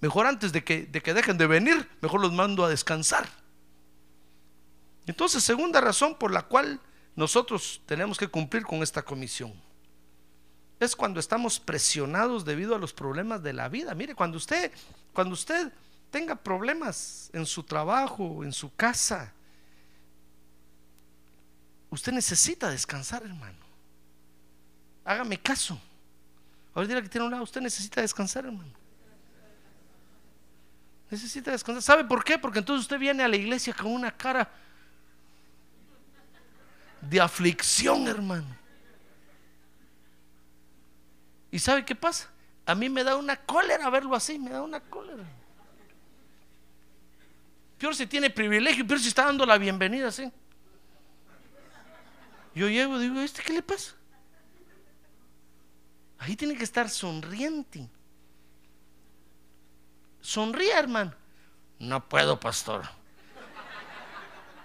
Mejor 0.00 0.26
antes 0.26 0.52
de 0.52 0.64
que, 0.64 0.86
de 0.86 1.00
que 1.02 1.14
dejen 1.14 1.38
de 1.38 1.46
venir, 1.46 1.88
mejor 2.00 2.20
los 2.20 2.32
mando 2.32 2.64
a 2.64 2.68
descansar. 2.68 3.28
Entonces, 5.06 5.42
segunda 5.42 5.80
razón 5.80 6.16
por 6.16 6.32
la 6.32 6.42
cual 6.42 6.80
nosotros 7.16 7.80
tenemos 7.86 8.18
que 8.18 8.28
cumplir 8.28 8.64
con 8.64 8.82
esta 8.82 9.02
comisión 9.02 9.52
es 10.80 10.96
cuando 10.96 11.20
estamos 11.20 11.60
presionados 11.60 12.44
debido 12.44 12.74
a 12.74 12.78
los 12.78 12.94
problemas 12.94 13.42
de 13.42 13.52
la 13.52 13.68
vida. 13.68 13.94
Mire, 13.94 14.14
cuando 14.14 14.38
usted, 14.38 14.72
cuando 15.12 15.34
usted 15.34 15.70
tenga 16.10 16.34
problemas 16.34 17.28
en 17.34 17.44
su 17.44 17.62
trabajo, 17.62 18.42
en 18.42 18.52
su 18.52 18.74
casa, 18.74 19.30
usted 21.90 22.12
necesita 22.12 22.70
descansar, 22.70 23.22
hermano. 23.22 23.58
Hágame 25.04 25.38
caso. 25.38 25.78
Ahora 26.74 27.02
que 27.02 27.08
tiene 27.10 27.26
un 27.26 27.30
lado, 27.30 27.42
usted 27.42 27.60
necesita 27.60 28.00
descansar, 28.00 28.46
hermano. 28.46 28.72
Necesita 31.10 31.50
descansar. 31.50 31.82
¿Sabe 31.82 32.04
por 32.04 32.24
qué? 32.24 32.38
Porque 32.38 32.60
entonces 32.60 32.82
usted 32.82 32.98
viene 32.98 33.22
a 33.22 33.28
la 33.28 33.36
iglesia 33.36 33.74
con 33.74 33.92
una 33.92 34.16
cara 34.16 34.50
de 37.02 37.20
aflicción, 37.20 38.08
hermano. 38.08 38.59
¿Y 41.50 41.58
sabe 41.58 41.84
qué 41.84 41.94
pasa? 41.94 42.30
A 42.66 42.74
mí 42.74 42.88
me 42.88 43.02
da 43.02 43.16
una 43.16 43.36
cólera 43.36 43.90
verlo 43.90 44.14
así, 44.14 44.38
me 44.38 44.50
da 44.50 44.62
una 44.62 44.80
cólera. 44.80 45.24
Peor 47.78 47.94
si 47.94 48.06
tiene 48.06 48.30
privilegio, 48.30 48.86
peor 48.86 49.00
si 49.00 49.08
está 49.08 49.24
dando 49.24 49.44
la 49.46 49.58
bienvenida 49.58 50.08
así. 50.08 50.30
Yo 52.54 52.68
llego 52.68 52.98
y 52.98 53.08
digo, 53.08 53.20
¿este 53.20 53.42
qué 53.42 53.54
le 53.54 53.62
pasa? 53.62 53.94
Ahí 56.18 56.36
tiene 56.36 56.56
que 56.56 56.64
estar 56.64 56.88
sonriente. 56.90 57.88
Sonríe, 60.20 60.72
hermano. 60.72 61.14
No 61.78 62.06
puedo, 62.06 62.38
pastor. 62.38 62.82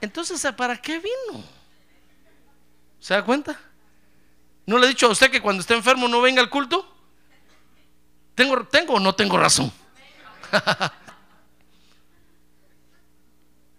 Entonces, 0.02 0.46
¿para 0.58 0.76
qué 0.76 1.00
vino? 1.00 1.44
¿Se 3.00 3.14
da 3.14 3.24
cuenta? 3.24 3.58
¿No 4.66 4.78
le 4.78 4.86
he 4.86 4.90
dicho 4.90 5.08
a 5.08 5.10
usted 5.10 5.30
que 5.30 5.42
cuando 5.42 5.62
esté 5.62 5.76
enfermo 5.76 6.08
no 6.08 6.22
venga 6.22 6.42
al 6.42 6.50
culto? 6.50 6.92
¿Tengo, 8.34 8.66
tengo 8.68 8.94
o 8.96 9.00
no 9.00 9.14
tengo 9.16 9.38
razón? 9.38 9.72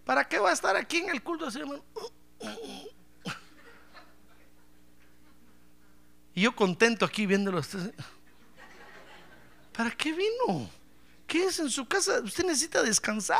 ¿Para 0.05 0.27
qué 0.27 0.39
va 0.39 0.49
a 0.51 0.53
estar 0.53 0.75
aquí 0.75 0.97
en 0.97 1.09
el 1.09 1.21
culto 1.21 1.47
así, 1.47 1.59
hermano? 1.59 1.83
Y 6.33 6.41
yo 6.41 6.55
contento 6.55 7.03
aquí 7.05 7.25
viéndolo. 7.25 7.61
¿Para 9.73 9.91
qué 9.91 10.13
vino? 10.13 10.69
es 11.27 11.59
en 11.59 11.69
su 11.69 11.87
casa, 11.87 12.19
usted 12.21 12.45
necesita 12.45 12.81
descansar. 12.81 13.39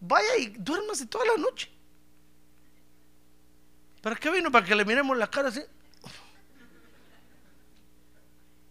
Vaya 0.00 0.36
y 0.38 0.48
duérmase 0.48 1.06
toda 1.06 1.24
la 1.26 1.36
noche. 1.36 1.70
¿Para 4.00 4.16
qué 4.16 4.30
vino? 4.30 4.50
Para 4.50 4.64
que 4.64 4.74
le 4.74 4.84
miremos 4.84 5.16
la 5.16 5.28
cara 5.28 5.48
así. 5.48 5.60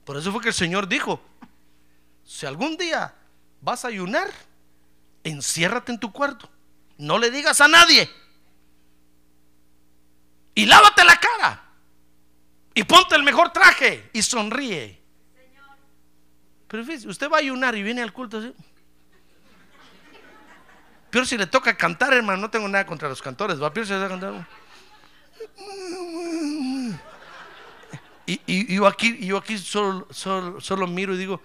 Por 0.05 0.17
eso 0.17 0.31
fue 0.31 0.41
que 0.41 0.49
el 0.49 0.53
Señor 0.53 0.87
dijo, 0.87 1.21
si 2.23 2.45
algún 2.45 2.77
día 2.77 3.13
vas 3.61 3.85
a 3.85 3.89
ayunar, 3.89 4.29
enciérrate 5.23 5.91
en 5.91 5.99
tu 5.99 6.11
cuarto. 6.11 6.49
No 6.97 7.17
le 7.17 7.31
digas 7.31 7.61
a 7.61 7.67
nadie. 7.67 8.09
Y 10.55 10.65
lávate 10.65 11.03
la 11.03 11.15
cara. 11.19 11.63
Y 12.73 12.83
ponte 12.83 13.15
el 13.15 13.23
mejor 13.23 13.51
traje 13.51 14.09
y 14.13 14.21
sonríe. 14.21 15.01
Pero 16.67 16.83
fíjese, 16.83 17.07
usted 17.07 17.29
va 17.29 17.37
a 17.37 17.39
ayunar 17.39 17.75
y 17.75 17.83
viene 17.83 18.01
al 18.01 18.13
culto 18.13 18.37
así. 18.37 18.53
Peor 21.09 21.25
si 21.25 21.37
le 21.37 21.47
toca 21.47 21.75
cantar, 21.75 22.13
hermano, 22.13 22.41
no 22.41 22.49
tengo 22.51 22.67
nada 22.67 22.85
contra 22.85 23.09
los 23.09 23.21
cantores, 23.21 23.61
va, 23.61 23.73
peor 23.73 23.87
si 23.87 23.93
le 23.93 23.99
toca 23.99 24.09
cantar. 24.09 24.47
Y, 28.29 28.75
yo 28.75 28.85
aquí, 28.85 29.17
yo 29.25 29.37
aquí 29.37 29.57
solo, 29.57 30.07
solo, 30.11 30.85
miro 30.85 31.15
y 31.15 31.17
digo, 31.17 31.41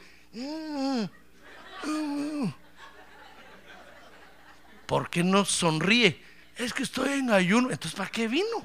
¿por 4.84 5.08
qué 5.08 5.22
no 5.22 5.46
sonríe? 5.46 6.22
Es 6.56 6.74
que 6.74 6.82
estoy 6.82 7.14
en 7.14 7.30
ayuno, 7.30 7.70
entonces 7.70 7.96
¿para 7.96 8.10
qué 8.10 8.28
vino? 8.28 8.62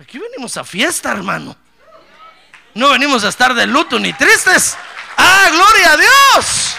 Aquí 0.00 0.18
venimos 0.18 0.56
a 0.56 0.64
fiesta, 0.64 1.12
hermano. 1.12 1.56
No 2.74 2.90
venimos 2.90 3.22
a 3.22 3.28
estar 3.28 3.54
de 3.54 3.68
luto 3.68 4.00
ni 4.00 4.12
tristes. 4.12 4.76
¡Ah, 5.16 5.48
gloria 5.52 5.92
a 5.92 5.96
Dios! 5.96 6.76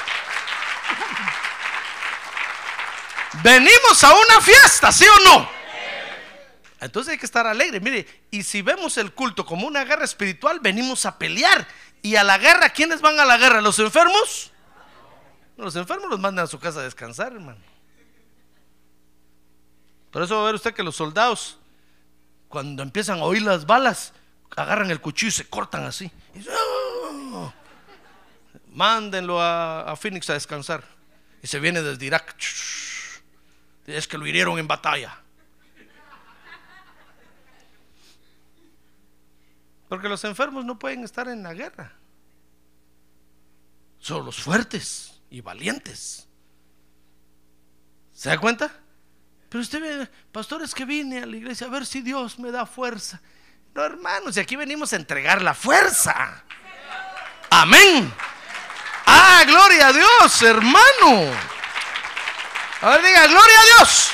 Venimos 3.42 4.04
a 4.04 4.14
una 4.14 4.42
fiesta, 4.42 4.92
¿sí 4.92 5.06
o 5.08 5.24
no? 5.24 5.55
Entonces 6.80 7.14
hay 7.14 7.18
que 7.18 7.26
estar 7.26 7.48
alegre. 7.48 7.80
Mire, 7.80 8.06
y 8.32 8.44
si 8.44 8.62
vemos 8.62 8.98
el 8.98 9.14
culto 9.14 9.46
como 9.46 9.68
una 9.68 9.84
guerra 9.86 10.06
espiritual, 10.06 10.60
venimos 10.60 11.06
a 11.06 11.18
pelear. 11.18 11.68
Y 12.02 12.16
a 12.16 12.24
la 12.24 12.38
guerra, 12.38 12.70
¿quiénes 12.70 13.02
van 13.02 13.20
a 13.20 13.26
la 13.26 13.38
guerra? 13.38 13.62
¿Los 13.62 13.80
enfermos? 13.80 14.52
Los 15.58 15.76
enfermos 15.76 16.10
los 16.10 16.20
mandan 16.20 16.46
a 16.46 16.48
su 16.48 16.60
casa 16.60 16.82
a 16.82 16.84
descansar, 16.84 17.34
hermano. 17.34 17.60
Por 20.12 20.22
eso 20.22 20.36
va 20.36 20.44
a 20.44 20.46
ver 20.46 20.56
usted 20.56 20.74
que 20.74 20.84
los 20.84 20.96
soldados 20.96 21.58
cuando 22.56 22.84
empiezan 22.84 23.20
a 23.20 23.24
oír 23.24 23.42
las 23.42 23.66
balas, 23.66 24.14
agarran 24.56 24.90
el 24.90 25.02
cuchillo 25.02 25.28
y 25.28 25.32
se 25.32 25.50
cortan 25.50 25.84
así. 25.84 26.10
Mándenlo 28.72 29.42
a, 29.42 29.82
a 29.82 29.96
Phoenix 29.98 30.30
a 30.30 30.34
descansar. 30.36 30.84
Y 31.44 31.48
se 31.48 31.60
viene 31.60 31.82
desde 31.82 32.06
Irak. 32.06 32.34
Es 33.88 34.08
que 34.08 34.18
lo 34.18 34.26
hirieron 34.26 34.58
en 34.58 34.68
batalla. 34.68 35.20
Porque 39.96 40.10
los 40.10 40.26
enfermos 40.26 40.66
no 40.66 40.78
pueden 40.78 41.06
estar 41.06 41.30
en 41.30 41.42
la 41.42 41.54
guerra. 41.54 41.94
Son 43.98 44.26
los 44.26 44.36
fuertes 44.36 45.22
y 45.30 45.40
valientes. 45.40 46.28
¿Se 48.12 48.28
da 48.28 48.38
cuenta? 48.38 48.78
Pero 49.48 49.62
usted 49.62 49.80
ve, 49.80 50.10
pastores 50.34 50.76
que 50.76 50.84
vine 50.84 51.24
a 51.24 51.26
la 51.26 51.38
iglesia 51.38 51.68
a 51.68 51.70
ver 51.70 51.86
si 51.86 52.02
Dios 52.02 52.38
me 52.40 52.52
da 52.52 52.66
fuerza. 52.66 53.22
No, 53.74 53.86
hermanos, 53.86 54.36
y 54.36 54.42
aquí 54.42 54.58
venimos 54.58 54.92
a 54.92 54.98
entregar 54.98 55.42
la 55.42 55.54
fuerza. 55.54 56.44
Amén. 57.50 58.14
Ah, 59.06 59.46
gloria 59.48 59.88
a 59.88 59.94
Dios, 59.94 60.42
hermano. 60.42 61.32
A 62.82 62.90
ver, 62.90 63.02
diga, 63.02 63.28
gloria 63.28 63.60
a 63.62 63.78
Dios. 63.78 64.12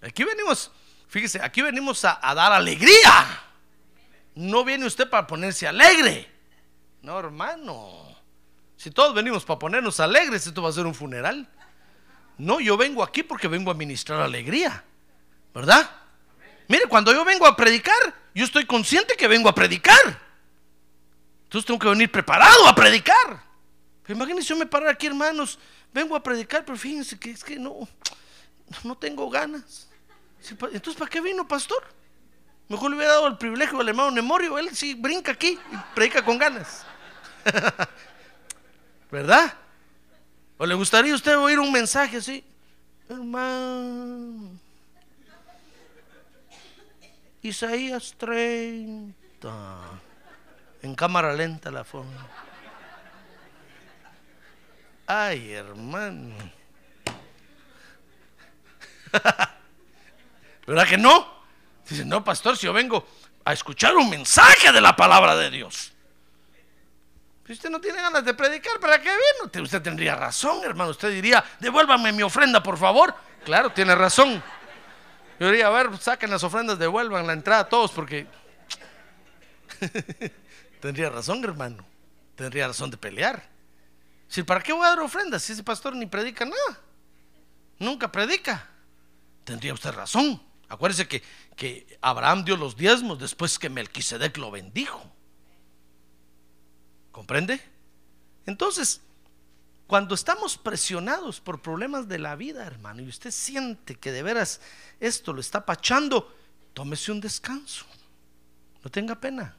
Aquí 0.00 0.24
venimos, 0.24 0.72
fíjese, 1.16 1.40
aquí 1.42 1.62
venimos 1.62 2.04
a, 2.04 2.18
dar 2.34 2.52
alegría. 2.52 3.42
No 4.34 4.66
viene 4.66 4.84
usted 4.84 5.08
para 5.08 5.26
ponerse 5.26 5.66
alegre. 5.66 6.30
No, 7.00 7.18
hermano. 7.18 8.14
Si 8.76 8.90
todos 8.90 9.14
venimos 9.14 9.42
para 9.42 9.58
ponernos 9.58 9.98
alegres, 9.98 10.46
esto 10.46 10.60
va 10.60 10.68
a 10.68 10.72
ser 10.72 10.84
un 10.84 10.94
funeral. 10.94 11.48
No, 12.36 12.60
yo 12.60 12.76
vengo 12.76 13.02
aquí 13.02 13.22
porque 13.22 13.48
vengo 13.48 13.70
a 13.70 13.74
ministrar 13.74 14.20
alegría. 14.20 14.84
¿Verdad? 15.54 15.90
Mire, 16.68 16.86
cuando 16.86 17.14
yo 17.14 17.24
vengo 17.24 17.46
a 17.46 17.56
predicar, 17.56 18.14
yo 18.34 18.44
estoy 18.44 18.66
consciente 18.66 19.16
que 19.16 19.26
vengo 19.26 19.48
a 19.48 19.54
predicar. 19.54 20.20
Entonces 21.44 21.64
tengo 21.64 21.78
que 21.78 21.88
venir 21.88 22.12
preparado 22.12 22.68
a 22.68 22.74
predicar. 22.74 23.42
Imagínense 24.06 24.50
yo 24.50 24.56
me 24.56 24.66
parar 24.66 24.90
aquí, 24.90 25.06
hermanos. 25.06 25.58
Vengo 25.94 26.14
a 26.14 26.22
predicar, 26.22 26.62
pero 26.62 26.76
fíjense 26.76 27.18
que 27.18 27.30
es 27.30 27.42
que 27.42 27.58
no, 27.58 27.88
no 28.84 28.98
tengo 28.98 29.30
ganas. 29.30 29.88
Entonces, 30.40 30.94
¿para 30.96 31.10
qué 31.10 31.20
vino, 31.20 31.46
pastor? 31.46 31.82
Mejor 32.68 32.90
le 32.90 32.96
hubiera 32.96 33.14
dado 33.14 33.28
el 33.28 33.38
privilegio 33.38 33.80
al 33.80 33.88
hermano 33.88 34.10
Nemorio. 34.10 34.58
Él 34.58 34.74
sí 34.74 34.94
brinca 34.94 35.32
aquí 35.32 35.58
y 35.72 35.76
predica 35.94 36.24
con 36.24 36.38
ganas. 36.38 36.84
¿Verdad? 39.10 39.54
¿O 40.58 40.66
le 40.66 40.74
gustaría 40.74 41.12
a 41.12 41.16
usted 41.16 41.36
oír 41.38 41.58
un 41.58 41.70
mensaje 41.70 42.16
así? 42.16 42.44
Hermano. 43.08 44.50
Isaías 47.42 48.14
30. 48.18 49.14
En 50.82 50.94
cámara 50.96 51.32
lenta 51.32 51.70
la 51.70 51.84
forma. 51.84 52.26
Ay, 55.06 55.52
hermano. 55.52 56.34
¿Verdad 60.66 60.86
que 60.86 60.98
no? 60.98 61.36
Dice, 61.88 62.04
no, 62.04 62.24
pastor, 62.24 62.56
si 62.56 62.66
yo 62.66 62.72
vengo 62.72 63.06
a 63.44 63.52
escuchar 63.52 63.96
un 63.96 64.10
mensaje 64.10 64.72
de 64.72 64.80
la 64.80 64.96
palabra 64.96 65.36
de 65.36 65.50
Dios. 65.50 65.92
Si 67.46 67.52
usted 67.52 67.70
no 67.70 67.80
tiene 67.80 68.02
ganas 68.02 68.24
de 68.24 68.34
predicar, 68.34 68.80
¿para 68.80 69.00
qué 69.00 69.08
vino? 69.08 69.62
Usted 69.62 69.80
tendría 69.80 70.16
razón, 70.16 70.64
hermano. 70.64 70.90
Usted 70.90 71.12
diría, 71.12 71.44
devuélvame 71.60 72.10
mi 72.12 72.24
ofrenda, 72.24 72.60
por 72.60 72.76
favor. 72.76 73.14
Claro, 73.44 73.70
tiene 73.70 73.94
razón. 73.94 74.42
Yo 75.38 75.46
diría, 75.46 75.68
a 75.68 75.70
ver, 75.70 75.96
saquen 75.98 76.30
las 76.30 76.42
ofrendas, 76.42 76.76
devuelvan 76.76 77.24
la 77.24 77.34
entrada 77.34 77.60
a 77.60 77.68
todos, 77.68 77.92
porque 77.92 78.26
tendría 80.80 81.08
razón, 81.08 81.44
hermano. 81.44 81.86
Tendría 82.34 82.66
razón 82.66 82.90
de 82.90 82.96
pelear. 82.96 83.48
Si, 84.26 84.42
¿para 84.42 84.60
qué 84.60 84.72
voy 84.72 84.84
a 84.84 84.90
dar 84.90 85.00
ofrendas 85.00 85.44
si 85.44 85.52
ese 85.52 85.62
pastor 85.62 85.94
ni 85.94 86.06
predica 86.06 86.44
nada? 86.44 86.80
Nunca 87.78 88.10
predica. 88.10 88.68
Tendría 89.44 89.72
usted 89.72 89.92
razón. 89.92 90.42
Acuérdese 90.68 91.06
que, 91.06 91.22
que 91.54 91.98
Abraham 92.00 92.44
dio 92.44 92.56
los 92.56 92.76
diezmos 92.76 93.18
después 93.18 93.58
que 93.58 93.70
Melquisedec 93.70 94.36
lo 94.38 94.50
bendijo. 94.50 95.02
¿Comprende? 97.12 97.60
Entonces, 98.46 99.00
cuando 99.86 100.14
estamos 100.14 100.58
presionados 100.58 101.40
por 101.40 101.62
problemas 101.62 102.08
de 102.08 102.18
la 102.18 102.34
vida, 102.34 102.66
hermano, 102.66 103.02
y 103.02 103.08
usted 103.08 103.30
siente 103.30 103.94
que 103.94 104.10
de 104.10 104.22
veras 104.22 104.60
esto 104.98 105.32
lo 105.32 105.40
está 105.40 105.64
pachando, 105.64 106.34
tómese 106.74 107.12
un 107.12 107.20
descanso. 107.20 107.86
No 108.82 108.90
tenga 108.90 109.14
pena. 109.14 109.56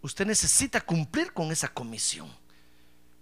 Usted 0.00 0.26
necesita 0.26 0.80
cumplir 0.80 1.32
con 1.32 1.50
esa 1.50 1.68
comisión. 1.68 2.30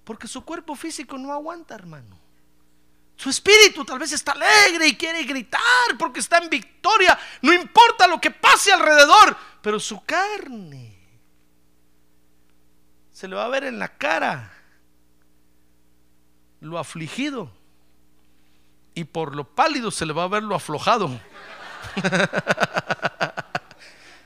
Porque 0.05 0.29
su 0.29 0.45
cuerpo 0.45 0.75
físico 0.75 1.17
no 1.17 1.33
aguanta, 1.33 1.75
hermano. 1.75 2.26
Su 3.17 3.31
espíritu 3.31 3.85
tal 3.85 3.99
vez 3.99 4.13
está 4.13 4.33
alegre 4.33 4.89
y 4.89 4.97
quiere 4.97 5.25
gritar 5.25 5.61
porque 5.99 6.21
está 6.21 6.39
en 6.39 6.51
victoria. 6.51 7.19
No 7.43 7.53
importa 7.53 8.07
lo 8.07 8.21
que 8.21 8.31
pase 8.31 8.73
alrededor. 8.73 9.37
Pero 9.63 9.81
su 9.81 10.05
carne 10.05 10.95
se 13.11 13.27
le 13.27 13.35
va 13.35 13.47
a 13.47 13.49
ver 13.49 13.65
en 13.65 13.79
la 13.79 13.89
cara 13.89 14.53
lo 16.61 16.79
afligido. 16.79 17.51
Y 18.95 19.05
por 19.05 19.35
lo 19.35 19.45
pálido 19.45 19.91
se 19.91 20.07
le 20.07 20.13
va 20.13 20.25
a 20.25 20.29
ver 20.29 20.43
lo 20.43 20.55
aflojado. 20.55 21.09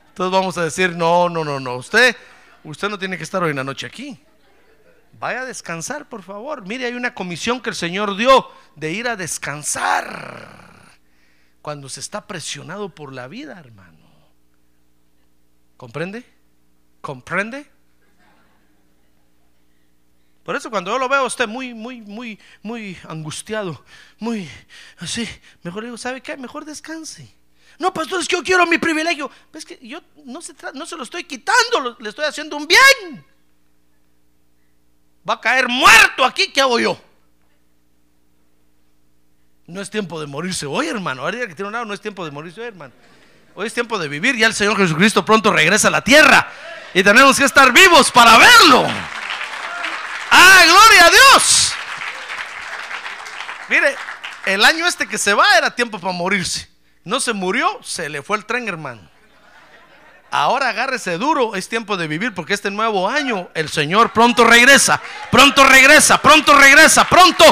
Entonces 0.08 0.32
vamos 0.32 0.58
a 0.58 0.64
decir, 0.64 0.96
no, 0.96 1.28
no, 1.28 1.44
no, 1.44 1.60
no. 1.60 1.76
Usted, 1.76 2.16
usted 2.64 2.88
no 2.88 2.98
tiene 2.98 3.16
que 3.16 3.24
estar 3.24 3.42
hoy 3.42 3.50
en 3.50 3.56
la 3.56 3.64
noche 3.64 3.86
aquí. 3.86 4.20
Vaya 5.20 5.42
a 5.42 5.44
descansar, 5.44 6.08
por 6.08 6.22
favor. 6.22 6.66
Mire, 6.66 6.86
hay 6.86 6.94
una 6.94 7.14
comisión 7.14 7.60
que 7.60 7.68
el 7.68 7.76
Señor 7.76 8.16
dio 8.16 8.50
de 8.74 8.90
ir 8.90 9.06
a 9.06 9.16
descansar 9.16 10.98
cuando 11.60 11.90
se 11.90 12.00
está 12.00 12.26
presionado 12.26 12.88
por 12.88 13.12
la 13.12 13.28
vida, 13.28 13.60
hermano. 13.60 13.98
¿Comprende? 15.76 16.24
¿Comprende? 17.02 17.70
Por 20.42 20.56
eso 20.56 20.70
cuando 20.70 20.90
yo 20.90 20.98
lo 20.98 21.06
veo 21.06 21.20
a 21.20 21.26
usted 21.26 21.46
muy, 21.46 21.74
muy, 21.74 22.00
muy, 22.00 22.38
muy 22.62 22.96
angustiado, 23.06 23.84
muy 24.18 24.48
así, 24.96 25.28
mejor 25.62 25.84
digo, 25.84 25.98
¿sabe 25.98 26.22
qué? 26.22 26.38
Mejor 26.38 26.64
descanse. 26.64 27.30
No, 27.78 27.92
pastor, 27.92 28.22
es 28.22 28.26
que 28.26 28.36
yo 28.36 28.42
quiero 28.42 28.66
mi 28.66 28.78
privilegio. 28.78 29.30
Es 29.52 29.66
que 29.66 29.78
yo 29.86 30.00
no 30.24 30.40
se, 30.40 30.54
no 30.72 30.86
se 30.86 30.96
lo 30.96 31.02
estoy 31.02 31.24
quitando, 31.24 31.98
le 32.00 32.08
estoy 32.08 32.24
haciendo 32.24 32.56
un 32.56 32.66
bien. 32.66 33.29
Va 35.28 35.34
a 35.34 35.40
caer 35.40 35.68
muerto 35.68 36.24
aquí, 36.24 36.50
¿qué 36.52 36.60
hago 36.60 36.78
yo? 36.78 37.00
No 39.66 39.80
es 39.80 39.90
tiempo 39.90 40.20
de 40.20 40.26
morirse 40.26 40.66
hoy, 40.66 40.88
hermano. 40.88 41.22
Ahora 41.22 41.46
que 41.46 41.54
tiene 41.54 41.68
un 41.68 41.72
lado, 41.72 41.84
no 41.84 41.94
es 41.94 42.00
tiempo 42.00 42.24
de 42.24 42.30
morirse 42.30 42.60
hoy, 42.60 42.68
hermano. 42.68 42.92
Hoy 43.54 43.66
es 43.66 43.74
tiempo 43.74 43.98
de 43.98 44.08
vivir. 44.08 44.36
Ya 44.36 44.46
el 44.46 44.54
Señor 44.54 44.76
Jesucristo 44.76 45.24
pronto 45.24 45.52
regresa 45.52 45.88
a 45.88 45.90
la 45.90 46.02
tierra. 46.02 46.48
Y 46.94 47.02
tenemos 47.02 47.38
que 47.38 47.44
estar 47.44 47.72
vivos 47.72 48.10
para 48.10 48.36
verlo. 48.38 48.86
¡Ah, 50.30 50.64
gloria 50.66 51.06
a 51.06 51.10
Dios! 51.10 51.72
Mire, 53.68 53.94
el 54.46 54.64
año 54.64 54.86
este 54.86 55.06
que 55.06 55.18
se 55.18 55.34
va 55.34 55.56
era 55.56 55.74
tiempo 55.74 55.98
para 56.00 56.12
morirse. 56.12 56.68
No 57.04 57.20
se 57.20 57.32
murió, 57.32 57.78
se 57.82 58.08
le 58.08 58.22
fue 58.22 58.36
el 58.36 58.46
tren, 58.46 58.66
hermano. 58.68 59.09
Ahora 60.30 60.68
agárrese 60.68 61.18
duro, 61.18 61.56
es 61.56 61.68
tiempo 61.68 61.96
de 61.96 62.06
vivir 62.06 62.32
porque 62.34 62.54
este 62.54 62.70
nuevo 62.70 63.08
año 63.08 63.50
el 63.54 63.68
Señor 63.68 64.12
pronto 64.12 64.44
regresa, 64.44 65.02
pronto 65.30 65.64
regresa, 65.64 66.22
pronto 66.22 66.54
regresa, 66.54 67.04
pronto, 67.08 67.44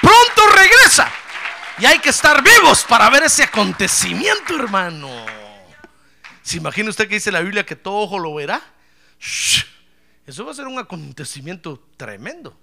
pronto 0.00 0.42
regresa. 0.54 1.10
Y 1.78 1.84
hay 1.84 1.98
que 1.98 2.08
estar 2.08 2.42
vivos 2.42 2.84
para 2.84 3.10
ver 3.10 3.24
ese 3.24 3.42
acontecimiento, 3.42 4.54
hermano. 4.56 5.08
¿Se 6.42 6.56
imagina 6.56 6.90
usted 6.90 7.06
que 7.06 7.14
dice 7.14 7.30
la 7.30 7.40
Biblia 7.40 7.66
que 7.66 7.76
todo 7.76 7.96
ojo 7.96 8.18
lo 8.18 8.34
verá? 8.34 8.62
Eso 10.26 10.44
va 10.44 10.52
a 10.52 10.54
ser 10.54 10.66
un 10.66 10.78
acontecimiento 10.78 11.86
tremendo. 11.96 12.56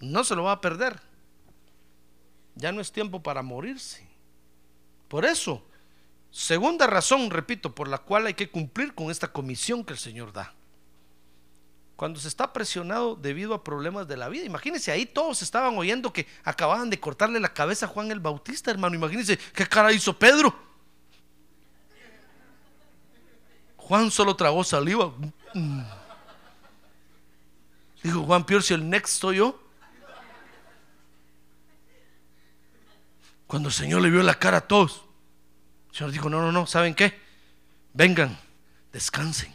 No 0.00 0.22
se 0.22 0.34
lo 0.34 0.44
va 0.44 0.52
a 0.52 0.60
perder. 0.60 1.00
Ya 2.54 2.72
no 2.72 2.80
es 2.80 2.92
tiempo 2.92 3.22
para 3.22 3.42
morirse. 3.42 4.06
Por 5.08 5.24
eso, 5.24 5.66
segunda 6.30 6.86
razón, 6.86 7.30
repito, 7.30 7.74
por 7.74 7.88
la 7.88 7.98
cual 7.98 8.26
hay 8.26 8.34
que 8.34 8.50
cumplir 8.50 8.94
con 8.94 9.10
esta 9.10 9.32
comisión 9.32 9.84
que 9.84 9.92
el 9.92 9.98
Señor 9.98 10.32
da. 10.32 10.54
Cuando 11.96 12.20
se 12.20 12.28
está 12.28 12.52
presionado 12.52 13.16
debido 13.16 13.54
a 13.54 13.64
problemas 13.64 14.06
de 14.06 14.18
la 14.18 14.28
vida. 14.28 14.44
Imagínense, 14.44 14.92
ahí 14.92 15.06
todos 15.06 15.40
estaban 15.40 15.78
oyendo 15.78 16.12
que 16.12 16.26
acababan 16.44 16.90
de 16.90 17.00
cortarle 17.00 17.40
la 17.40 17.54
cabeza 17.54 17.86
a 17.86 17.88
Juan 17.88 18.10
el 18.10 18.20
Bautista, 18.20 18.70
hermano. 18.70 18.94
Imagínense 18.94 19.38
qué 19.54 19.66
cara 19.66 19.92
hizo 19.92 20.18
Pedro. 20.18 20.54
Juan 23.78 24.10
solo 24.10 24.36
tragó 24.36 24.62
saliva. 24.62 25.12
Mm. 25.54 25.80
Dijo 28.02 28.24
Juan 28.24 28.44
Pior, 28.44 28.62
el 28.68 28.90
next 28.90 29.20
soy 29.20 29.36
yo. 29.36 29.58
Cuando 33.46 33.68
el 33.68 33.74
Señor 33.74 34.02
le 34.02 34.10
vio 34.10 34.22
la 34.22 34.38
cara 34.38 34.58
a 34.58 34.60
todos, 34.60 35.05
el 35.96 35.98
Señor 35.98 36.12
dijo, 36.12 36.28
no, 36.28 36.40
no, 36.42 36.52
no, 36.52 36.66
¿saben 36.66 36.94
qué? 36.94 37.18
Vengan, 37.94 38.38
descansen, 38.92 39.54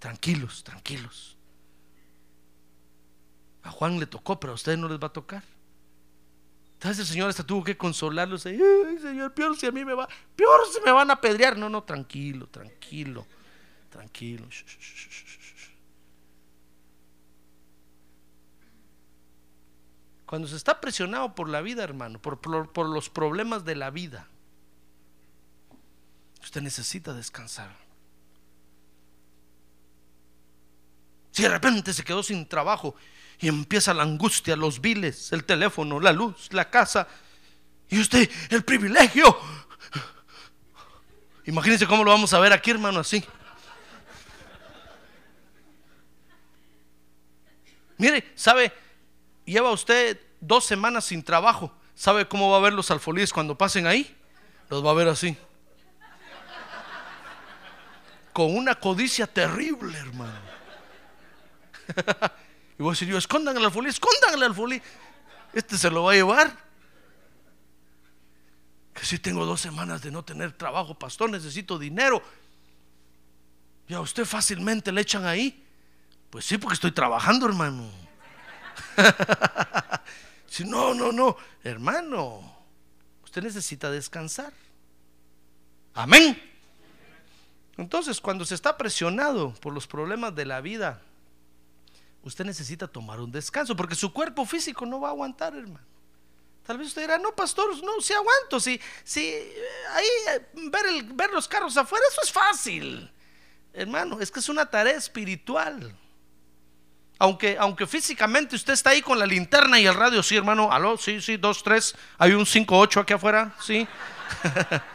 Tranquilos, 0.00 0.64
tranquilos. 0.64 1.36
A 3.62 3.70
Juan 3.70 3.98
le 3.98 4.06
tocó, 4.06 4.38
pero 4.40 4.52
a 4.52 4.56
ustedes 4.56 4.76
no 4.78 4.88
les 4.88 4.98
va 4.98 5.06
a 5.06 5.12
tocar. 5.12 5.42
Entonces 6.74 6.98
el 6.98 7.06
Señor 7.06 7.30
hasta 7.30 7.46
tuvo 7.46 7.64
que 7.64 7.76
consolarlos. 7.78 8.42
Señor, 8.42 9.32
peor 9.32 9.56
si 9.56 9.64
a 9.66 9.70
mí 9.72 9.82
me 9.84 9.94
va, 9.94 10.06
peor 10.36 10.60
si 10.74 10.80
me 10.84 10.90
van 10.92 11.08
a 11.10 11.14
apedrear. 11.14 11.56
No, 11.56 11.70
no, 11.70 11.84
tranquilo, 11.84 12.46
tranquilo, 12.48 13.26
tranquilo. 13.88 14.46
Cuando 20.26 20.48
se 20.48 20.56
está 20.56 20.80
presionado 20.80 21.34
por 21.34 21.48
la 21.48 21.60
vida, 21.60 21.84
hermano, 21.84 22.18
por, 22.20 22.40
por- 22.40 22.72
por 22.72 22.88
los 22.88 23.10
problemas 23.10 23.64
de 23.64 23.76
la 23.76 23.90
vida, 23.90 24.28
usted 26.44 26.60
necesita 26.60 27.12
descansar. 27.12 27.74
Si 31.30 31.42
de 31.42 31.48
repente 31.48 31.92
se 31.92 32.04
quedó 32.04 32.22
sin 32.22 32.46
trabajo 32.46 32.94
y 33.40 33.48
empieza 33.48 33.92
la 33.92 34.04
angustia, 34.04 34.54
los 34.54 34.80
biles, 34.80 35.32
el 35.32 35.44
teléfono, 35.44 35.98
la 35.98 36.12
luz, 36.12 36.52
la 36.52 36.70
casa, 36.70 37.08
y 37.88 37.98
usted 37.98 38.30
el 38.50 38.64
privilegio. 38.64 39.36
Imagínense 41.46 41.86
cómo 41.86 42.04
lo 42.04 42.10
vamos 42.10 42.32
a 42.32 42.38
ver 42.38 42.52
aquí, 42.52 42.70
hermano, 42.70 43.00
así. 43.00 43.24
Mire, 47.98 48.32
¿sabe? 48.34 48.72
Lleva 49.44 49.72
usted 49.72 50.20
dos 50.40 50.64
semanas 50.64 51.06
sin 51.06 51.22
trabajo. 51.22 51.72
¿Sabe 51.94 52.26
cómo 52.26 52.50
va 52.50 52.58
a 52.58 52.60
ver 52.60 52.72
los 52.72 52.90
alfolíes 52.90 53.32
cuando 53.32 53.56
pasen 53.56 53.86
ahí? 53.86 54.16
Los 54.68 54.84
va 54.84 54.90
a 54.90 54.94
ver 54.94 55.08
así. 55.08 55.36
Con 58.34 58.56
una 58.56 58.74
codicia 58.74 59.28
terrible, 59.28 59.96
hermano. 59.96 60.40
y 62.76 62.82
voy 62.82 62.90
a 62.90 62.92
decir 62.94 63.06
yo, 63.06 63.16
escondan 63.16 63.56
el 63.56 63.64
alfolí, 63.64 63.90
escondan 63.90 64.34
el 64.34 64.42
alfolí. 64.42 64.82
Este 65.52 65.78
se 65.78 65.88
lo 65.88 66.02
va 66.02 66.10
a 66.10 66.14
llevar. 66.16 66.58
Que 68.92 69.06
si 69.06 69.20
tengo 69.20 69.46
dos 69.46 69.60
semanas 69.60 70.02
de 70.02 70.10
no 70.10 70.24
tener 70.24 70.50
trabajo, 70.50 70.98
pastor, 70.98 71.30
necesito 71.30 71.78
dinero. 71.78 72.20
Y 73.86 73.94
a 73.94 74.00
usted 74.00 74.24
fácilmente 74.24 74.90
le 74.90 75.02
echan 75.02 75.24
ahí. 75.24 75.64
Pues 76.28 76.44
sí, 76.44 76.58
porque 76.58 76.74
estoy 76.74 76.90
trabajando, 76.90 77.46
hermano. 77.46 77.88
si 80.48 80.64
no, 80.64 80.92
no, 80.92 81.12
no, 81.12 81.36
hermano, 81.62 82.52
usted 83.22 83.44
necesita 83.44 83.92
descansar. 83.92 84.52
Amén. 85.94 86.53
Entonces, 87.76 88.20
cuando 88.20 88.44
se 88.44 88.54
está 88.54 88.76
presionado 88.76 89.52
por 89.54 89.72
los 89.72 89.86
problemas 89.86 90.34
de 90.34 90.44
la 90.46 90.60
vida, 90.60 91.00
usted 92.22 92.44
necesita 92.44 92.86
tomar 92.86 93.20
un 93.20 93.32
descanso, 93.32 93.74
porque 93.74 93.94
su 93.94 94.12
cuerpo 94.12 94.46
físico 94.46 94.86
no 94.86 95.00
va 95.00 95.08
a 95.08 95.10
aguantar, 95.12 95.54
hermano. 95.56 95.84
Tal 96.64 96.78
vez 96.78 96.88
usted 96.88 97.02
dirá, 97.02 97.18
no, 97.18 97.34
pastor, 97.34 97.76
no, 97.84 98.00
sí 98.00 98.14
aguanto, 98.14 98.58
sí, 98.58 98.80
sí, 99.02 99.20
eh, 99.26 99.62
ahí 99.92 100.06
eh, 100.34 100.46
ver, 100.70 100.86
el- 100.86 101.02
ver 101.12 101.30
los 101.30 101.46
carros 101.46 101.76
afuera, 101.76 102.04
eso 102.10 102.22
es 102.22 102.32
fácil. 102.32 103.10
Hermano, 103.72 104.18
es 104.20 104.30
que 104.30 104.38
es 104.40 104.48
una 104.48 104.64
tarea 104.64 104.96
espiritual. 104.96 105.94
Aunque, 107.18 107.56
aunque 107.58 107.86
físicamente 107.86 108.56
usted 108.56 108.72
está 108.72 108.90
ahí 108.90 109.02
con 109.02 109.18
la 109.18 109.26
linterna 109.26 109.78
y 109.78 109.86
el 109.86 109.94
radio, 109.94 110.22
sí, 110.22 110.36
hermano, 110.36 110.72
aló, 110.72 110.96
sí, 110.96 111.20
sí, 111.20 111.36
dos, 111.36 111.62
tres, 111.62 111.94
hay 112.18 112.32
un 112.32 112.46
5-8 112.46 113.00
aquí 113.00 113.12
afuera, 113.12 113.54
sí. 113.60 113.86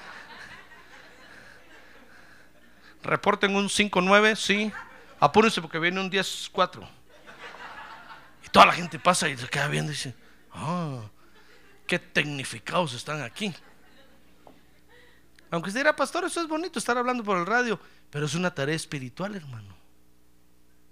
Reporten 3.04 3.56
un 3.56 3.68
5-9, 3.68 4.36
sí. 4.36 4.72
Apúrense 5.20 5.62
porque 5.62 5.80
viene 5.80 6.00
un 6.00 6.12
10-4. 6.12 6.88
Y 8.45 8.50
toda 8.50 8.66
la 8.66 8.74
gente 8.74 9.00
pasa 9.00 9.28
y 9.30 9.38
se 9.38 9.47
queda 9.47 9.68
viendo 9.68 9.91
y 9.91 9.95
dice, 9.95 10.16
ah, 10.52 11.02
qué 11.88 12.00
tecnificados 12.00 12.93
están 12.93 13.22
aquí. 13.22 13.54
Aunque 15.52 15.70
usted 15.70 15.82
dirá, 15.82 15.95
pastor, 15.95 16.26
eso 16.26 16.41
es 16.41 16.47
bonito 16.47 16.80
estar 16.80 16.97
hablando 16.97 17.24
por 17.24 17.38
el 17.38 17.45
radio, 17.45 17.80
pero 18.10 18.26
es 18.26 18.36
una 18.36 18.54
tarea 18.54 18.76
espiritual, 18.76 19.36
hermano. 19.36 19.76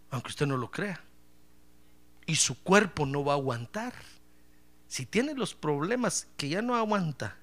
Aunque 0.10 0.30
usted 0.30 0.48
no 0.48 0.58
lo 0.58 0.72
crea. 0.72 1.02
Y 2.26 2.36
su 2.36 2.62
cuerpo 2.62 3.06
no 3.06 3.24
va 3.24 3.34
a 3.34 3.36
aguantar. 3.36 3.94
Si 4.88 5.06
tiene 5.06 5.34
los 5.34 5.54
problemas 5.54 6.28
que 6.38 6.50
ya 6.50 6.62
no 6.62 6.76
aguanta 6.76 7.38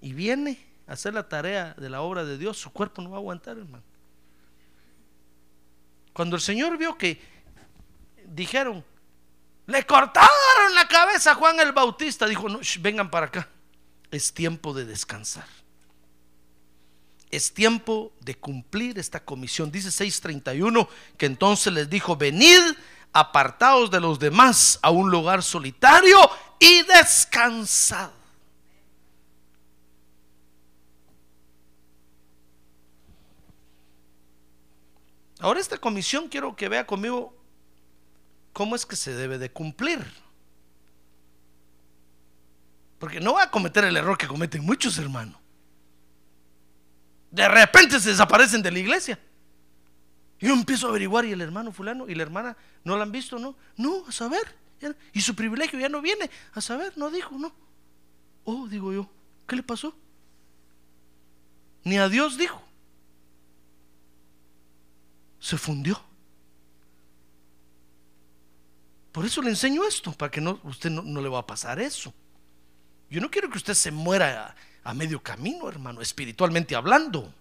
y 0.00 0.12
viene 0.14 0.71
hacer 0.92 1.14
la 1.14 1.28
tarea 1.28 1.74
de 1.78 1.88
la 1.88 2.02
obra 2.02 2.24
de 2.24 2.38
Dios, 2.38 2.58
su 2.58 2.70
cuerpo 2.70 3.02
no 3.02 3.10
va 3.10 3.16
a 3.16 3.20
aguantar, 3.20 3.58
hermano. 3.58 3.84
Cuando 6.12 6.36
el 6.36 6.42
Señor 6.42 6.76
vio 6.76 6.96
que 6.96 7.20
dijeron, 8.26 8.84
le 9.66 9.86
cortaron 9.86 10.74
la 10.74 10.86
cabeza 10.86 11.32
a 11.32 11.34
Juan 11.34 11.58
el 11.60 11.72
Bautista, 11.72 12.26
dijo, 12.26 12.48
no, 12.48 12.60
vengan 12.80 13.10
para 13.10 13.26
acá. 13.26 13.48
Es 14.10 14.34
tiempo 14.34 14.74
de 14.74 14.84
descansar. 14.84 15.46
Es 17.30 17.54
tiempo 17.54 18.12
de 18.20 18.34
cumplir 18.34 18.98
esta 18.98 19.24
comisión. 19.24 19.72
Dice 19.72 19.88
6:31 19.88 20.86
que 21.16 21.24
entonces 21.24 21.72
les 21.72 21.88
dijo, 21.88 22.14
venid 22.14 22.60
apartados 23.14 23.90
de 23.90 24.00
los 24.00 24.18
demás 24.18 24.78
a 24.82 24.90
un 24.90 25.10
lugar 25.10 25.42
solitario 25.42 26.18
y 26.58 26.82
descansad. 26.82 28.10
Ahora 35.42 35.58
esta 35.58 35.76
comisión 35.76 36.28
quiero 36.28 36.54
que 36.54 36.68
vea 36.68 36.86
conmigo 36.86 37.36
cómo 38.52 38.76
es 38.76 38.86
que 38.86 38.94
se 38.94 39.12
debe 39.12 39.38
de 39.38 39.50
cumplir. 39.50 40.06
Porque 43.00 43.18
no 43.18 43.34
va 43.34 43.42
a 43.42 43.50
cometer 43.50 43.84
el 43.84 43.96
error 43.96 44.16
que 44.16 44.28
cometen 44.28 44.64
muchos 44.64 44.96
hermanos. 44.98 45.36
De 47.32 47.48
repente 47.48 47.98
se 47.98 48.10
desaparecen 48.10 48.62
de 48.62 48.70
la 48.70 48.78
iglesia. 48.78 49.18
Yo 50.38 50.52
empiezo 50.54 50.86
a 50.86 50.90
averiguar 50.90 51.24
y 51.24 51.32
el 51.32 51.40
hermano 51.40 51.72
fulano 51.72 52.08
y 52.08 52.14
la 52.14 52.22
hermana 52.22 52.56
no 52.84 52.96
la 52.96 53.02
han 53.02 53.10
visto, 53.10 53.36
¿no? 53.40 53.56
No, 53.76 54.06
a 54.06 54.12
saber. 54.12 54.54
Y 55.12 55.22
su 55.22 55.34
privilegio 55.34 55.80
ya 55.80 55.88
no 55.88 56.00
viene. 56.00 56.30
A 56.52 56.60
saber, 56.60 56.92
no 56.96 57.10
dijo, 57.10 57.36
no. 57.36 57.52
Oh, 58.44 58.68
digo 58.68 58.92
yo, 58.92 59.10
¿qué 59.48 59.56
le 59.56 59.64
pasó? 59.64 59.92
Ni 61.82 61.98
a 61.98 62.08
Dios 62.08 62.38
dijo. 62.38 62.62
Se 65.42 65.58
fundió. 65.58 66.00
Por 69.10 69.26
eso 69.26 69.42
le 69.42 69.50
enseño 69.50 69.84
esto, 69.84 70.12
para 70.12 70.30
que 70.30 70.40
no, 70.40 70.60
usted 70.62 70.88
no, 70.88 71.20
le 71.20 71.28
va 71.28 71.40
a 71.40 71.46
pasar 71.46 71.80
eso. 71.80 72.14
Yo 73.10 73.20
no 73.20 73.28
quiero 73.28 73.50
que 73.50 73.58
usted 73.58 73.74
se 73.74 73.90
muera 73.90 74.54
a, 74.84 74.94
medio 74.94 75.20
camino, 75.20 75.68
hermano, 75.68 76.00
espiritualmente 76.00 76.76
hablando, 76.76 77.34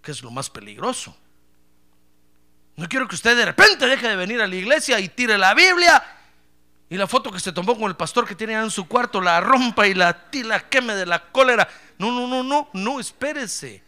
que 0.00 0.12
es 0.12 0.22
lo 0.22 0.30
más 0.30 0.48
peligroso. 0.48 1.14
No 2.76 2.88
quiero 2.88 3.08
que 3.08 3.16
usted 3.16 3.36
de 3.36 3.46
repente 3.46 3.84
deje 3.84 4.06
de 4.06 4.16
venir 4.16 4.40
a 4.40 4.46
la 4.46 4.54
iglesia 4.54 5.00
y 5.00 5.08
tire 5.08 5.36
la 5.36 5.54
Biblia 5.54 6.02
y 6.88 6.96
la 6.96 7.08
foto 7.08 7.32
que 7.32 7.40
se 7.40 7.52
tomó 7.52 7.76
con 7.76 7.90
el 7.90 7.96
pastor 7.96 8.28
que 8.28 8.36
tiene 8.36 8.52
en 8.52 8.70
su 8.70 8.86
cuarto 8.86 9.20
la 9.20 9.40
rompa 9.40 9.88
y 9.88 9.94
la, 9.94 10.28
la 10.32 10.68
queme 10.68 10.94
de 10.94 11.06
la 11.06 11.32
cólera. 11.32 11.68
No, 11.98 12.12
no, 12.12 12.28
no, 12.28 12.44
no, 12.44 12.68
no, 12.72 13.00
espérese. 13.00 13.85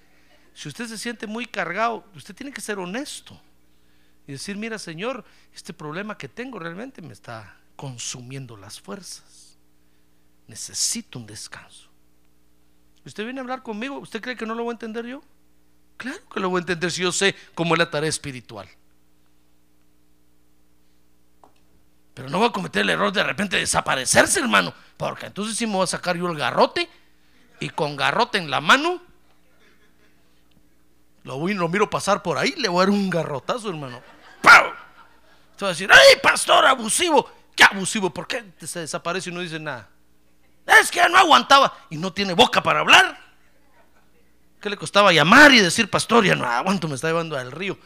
Si 0.58 0.66
usted 0.66 0.88
se 0.88 0.98
siente 0.98 1.28
muy 1.28 1.46
cargado, 1.46 2.04
usted 2.16 2.34
tiene 2.34 2.52
que 2.52 2.60
ser 2.60 2.80
honesto 2.80 3.40
y 4.26 4.32
decir, 4.32 4.56
mira 4.56 4.76
Señor, 4.76 5.24
este 5.54 5.72
problema 5.72 6.18
que 6.18 6.28
tengo 6.28 6.58
realmente 6.58 7.00
me 7.00 7.12
está 7.12 7.56
consumiendo 7.76 8.56
las 8.56 8.80
fuerzas. 8.80 9.56
Necesito 10.48 11.20
un 11.20 11.26
descanso. 11.26 11.88
Usted 13.04 13.22
viene 13.22 13.38
a 13.38 13.42
hablar 13.42 13.62
conmigo, 13.62 13.98
¿usted 13.98 14.20
cree 14.20 14.34
que 14.36 14.46
no 14.46 14.56
lo 14.56 14.64
voy 14.64 14.72
a 14.72 14.74
entender 14.74 15.06
yo? 15.06 15.22
Claro 15.96 16.28
que 16.28 16.40
lo 16.40 16.50
voy 16.50 16.58
a 16.58 16.62
entender 16.62 16.90
si 16.90 17.02
yo 17.02 17.12
sé 17.12 17.36
cómo 17.54 17.76
es 17.76 17.78
la 17.78 17.88
tarea 17.88 18.10
espiritual. 18.10 18.68
Pero 22.14 22.30
no 22.30 22.38
voy 22.38 22.48
a 22.48 22.52
cometer 22.52 22.82
el 22.82 22.90
error 22.90 23.12
de 23.12 23.22
repente 23.22 23.54
de 23.54 23.60
desaparecerse, 23.60 24.40
hermano, 24.40 24.74
porque 24.96 25.26
entonces 25.26 25.56
sí 25.56 25.68
me 25.68 25.74
voy 25.74 25.84
a 25.84 25.86
sacar 25.86 26.16
yo 26.16 26.28
el 26.28 26.36
garrote 26.36 26.90
y 27.60 27.70
con 27.70 27.94
garrote 27.94 28.38
en 28.38 28.50
la 28.50 28.60
mano 28.60 29.06
lo 31.28 31.38
voy 31.38 31.52
lo 31.52 31.68
miro 31.68 31.90
pasar 31.90 32.22
por 32.22 32.38
ahí, 32.38 32.54
le 32.56 32.68
voy 32.68 32.78
a 32.78 32.86
dar 32.86 32.90
un 32.90 33.10
garrotazo, 33.10 33.68
hermano. 33.68 34.00
¡Pau! 34.40 34.72
Te 35.58 35.64
va 35.66 35.68
a 35.68 35.74
decir, 35.74 35.90
¡ay, 35.92 36.16
pastor 36.22 36.64
abusivo! 36.64 37.30
¿Qué 37.54 37.64
abusivo? 37.64 38.08
¿Por 38.08 38.26
qué 38.26 38.54
se 38.66 38.80
desaparece 38.80 39.28
y 39.28 39.34
no 39.34 39.40
dice 39.40 39.60
nada? 39.60 39.90
Es 40.80 40.90
que 40.90 41.00
ya 41.00 41.08
no 41.10 41.18
aguantaba 41.18 41.76
y 41.90 41.98
no 41.98 42.14
tiene 42.14 42.32
boca 42.32 42.62
para 42.62 42.80
hablar. 42.80 43.18
¿Qué 44.58 44.70
le 44.70 44.78
costaba 44.78 45.12
llamar 45.12 45.52
y 45.52 45.58
decir, 45.60 45.90
pastor, 45.90 46.24
ya 46.24 46.34
no 46.34 46.46
aguanto, 46.46 46.88
me 46.88 46.94
está 46.94 47.08
llevando 47.08 47.36
al 47.36 47.52
río? 47.52 47.78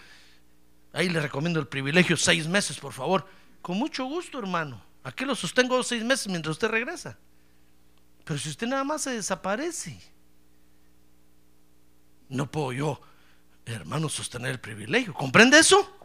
Ahí 0.93 1.09
le 1.09 1.19
recomiendo 1.19 1.59
el 1.59 1.67
privilegio, 1.67 2.17
seis 2.17 2.47
meses, 2.47 2.79
por 2.79 2.93
favor. 2.93 3.27
Con 3.61 3.77
mucho 3.77 4.05
gusto, 4.05 4.39
hermano. 4.39 4.81
Aquí 5.03 5.25
lo 5.25 5.35
sostengo 5.35 5.83
seis 5.83 6.05
meses 6.05 6.29
mientras 6.29 6.53
usted 6.53 6.69
regresa. 6.69 7.19
Pero 8.23 8.39
si 8.39 8.51
usted 8.51 8.69
nada 8.69 8.85
más 8.85 9.03
se 9.03 9.11
desaparece, 9.11 10.01
no 12.29 12.49
puedo 12.49 12.73
yo 12.73 13.01
hermano, 13.67 14.09
sostener 14.09 14.51
el 14.51 14.61
privilegio. 14.61 15.15
¿Comprende 15.15 15.59
eso? 15.59 15.99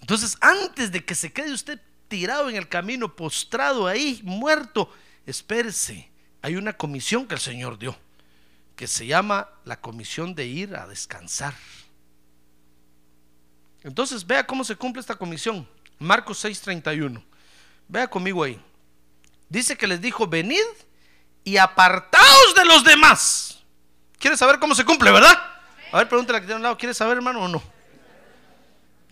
Entonces, 0.00 0.36
antes 0.40 0.92
de 0.92 1.04
que 1.04 1.14
se 1.14 1.32
quede 1.32 1.52
usted 1.52 1.80
tirado 2.08 2.48
en 2.48 2.56
el 2.56 2.68
camino, 2.68 3.16
postrado 3.16 3.86
ahí, 3.86 4.20
muerto, 4.22 4.92
espérese. 5.26 6.10
Hay 6.42 6.56
una 6.56 6.74
comisión 6.74 7.26
que 7.26 7.34
el 7.34 7.40
Señor 7.40 7.78
dio, 7.78 7.96
que 8.76 8.86
se 8.86 9.06
llama 9.06 9.48
la 9.64 9.80
comisión 9.80 10.34
de 10.34 10.46
ir 10.46 10.76
a 10.76 10.86
descansar. 10.86 11.54
Entonces, 13.82 14.26
vea 14.26 14.46
cómo 14.46 14.64
se 14.64 14.76
cumple 14.76 15.00
esta 15.00 15.16
comisión. 15.16 15.68
Marcos 15.98 16.44
6:31. 16.44 17.24
Vea 17.88 18.08
conmigo 18.08 18.42
ahí. 18.44 18.60
Dice 19.48 19.76
que 19.76 19.86
les 19.86 20.00
dijo, 20.00 20.26
venid 20.26 20.64
y 21.44 21.56
apartaos 21.56 22.54
de 22.56 22.64
los 22.64 22.84
demás. 22.84 23.62
¿Quieres 24.18 24.38
saber 24.38 24.58
cómo 24.58 24.74
se 24.74 24.84
cumple, 24.84 25.10
verdad? 25.12 25.55
A 25.96 26.00
ver, 26.00 26.10
pregúntale 26.10 26.36
a 26.36 26.40
que 26.42 26.46
tiene 26.46 26.58
un 26.58 26.62
lado, 26.62 26.76
¿quieres 26.76 26.98
saber, 26.98 27.16
hermano, 27.16 27.40
o 27.40 27.48
no? 27.48 27.62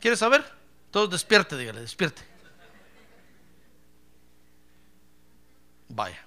¿Quieres 0.00 0.18
saber? 0.18 0.44
Todos 0.90 1.08
despierte, 1.08 1.56
dígale, 1.56 1.80
despierte. 1.80 2.20
Vaya. 5.88 6.22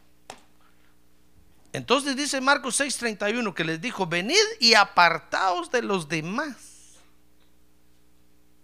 Entonces 1.74 2.16
dice 2.16 2.42
Marcos 2.42 2.80
6:31 2.80 3.54
que 3.54 3.64
les 3.66 3.80
dijo, 3.80 4.08
venid 4.08 4.42
y 4.60 4.74
apartaos 4.74 5.70
de 5.70 5.84
los 5.84 6.10
demás. 6.10 6.96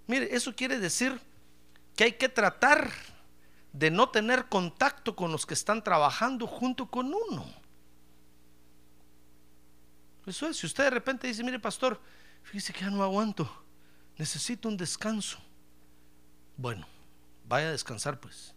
Mire, 0.08 0.36
eso 0.36 0.56
quiere 0.56 0.80
decir 0.80 1.22
que 1.96 2.06
hay 2.06 2.14
que 2.14 2.28
tratar 2.28 2.90
de 3.72 3.92
no 3.92 4.10
tener 4.10 4.48
contacto 4.48 5.16
con 5.16 5.32
los 5.32 5.46
que 5.46 5.54
están 5.54 5.84
trabajando 5.84 6.48
junto 6.48 6.88
con 6.88 7.14
uno. 7.14 7.63
Eso 10.26 10.48
es, 10.48 10.58
si 10.58 10.66
usted 10.66 10.86
de 10.86 10.90
repente 10.90 11.28
dice, 11.28 11.44
mire 11.44 11.60
pastor, 11.60 12.00
fíjese 12.44 12.74
que 12.74 12.82
ya 12.82 12.90
no 12.90 13.04
aguanto, 13.04 13.50
necesito 14.18 14.70
un 14.70 14.78
descanso. 14.78 15.38
Bueno, 16.56 16.88
vaya 17.48 17.68
a 17.68 17.72
descansar 17.72 18.20
pues. 18.20 18.54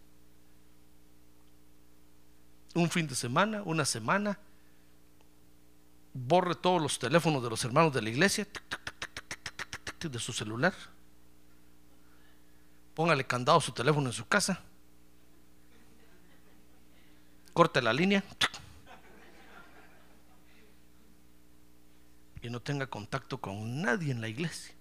Un 2.73 2.89
fin 2.89 3.07
de 3.07 3.15
semana, 3.15 3.63
una 3.65 3.85
semana, 3.85 4.39
borre 6.13 6.55
todos 6.55 6.81
los 6.81 6.97
teléfonos 6.99 7.43
de 7.43 7.49
los 7.49 7.63
hermanos 7.65 7.91
de 7.93 8.01
la 8.01 8.09
iglesia, 8.09 8.47
de 9.99 10.19
su 10.19 10.31
celular, 10.31 10.73
póngale 12.93 13.25
candado 13.25 13.59
su 13.59 13.71
teléfono 13.71 14.07
en 14.07 14.13
su 14.13 14.25
casa, 14.27 14.61
corte 17.53 17.81
la 17.81 17.91
línea 17.91 18.23
y 22.41 22.49
no 22.49 22.61
tenga 22.61 22.87
contacto 22.87 23.39
con 23.39 23.81
nadie 23.81 24.11
en 24.11 24.21
la 24.21 24.27
iglesia. 24.27 24.73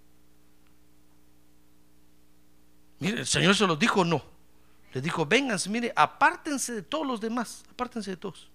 Mire, 2.98 3.20
el 3.20 3.26
Señor 3.26 3.54
se 3.54 3.66
los 3.66 3.78
dijo, 3.78 4.04
no. 4.04 4.22
Les 4.92 5.02
dijo, 5.02 5.26
vénganse, 5.26 5.68
mire, 5.68 5.92
apártense 5.94 6.72
de 6.72 6.82
todos 6.82 7.06
los 7.06 7.20
demás, 7.20 7.64
apártense 7.70 8.10
de 8.12 8.16
todos. 8.16 8.50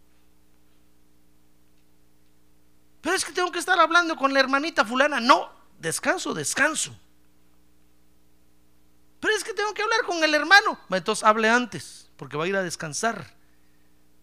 Pero 3.01 3.15
es 3.15 3.25
que 3.25 3.31
tengo 3.31 3.51
que 3.51 3.59
estar 3.59 3.79
hablando 3.79 4.15
con 4.15 4.33
la 4.33 4.39
hermanita 4.39 4.85
fulana. 4.85 5.19
No, 5.19 5.51
descanso, 5.79 6.33
descanso. 6.33 6.95
Pero 9.19 9.35
es 9.35 9.43
que 9.43 9.53
tengo 9.53 9.73
que 9.73 9.83
hablar 9.83 10.03
con 10.05 10.23
el 10.23 10.33
hermano. 10.33 10.79
Entonces 10.89 11.23
hable 11.23 11.49
antes, 11.49 12.09
porque 12.17 12.37
va 12.37 12.45
a 12.45 12.47
ir 12.47 12.55
a 12.55 12.63
descansar. 12.63 13.40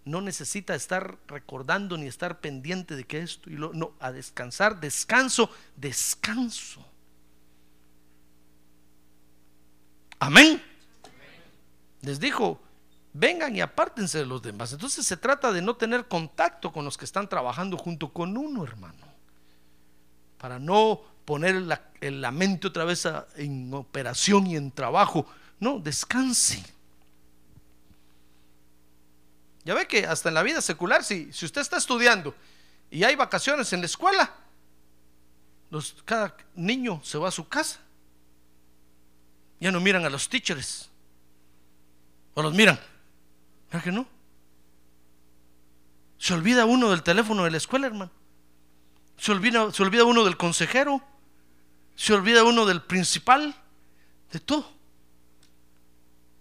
No 0.09 0.21
necesita 0.21 0.75
estar 0.75 1.19
recordando 1.29 1.97
ni 1.97 2.07
estar 2.07 2.41
pendiente 2.41 2.97
de 2.97 3.05
que 3.05 3.21
esto 3.21 3.51
y 3.51 3.55
lo. 3.55 3.73
No, 3.73 3.93
a 4.01 4.11
descansar, 4.11 4.81
descanso, 4.81 5.51
descanso. 5.77 6.85
Amén. 10.19 10.63
Les 12.03 12.19
dijo, 12.19 12.61
vengan 13.13 13.55
y 13.55 13.61
apártense 13.61 14.19
de 14.19 14.27
los 14.27 14.43
demás. 14.43 14.73
Entonces 14.73 15.07
se 15.07 15.17
trata 15.17 15.53
de 15.53 15.63
no 15.63 15.77
tener 15.77 16.09
contacto 16.09 16.73
con 16.73 16.85
los 16.85 16.97
que 16.97 17.05
están 17.05 17.29
trabajando 17.29 17.77
junto 17.77 18.13
con 18.13 18.37
uno, 18.37 18.65
hermano. 18.65 19.07
Para 20.39 20.59
no 20.59 21.03
poner 21.25 21.57
la, 21.57 22.31
mente 22.31 22.69
otra 22.69 22.85
vez 22.85 23.07
en 23.37 23.75
operación 23.75 24.47
y 24.47 24.57
en 24.57 24.71
trabajo. 24.71 25.27
No, 25.61 25.79
descanse. 25.79 26.78
Ya 29.69 29.75
ve 29.75 29.87
que 29.87 30.07
hasta 30.07 30.31
en 30.31 30.35
la 30.35 30.43
vida 30.43 30.63
secular, 30.63 31.05
si, 31.05 31.31
si 31.31 31.45
usted 31.45 31.61
está 31.61 31.77
estudiando 31.77 32.35
y 32.91 33.05
hay 33.05 33.17
vacaciones 33.17 33.71
en 33.75 33.81
la 33.81 33.85
escuela, 33.85 34.33
los, 35.69 35.95
cada 36.07 36.35
niño 36.55 37.03
se 37.05 37.19
va 37.19 37.29
a 37.29 37.31
su 37.31 37.47
casa. 37.47 37.79
Ya 39.61 39.71
no 39.71 39.79
miran 39.79 40.07
a 40.07 40.09
los 40.09 40.27
teachers. 40.27 40.89
O 42.33 42.41
los 42.41 42.55
miran. 42.55 42.81
¿Verdad 43.71 43.85
que 43.85 43.93
no? 43.93 44.07
Se 46.17 46.33
olvida 46.33 46.65
uno 46.65 46.89
del 46.89 47.03
teléfono 47.03 47.45
de 47.45 47.51
la 47.51 47.59
escuela, 47.59 47.89
hermano. 47.89 48.11
Se 49.19 49.33
olvida, 49.33 49.71
se 49.71 49.83
olvida 49.83 50.05
uno 50.05 50.25
del 50.25 50.39
consejero. 50.39 51.03
Se 51.95 52.15
olvida 52.15 52.43
uno 52.43 52.65
del 52.65 52.81
principal. 52.81 53.55
De 54.33 54.41
todo. 54.41 54.73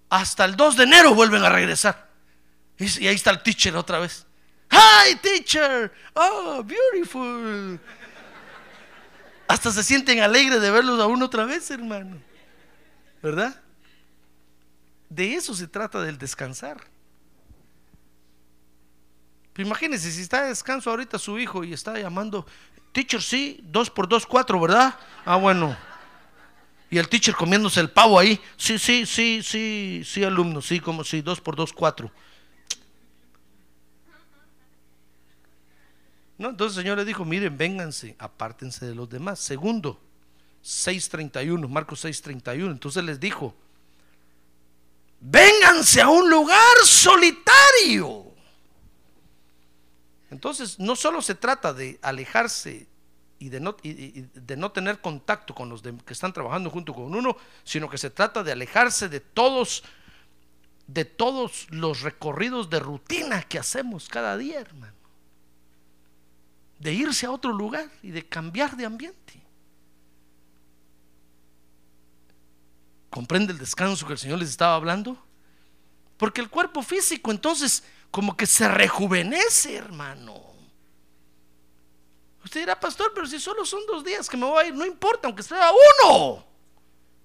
Hasta 0.10 0.46
el 0.46 0.56
2 0.56 0.78
de 0.78 0.84
enero 0.86 1.14
vuelven 1.14 1.44
a 1.44 1.50
regresar. 1.50 2.07
Y 2.80 3.08
ahí 3.08 3.16
está 3.16 3.32
el 3.32 3.42
teacher 3.42 3.76
otra 3.76 4.00
vez. 4.00 4.26
Hi, 4.72 5.16
teacher. 5.16 5.92
Oh, 6.14 6.64
beautiful. 6.64 7.80
Hasta 9.48 9.72
se 9.72 9.84
sienten 9.84 10.20
alegres 10.20 10.62
de 10.62 10.70
verlos 10.70 11.00
a 11.00 11.08
uno 11.08 11.26
otra 11.26 11.46
vez, 11.46 11.72
hermano. 11.72 12.18
¿Verdad? 13.22 13.62
De 15.10 15.34
eso 15.34 15.56
se 15.56 15.68
trata 15.68 16.02
del 16.02 16.18
descansar. 16.18 16.78
Pero 19.54 19.68
imagínense, 19.68 20.12
si 20.12 20.22
está 20.22 20.44
de 20.44 20.50
descanso 20.50 20.90
ahorita 20.90 21.18
su 21.18 21.40
hijo 21.40 21.64
y 21.64 21.74
está 21.74 21.98
llamando, 21.98 22.46
teacher, 22.92 23.22
sí, 23.22 23.60
dos 23.64 23.90
por 23.90 24.08
dos, 24.08 24.26
cuatro, 24.28 24.60
¿verdad? 24.60 24.94
Ah, 25.26 25.38
bueno. 25.38 25.76
Y 26.90 26.98
el 26.98 27.10
teacher 27.10 27.36
comiéndose 27.36 27.80
el 27.80 27.90
pavo 27.90 28.20
ahí, 28.20 28.40
sí, 28.56 28.78
sí, 28.78 29.06
sí, 29.06 29.42
sí, 29.42 30.04
sí, 30.06 30.24
alumno, 30.24 30.62
sí, 30.62 30.80
como 30.80 31.04
sí, 31.04 31.22
dos 31.22 31.42
por 31.42 31.56
dos, 31.56 31.74
cuatro. 31.74 32.12
No, 36.38 36.50
entonces 36.50 36.78
el 36.78 36.84
Señor 36.84 36.98
le 36.98 37.06
dijo, 37.06 37.26
miren, 37.26 37.58
vénganse, 37.58 38.16
apártense 38.20 38.86
de 38.86 38.94
los 38.94 39.10
demás. 39.10 39.40
Segundo, 39.40 40.00
6.31, 40.64 41.68
Marcos 41.68 42.06
6.31. 42.06 42.72
Entonces 42.72 43.04
les 43.04 43.20
dijo, 43.20 43.56
vénganse 45.20 46.02
a 46.02 46.10
un 46.10 46.30
lugar 46.30 46.78
solitario. 46.84 48.26
Entonces, 50.30 50.78
no 50.78 50.96
solo 50.96 51.22
se 51.22 51.36
trata 51.36 51.74
de 51.74 52.00
alejarse 52.02 52.88
y 53.40 53.50
de 53.50 53.60
no, 53.60 53.78
de 53.82 54.58
no 54.58 54.72
tener 54.72 55.00
contacto 55.00 55.56
con 55.56 55.70
los 55.70 55.82
que 55.82 56.14
están 56.14 56.34
trabajando 56.34 56.70
junto 56.70 56.94
con 56.94 57.16
uno, 57.16 57.38
sino 57.64 57.90
que 57.90 57.98
se 57.98 58.10
trata 58.10 58.44
de 58.44 58.52
alejarse 58.52 59.10
de 59.10 59.22
todos, 59.22 59.84
de 60.86 61.06
todos 61.06 61.68
los 61.70 62.02
recorridos 62.02 62.70
de 62.70 62.80
rutina 62.80 63.42
que 63.44 63.58
hacemos 63.58 64.10
cada 64.10 64.38
día, 64.38 64.60
hermano. 64.60 64.97
De 66.80 66.94
irse 66.94 67.26
a 67.26 67.32
otro 67.32 67.52
lugar 67.52 67.90
y 68.04 68.12
de 68.12 68.28
cambiar 68.28 68.76
de 68.78 68.86
ambiente. 68.86 69.44
¿Comprende 73.10 73.54
el 73.54 73.60
descanso 73.60 74.06
que 74.06 74.14
el 74.14 74.20
Señor 74.20 74.40
les 74.40 74.50
estaba 74.50 74.76
hablando? 74.76 75.18
Porque 76.18 76.42
el 76.42 76.50
cuerpo 76.50 76.84
físico 76.84 77.32
entonces 77.32 77.84
como 78.12 78.36
que 78.36 78.46
se 78.46 78.68
rejuvenece, 78.68 79.76
hermano. 79.76 80.48
Usted 82.44 82.62
dirá, 82.62 82.80
pastor, 82.80 83.12
pero 83.14 83.28
si 83.28 83.40
solo 83.40 83.66
son 83.66 83.86
dos 83.86 84.04
días 84.04 84.30
que 84.30 84.38
me 84.38 84.46
voy 84.46 84.64
a 84.64 84.68
ir, 84.68 84.74
no 84.74 84.86
importa, 84.86 85.28
aunque 85.28 85.44
sea 85.44 85.70
uno, 86.06 86.46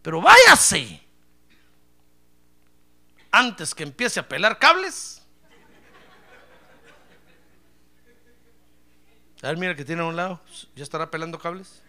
pero 0.02 0.20
váyase. 0.20 1.00
Antes 3.30 3.74
que 3.74 3.84
empiece 3.84 4.18
a 4.18 4.28
pelar 4.28 4.58
cables. 4.58 5.21
A 9.42 9.48
ver, 9.48 9.56
mira 9.56 9.74
que 9.74 9.84
tiene 9.84 10.02
a 10.02 10.04
un 10.04 10.14
lado, 10.14 10.40
¿ya 10.76 10.84
estará 10.84 11.10
pelando 11.10 11.36
cables? 11.38 11.82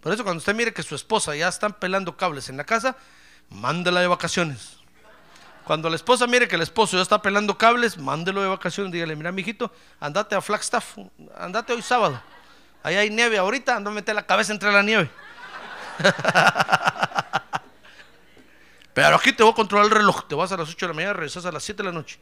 Por 0.00 0.12
eso 0.12 0.24
cuando 0.24 0.38
usted 0.38 0.54
mire 0.54 0.74
que 0.74 0.82
su 0.82 0.96
esposa 0.96 1.36
ya 1.36 1.48
están 1.48 1.74
pelando 1.74 2.16
cables 2.16 2.48
en 2.48 2.56
la 2.56 2.64
casa, 2.64 2.96
mándela 3.50 4.00
de 4.00 4.08
vacaciones. 4.08 4.78
Cuando 5.64 5.88
la 5.88 5.94
esposa 5.96 6.26
mire 6.26 6.48
que 6.48 6.56
el 6.56 6.62
esposo 6.62 6.96
ya 6.96 7.02
está 7.02 7.22
pelando 7.22 7.56
cables, 7.56 7.96
mándelo 7.96 8.42
de 8.42 8.48
vacaciones. 8.48 8.92
Dígale, 8.92 9.14
mira, 9.14 9.30
mijito, 9.30 9.72
andate 10.00 10.34
a 10.34 10.42
Flagstaff, 10.42 10.98
andate 11.36 11.72
hoy 11.72 11.82
sábado. 11.82 12.20
Ahí 12.82 12.96
hay 12.96 13.10
nieve 13.10 13.38
ahorita, 13.38 13.76
anda 13.76 13.92
a 13.92 13.94
meter 13.94 14.14
la 14.14 14.26
cabeza 14.26 14.52
entre 14.52 14.72
la 14.72 14.82
nieve. 14.82 15.08
Pero 18.94 19.16
aquí 19.16 19.32
te 19.32 19.42
voy 19.42 19.52
a 19.52 19.56
controlar 19.56 19.86
el 19.86 19.90
reloj. 19.90 20.26
Te 20.28 20.36
vas 20.36 20.52
a 20.52 20.56
las 20.56 20.70
8 20.70 20.86
de 20.86 20.92
la 20.92 20.94
mañana, 20.94 21.12
regresas 21.14 21.44
a 21.44 21.52
las 21.52 21.64
7 21.64 21.82
de 21.82 21.88
la 21.88 21.92
noche. 21.92 22.20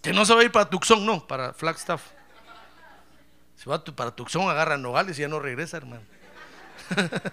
Que 0.00 0.12
no 0.12 0.24
se 0.24 0.32
va 0.32 0.40
a 0.40 0.44
ir 0.44 0.52
para 0.52 0.70
Tucson, 0.70 1.04
no, 1.04 1.26
para 1.26 1.52
Flagstaff. 1.52 2.02
Si 3.56 3.68
va 3.68 3.84
para 3.84 4.12
Tucson, 4.12 4.48
agarra 4.48 4.78
Nogales 4.78 5.18
y 5.18 5.22
ya 5.22 5.28
no 5.28 5.40
regresa, 5.40 5.76
hermano. 5.76 6.04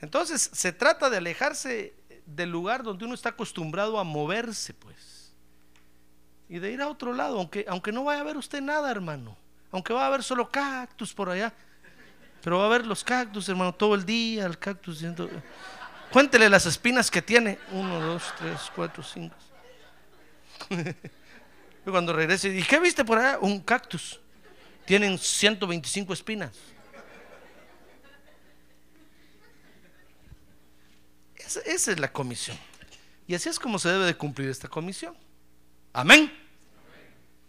Entonces, 0.00 0.50
se 0.52 0.72
trata 0.72 1.10
de 1.10 1.18
alejarse 1.18 1.94
del 2.24 2.50
lugar 2.50 2.84
donde 2.84 3.04
uno 3.04 3.14
está 3.14 3.30
acostumbrado 3.30 3.98
a 3.98 4.04
moverse, 4.04 4.72
pues. 4.72 5.32
Y 6.48 6.60
de 6.60 6.70
ir 6.70 6.80
a 6.80 6.88
otro 6.88 7.12
lado, 7.12 7.38
aunque, 7.38 7.66
aunque 7.68 7.92
no 7.92 8.04
vaya 8.04 8.20
a 8.20 8.24
ver 8.24 8.36
usted 8.36 8.62
nada, 8.62 8.90
hermano. 8.90 9.36
Aunque 9.72 9.92
va 9.92 10.04
a 10.04 10.06
haber 10.06 10.22
solo 10.22 10.48
cactus 10.48 11.12
por 11.12 11.28
allá. 11.28 11.52
Pero 12.42 12.58
va 12.58 12.66
a 12.66 12.68
ver 12.68 12.86
los 12.86 13.04
cactus, 13.04 13.48
hermano, 13.48 13.72
todo 13.72 13.94
el 13.94 14.04
día, 14.04 14.46
el 14.46 14.58
cactus. 14.58 15.04
Cuéntele 16.10 16.48
las 16.48 16.66
espinas 16.66 17.10
que 17.10 17.22
tiene. 17.22 17.58
Uno, 17.70 18.00
dos, 18.00 18.34
tres, 18.36 18.70
cuatro, 18.74 19.02
cinco. 19.02 19.36
y 20.70 21.90
cuando 21.90 22.12
regrese, 22.12 22.48
¿y 22.48 22.62
qué 22.64 22.80
viste 22.80 23.04
por 23.04 23.18
allá? 23.18 23.38
Un 23.40 23.60
cactus. 23.60 24.18
Tienen 24.84 25.16
125 25.16 26.12
espinas. 26.12 26.50
Esa, 31.36 31.60
esa 31.60 31.92
es 31.92 32.00
la 32.00 32.12
comisión. 32.12 32.58
Y 33.28 33.36
así 33.36 33.48
es 33.48 33.60
como 33.60 33.78
se 33.78 33.88
debe 33.88 34.04
de 34.04 34.16
cumplir 34.16 34.48
esta 34.48 34.66
comisión. 34.66 35.16
Amén. 35.92 36.32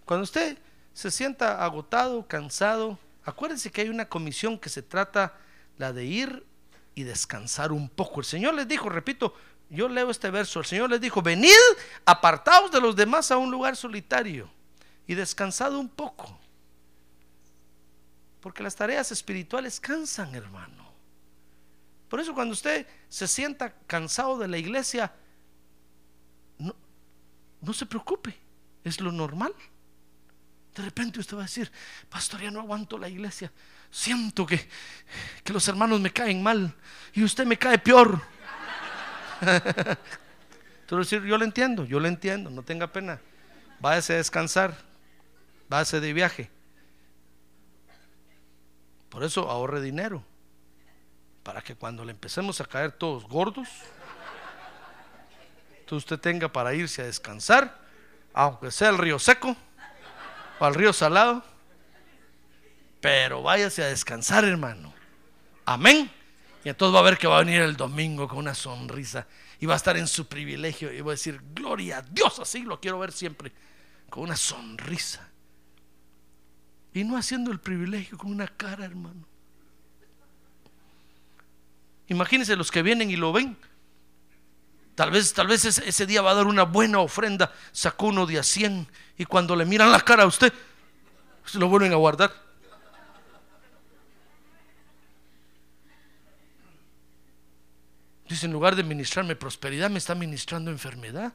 Cuando 0.05 0.23
usted 0.23 0.57
se 0.93 1.09
sienta 1.09 1.63
agotado, 1.63 2.27
cansado, 2.27 2.99
acuérdense 3.25 3.71
que 3.71 3.81
hay 3.81 3.89
una 3.89 4.07
comisión 4.07 4.59
que 4.59 4.69
se 4.69 4.81
trata 4.81 5.37
la 5.77 5.93
de 5.93 6.05
ir 6.05 6.45
y 6.95 7.03
descansar 7.03 7.71
un 7.71 7.89
poco. 7.89 8.19
El 8.19 8.25
Señor 8.25 8.53
les 8.53 8.67
dijo, 8.67 8.89
repito, 8.89 9.35
yo 9.69 9.87
leo 9.89 10.09
este 10.09 10.29
verso, 10.29 10.59
el 10.59 10.65
Señor 10.65 10.89
les 10.89 11.01
dijo, 11.01 11.21
venid 11.21 11.49
apartaos 12.05 12.71
de 12.71 12.81
los 12.81 12.95
demás 12.95 13.31
a 13.31 13.37
un 13.37 13.49
lugar 13.49 13.75
solitario 13.75 14.49
y 15.07 15.15
descansad 15.15 15.73
un 15.75 15.89
poco. 15.89 16.39
Porque 18.39 18.61
las 18.61 18.75
tareas 18.75 19.11
espirituales 19.11 19.79
cansan, 19.79 20.35
hermano. 20.35 20.83
Por 22.09 22.19
eso 22.19 22.33
cuando 22.33 22.53
usted 22.53 22.85
se 23.09 23.27
sienta 23.27 23.73
cansado 23.87 24.37
de 24.37 24.47
la 24.47 24.57
iglesia, 24.57 25.13
no, 26.59 26.75
no 27.61 27.73
se 27.73 27.85
preocupe, 27.85 28.37
es 28.83 28.99
lo 28.99 29.11
normal. 29.11 29.53
De 30.75 30.81
repente 30.81 31.19
usted 31.19 31.37
va 31.37 31.41
a 31.41 31.45
decir, 31.45 31.71
pastor, 32.09 32.41
ya 32.41 32.51
no 32.51 32.59
aguanto 32.59 32.97
la 32.97 33.07
iglesia. 33.07 33.51
Siento 33.91 34.45
que, 34.45 34.67
que 35.43 35.53
los 35.53 35.67
hermanos 35.67 35.99
me 35.99 36.11
caen 36.11 36.41
mal 36.41 36.73
y 37.13 37.23
usted 37.23 37.45
me 37.45 37.57
cae 37.57 37.77
peor. 37.77 38.21
Entonces, 40.81 41.21
yo 41.23 41.37
lo 41.37 41.45
entiendo, 41.45 41.85
yo 41.85 41.99
lo 41.99 42.07
entiendo, 42.07 42.49
no 42.49 42.63
tenga 42.63 42.87
pena. 42.87 43.21
Váyase 43.79 44.13
a 44.13 44.17
descansar, 44.17 44.75
váyase 45.69 45.99
de 45.99 46.13
viaje. 46.13 46.49
Por 49.09 49.23
eso 49.23 49.49
ahorre 49.49 49.79
dinero, 49.79 50.23
para 51.43 51.61
que 51.61 51.75
cuando 51.75 52.03
le 52.03 52.11
empecemos 52.11 52.59
a 52.61 52.65
caer 52.65 52.93
todos 52.93 53.27
gordos, 53.27 53.69
entonces 55.79 56.11
usted 56.11 56.19
tenga 56.19 56.51
para 56.51 56.73
irse 56.73 57.03
a 57.03 57.05
descansar, 57.05 57.79
aunque 58.33 58.71
sea 58.71 58.89
el 58.89 58.97
río 58.97 59.19
seco 59.19 59.55
al 60.67 60.75
río 60.75 60.93
salado. 60.93 61.43
Pero 63.01 63.43
váyase 63.43 63.83
a 63.83 63.87
descansar, 63.87 64.45
hermano. 64.45 64.93
Amén. 65.65 66.09
Y 66.63 66.69
entonces 66.69 66.95
va 66.95 66.99
a 66.99 67.03
ver 67.03 67.17
que 67.17 67.27
va 67.27 67.37
a 67.37 67.43
venir 67.43 67.61
el 67.61 67.75
domingo 67.75 68.27
con 68.27 68.37
una 68.37 68.55
sonrisa 68.55 69.27
y 69.59 69.65
va 69.65 69.73
a 69.73 69.77
estar 69.77 69.97
en 69.97 70.07
su 70.07 70.27
privilegio 70.27 70.91
y 70.91 71.01
va 71.01 71.11
a 71.11 71.15
decir, 71.15 71.41
gloria 71.53 71.97
a 71.97 72.01
Dios, 72.01 72.39
así 72.39 72.63
lo 72.63 72.79
quiero 72.79 72.99
ver 72.99 73.11
siempre, 73.11 73.51
con 74.09 74.23
una 74.23 74.37
sonrisa. 74.37 75.29
Y 76.93 77.03
no 77.03 77.17
haciendo 77.17 77.51
el 77.51 77.59
privilegio 77.59 78.17
con 78.17 78.31
una 78.31 78.47
cara, 78.47 78.85
hermano. 78.85 79.25
Imagínense 82.07 82.55
los 82.55 82.71
que 82.71 82.81
vienen 82.81 83.09
y 83.09 83.15
lo 83.15 83.33
ven. 83.33 83.57
Tal 84.95 85.09
vez, 85.09 85.33
tal 85.33 85.47
vez 85.47 85.65
ese, 85.65 86.05
día 86.05 86.21
va 86.21 86.31
a 86.31 86.35
dar 86.35 86.45
una 86.45 86.63
buena 86.63 86.99
ofrenda. 86.99 87.51
Sacó 87.71 88.07
uno 88.07 88.25
de 88.25 88.39
a 88.39 88.43
100 88.43 88.87
y 89.17 89.25
cuando 89.25 89.55
le 89.55 89.65
miran 89.65 89.91
la 89.91 90.01
cara 90.01 90.23
a 90.23 90.27
usted, 90.27 90.51
se 91.45 91.59
lo 91.59 91.67
vuelven 91.67 91.93
a 91.93 91.97
guardar. 91.97 92.31
Dice, 98.27 98.47
en 98.47 98.53
lugar 98.53 98.75
de 98.75 98.83
ministrarme 98.83 99.35
prosperidad, 99.35 99.89
me 99.89 99.99
está 99.99 100.15
ministrando 100.15 100.71
enfermedad. 100.71 101.33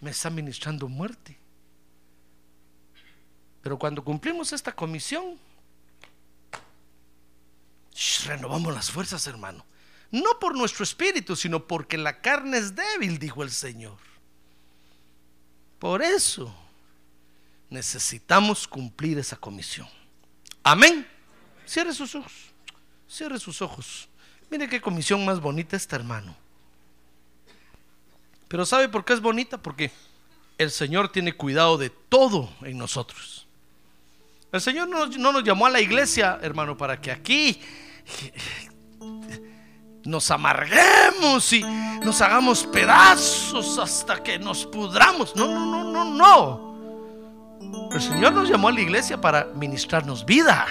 Me 0.00 0.10
está 0.10 0.28
ministrando 0.28 0.88
muerte. 0.88 1.38
Pero 3.62 3.78
cuando 3.78 4.04
cumplimos 4.04 4.52
esta 4.52 4.72
comisión, 4.72 5.38
renovamos 8.26 8.74
las 8.74 8.90
fuerzas, 8.90 9.26
hermano. 9.26 9.64
No 10.10 10.38
por 10.38 10.54
nuestro 10.54 10.84
espíritu, 10.84 11.34
sino 11.34 11.66
porque 11.66 11.96
la 11.96 12.20
carne 12.20 12.58
es 12.58 12.74
débil, 12.74 13.18
dijo 13.18 13.42
el 13.42 13.50
Señor. 13.50 13.96
Por 15.78 16.02
eso 16.02 16.54
necesitamos 17.70 18.66
cumplir 18.66 19.18
esa 19.18 19.36
comisión. 19.36 19.88
Amén. 20.62 21.06
Cierre 21.66 21.92
sus 21.92 22.14
ojos. 22.14 22.32
Cierre 23.08 23.38
sus 23.38 23.62
ojos. 23.62 24.08
Mire 24.50 24.68
qué 24.68 24.80
comisión 24.80 25.24
más 25.24 25.40
bonita 25.40 25.76
esta, 25.76 25.96
hermano. 25.96 26.36
Pero 28.48 28.64
¿sabe 28.64 28.88
por 28.88 29.04
qué 29.04 29.12
es 29.12 29.20
bonita? 29.20 29.58
Porque 29.58 29.90
el 30.58 30.70
Señor 30.70 31.10
tiene 31.10 31.32
cuidado 31.32 31.78
de 31.78 31.90
todo 31.90 32.52
en 32.62 32.78
nosotros. 32.78 33.46
El 34.52 34.60
Señor 34.60 34.88
no, 34.88 35.06
no 35.06 35.32
nos 35.32 35.44
llamó 35.44 35.66
a 35.66 35.70
la 35.70 35.80
iglesia, 35.80 36.38
hermano, 36.40 36.76
para 36.76 37.00
que 37.00 37.10
aquí 37.10 37.60
nos 40.04 40.30
amarguemos 40.30 41.52
y 41.52 41.62
nos 41.62 42.20
hagamos 42.20 42.64
pedazos 42.66 43.78
hasta 43.78 44.22
que 44.22 44.38
nos 44.38 44.64
pudramos. 44.64 45.34
No, 45.34 45.48
no, 45.48 45.66
no, 45.66 45.92
no, 45.92 46.04
no. 46.04 46.65
El 47.92 48.00
Señor 48.00 48.32
nos 48.32 48.48
llamó 48.48 48.68
a 48.68 48.72
la 48.72 48.80
iglesia 48.80 49.20
para 49.20 49.46
ministrarnos 49.54 50.24
vida. 50.24 50.66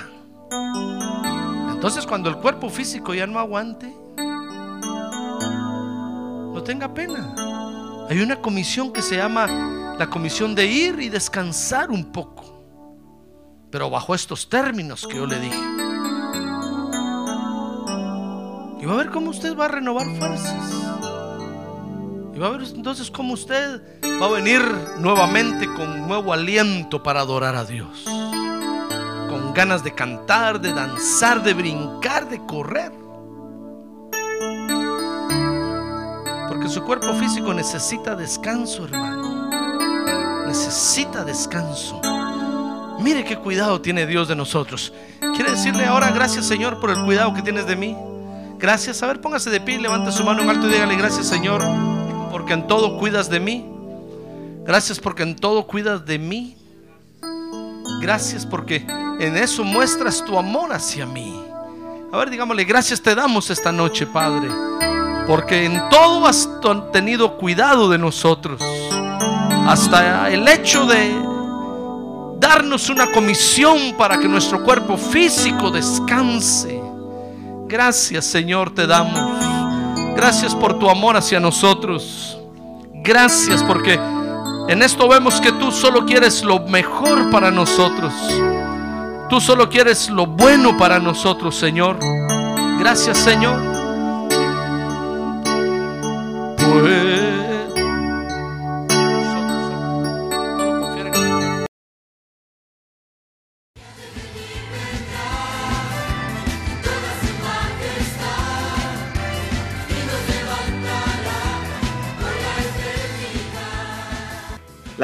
Entonces 1.72 2.06
cuando 2.06 2.30
el 2.30 2.38
cuerpo 2.38 2.70
físico 2.70 3.14
ya 3.14 3.28
no 3.28 3.40
aguante, 3.40 3.94
no 6.54 6.62
tenga 6.64 6.94
pena. 6.94 7.36
Hay 8.10 8.20
una 8.20 8.42
comisión 8.42 8.94
que 8.94 9.02
se 9.02 9.18
llama 9.18 9.96
la 9.98 10.10
comisión 10.10 10.54
de 10.56 10.66
ir 10.66 11.00
y 11.00 11.10
descansar 11.10 11.90
un 11.90 12.12
poco, 12.12 12.64
pero 13.72 13.90
bajo 13.90 14.14
estos 14.14 14.48
términos 14.50 15.08
que 15.08 15.16
yo 15.16 15.26
le 15.26 15.40
dije. 15.40 15.64
Y 18.82 18.86
va 18.86 18.94
a 18.94 18.98
ver 18.98 19.10
cómo 19.10 19.32
usted 19.32 19.58
va 19.58 19.66
a 19.66 19.70
renovar 19.70 20.06
fuerzas. 20.18 20.85
Y 22.36 22.40
va 22.40 22.48
a 22.48 22.50
ver 22.50 22.64
entonces 22.64 23.10
cómo 23.10 23.34
usted 23.34 23.82
va 24.22 24.26
a 24.26 24.30
venir 24.30 24.62
nuevamente 25.00 25.74
con 25.74 26.06
nuevo 26.06 26.34
aliento 26.34 27.02
para 27.02 27.22
adorar 27.22 27.56
a 27.56 27.64
Dios. 27.64 28.04
Con 28.04 29.54
ganas 29.54 29.86
de 29.86 29.96
cantar, 29.96 30.60
de 30.60 30.74
danzar, 30.74 31.42
de 31.44 31.54
brincar, 31.54 32.28
de 32.28 32.46
correr. 32.46 32.92
Porque 36.50 36.68
su 36.68 36.84
cuerpo 36.84 37.14
físico 37.14 37.54
necesita 37.54 38.16
descanso, 38.16 38.84
hermano. 38.84 40.46
Necesita 40.46 41.24
descanso. 41.24 42.02
Mire 43.00 43.24
qué 43.24 43.38
cuidado 43.38 43.80
tiene 43.80 44.06
Dios 44.06 44.28
de 44.28 44.36
nosotros. 44.36 44.92
Quiere 45.36 45.52
decirle 45.52 45.86
ahora 45.86 46.12
gracias 46.12 46.46
Señor 46.46 46.82
por 46.82 46.90
el 46.90 47.02
cuidado 47.06 47.34
que 47.34 47.42
tienes 47.42 47.66
de 47.66 47.78
mí. 47.78 47.96
Gracias. 48.58 49.02
A 49.04 49.08
ver, 49.08 49.22
póngase 49.22 49.50
de 49.50 49.62
pie, 49.62 49.80
levante 49.80 50.12
su 50.12 50.24
mano 50.26 50.42
en 50.42 50.50
alto 50.50 50.68
y 50.68 50.72
dígale 50.72 50.96
gracias 50.96 51.28
Señor, 51.28 51.62
porque 52.46 52.62
en 52.62 52.68
todo 52.68 53.00
cuidas 53.00 53.28
de 53.28 53.40
mí. 53.40 53.66
Gracias 54.68 55.00
porque 55.00 55.24
en 55.24 55.36
todo 55.36 55.66
cuidas 55.66 56.06
de 56.06 56.20
mí. 56.20 56.56
Gracias 58.02 58.46
porque 58.46 58.86
en 59.20 59.36
eso 59.36 59.64
muestras 59.64 60.24
tu 60.24 60.38
amor 60.38 60.72
hacia 60.72 61.08
mí. 61.08 61.44
A 62.14 62.18
ver, 62.18 62.30
digámosle, 62.30 62.64
gracias 62.66 63.02
te 63.02 63.16
damos 63.16 63.50
esta 63.50 63.72
noche, 63.72 64.06
Padre, 64.06 64.48
porque 65.26 65.66
en 65.66 65.90
todo 65.90 66.28
has 66.28 66.48
tenido 66.94 67.36
cuidado 67.38 67.90
de 67.90 67.98
nosotros. 67.98 68.62
Hasta 69.68 70.30
el 70.30 70.48
hecho 70.48 70.86
de 70.86 71.16
darnos 72.40 72.90
una 72.90 73.12
comisión 73.12 73.96
para 73.98 74.20
que 74.20 74.28
nuestro 74.28 74.64
cuerpo 74.64 74.98
físico 74.98 75.72
descanse. 75.72 76.80
Gracias 77.68 78.24
Señor 78.24 78.72
te 78.76 78.86
damos. 78.86 79.45
Gracias 80.16 80.56
por 80.56 80.80
tu 80.80 80.90
amor 80.90 81.18
hacia 81.18 81.40
nosotros. 81.40 82.38
Gracias 83.04 83.64
porque 83.64 84.00
en 84.68 84.82
esto 84.82 85.08
vemos 85.08 85.40
que 85.42 85.52
tú 85.52 85.72
solo 85.72 86.06
quieres 86.06 86.44
lo 86.44 86.60
mejor 86.60 87.30
para 87.30 87.52
nosotros. 87.52 88.14
Tú 89.30 89.42
solo 89.42 89.70
quieres 89.70 90.10
lo 90.10 90.26
bueno 90.26 90.78
para 90.78 91.00
nosotros, 91.00 91.56
Señor. 91.56 91.98
Gracias, 92.80 93.18
Señor. 93.18 93.60
Pues 96.58 97.15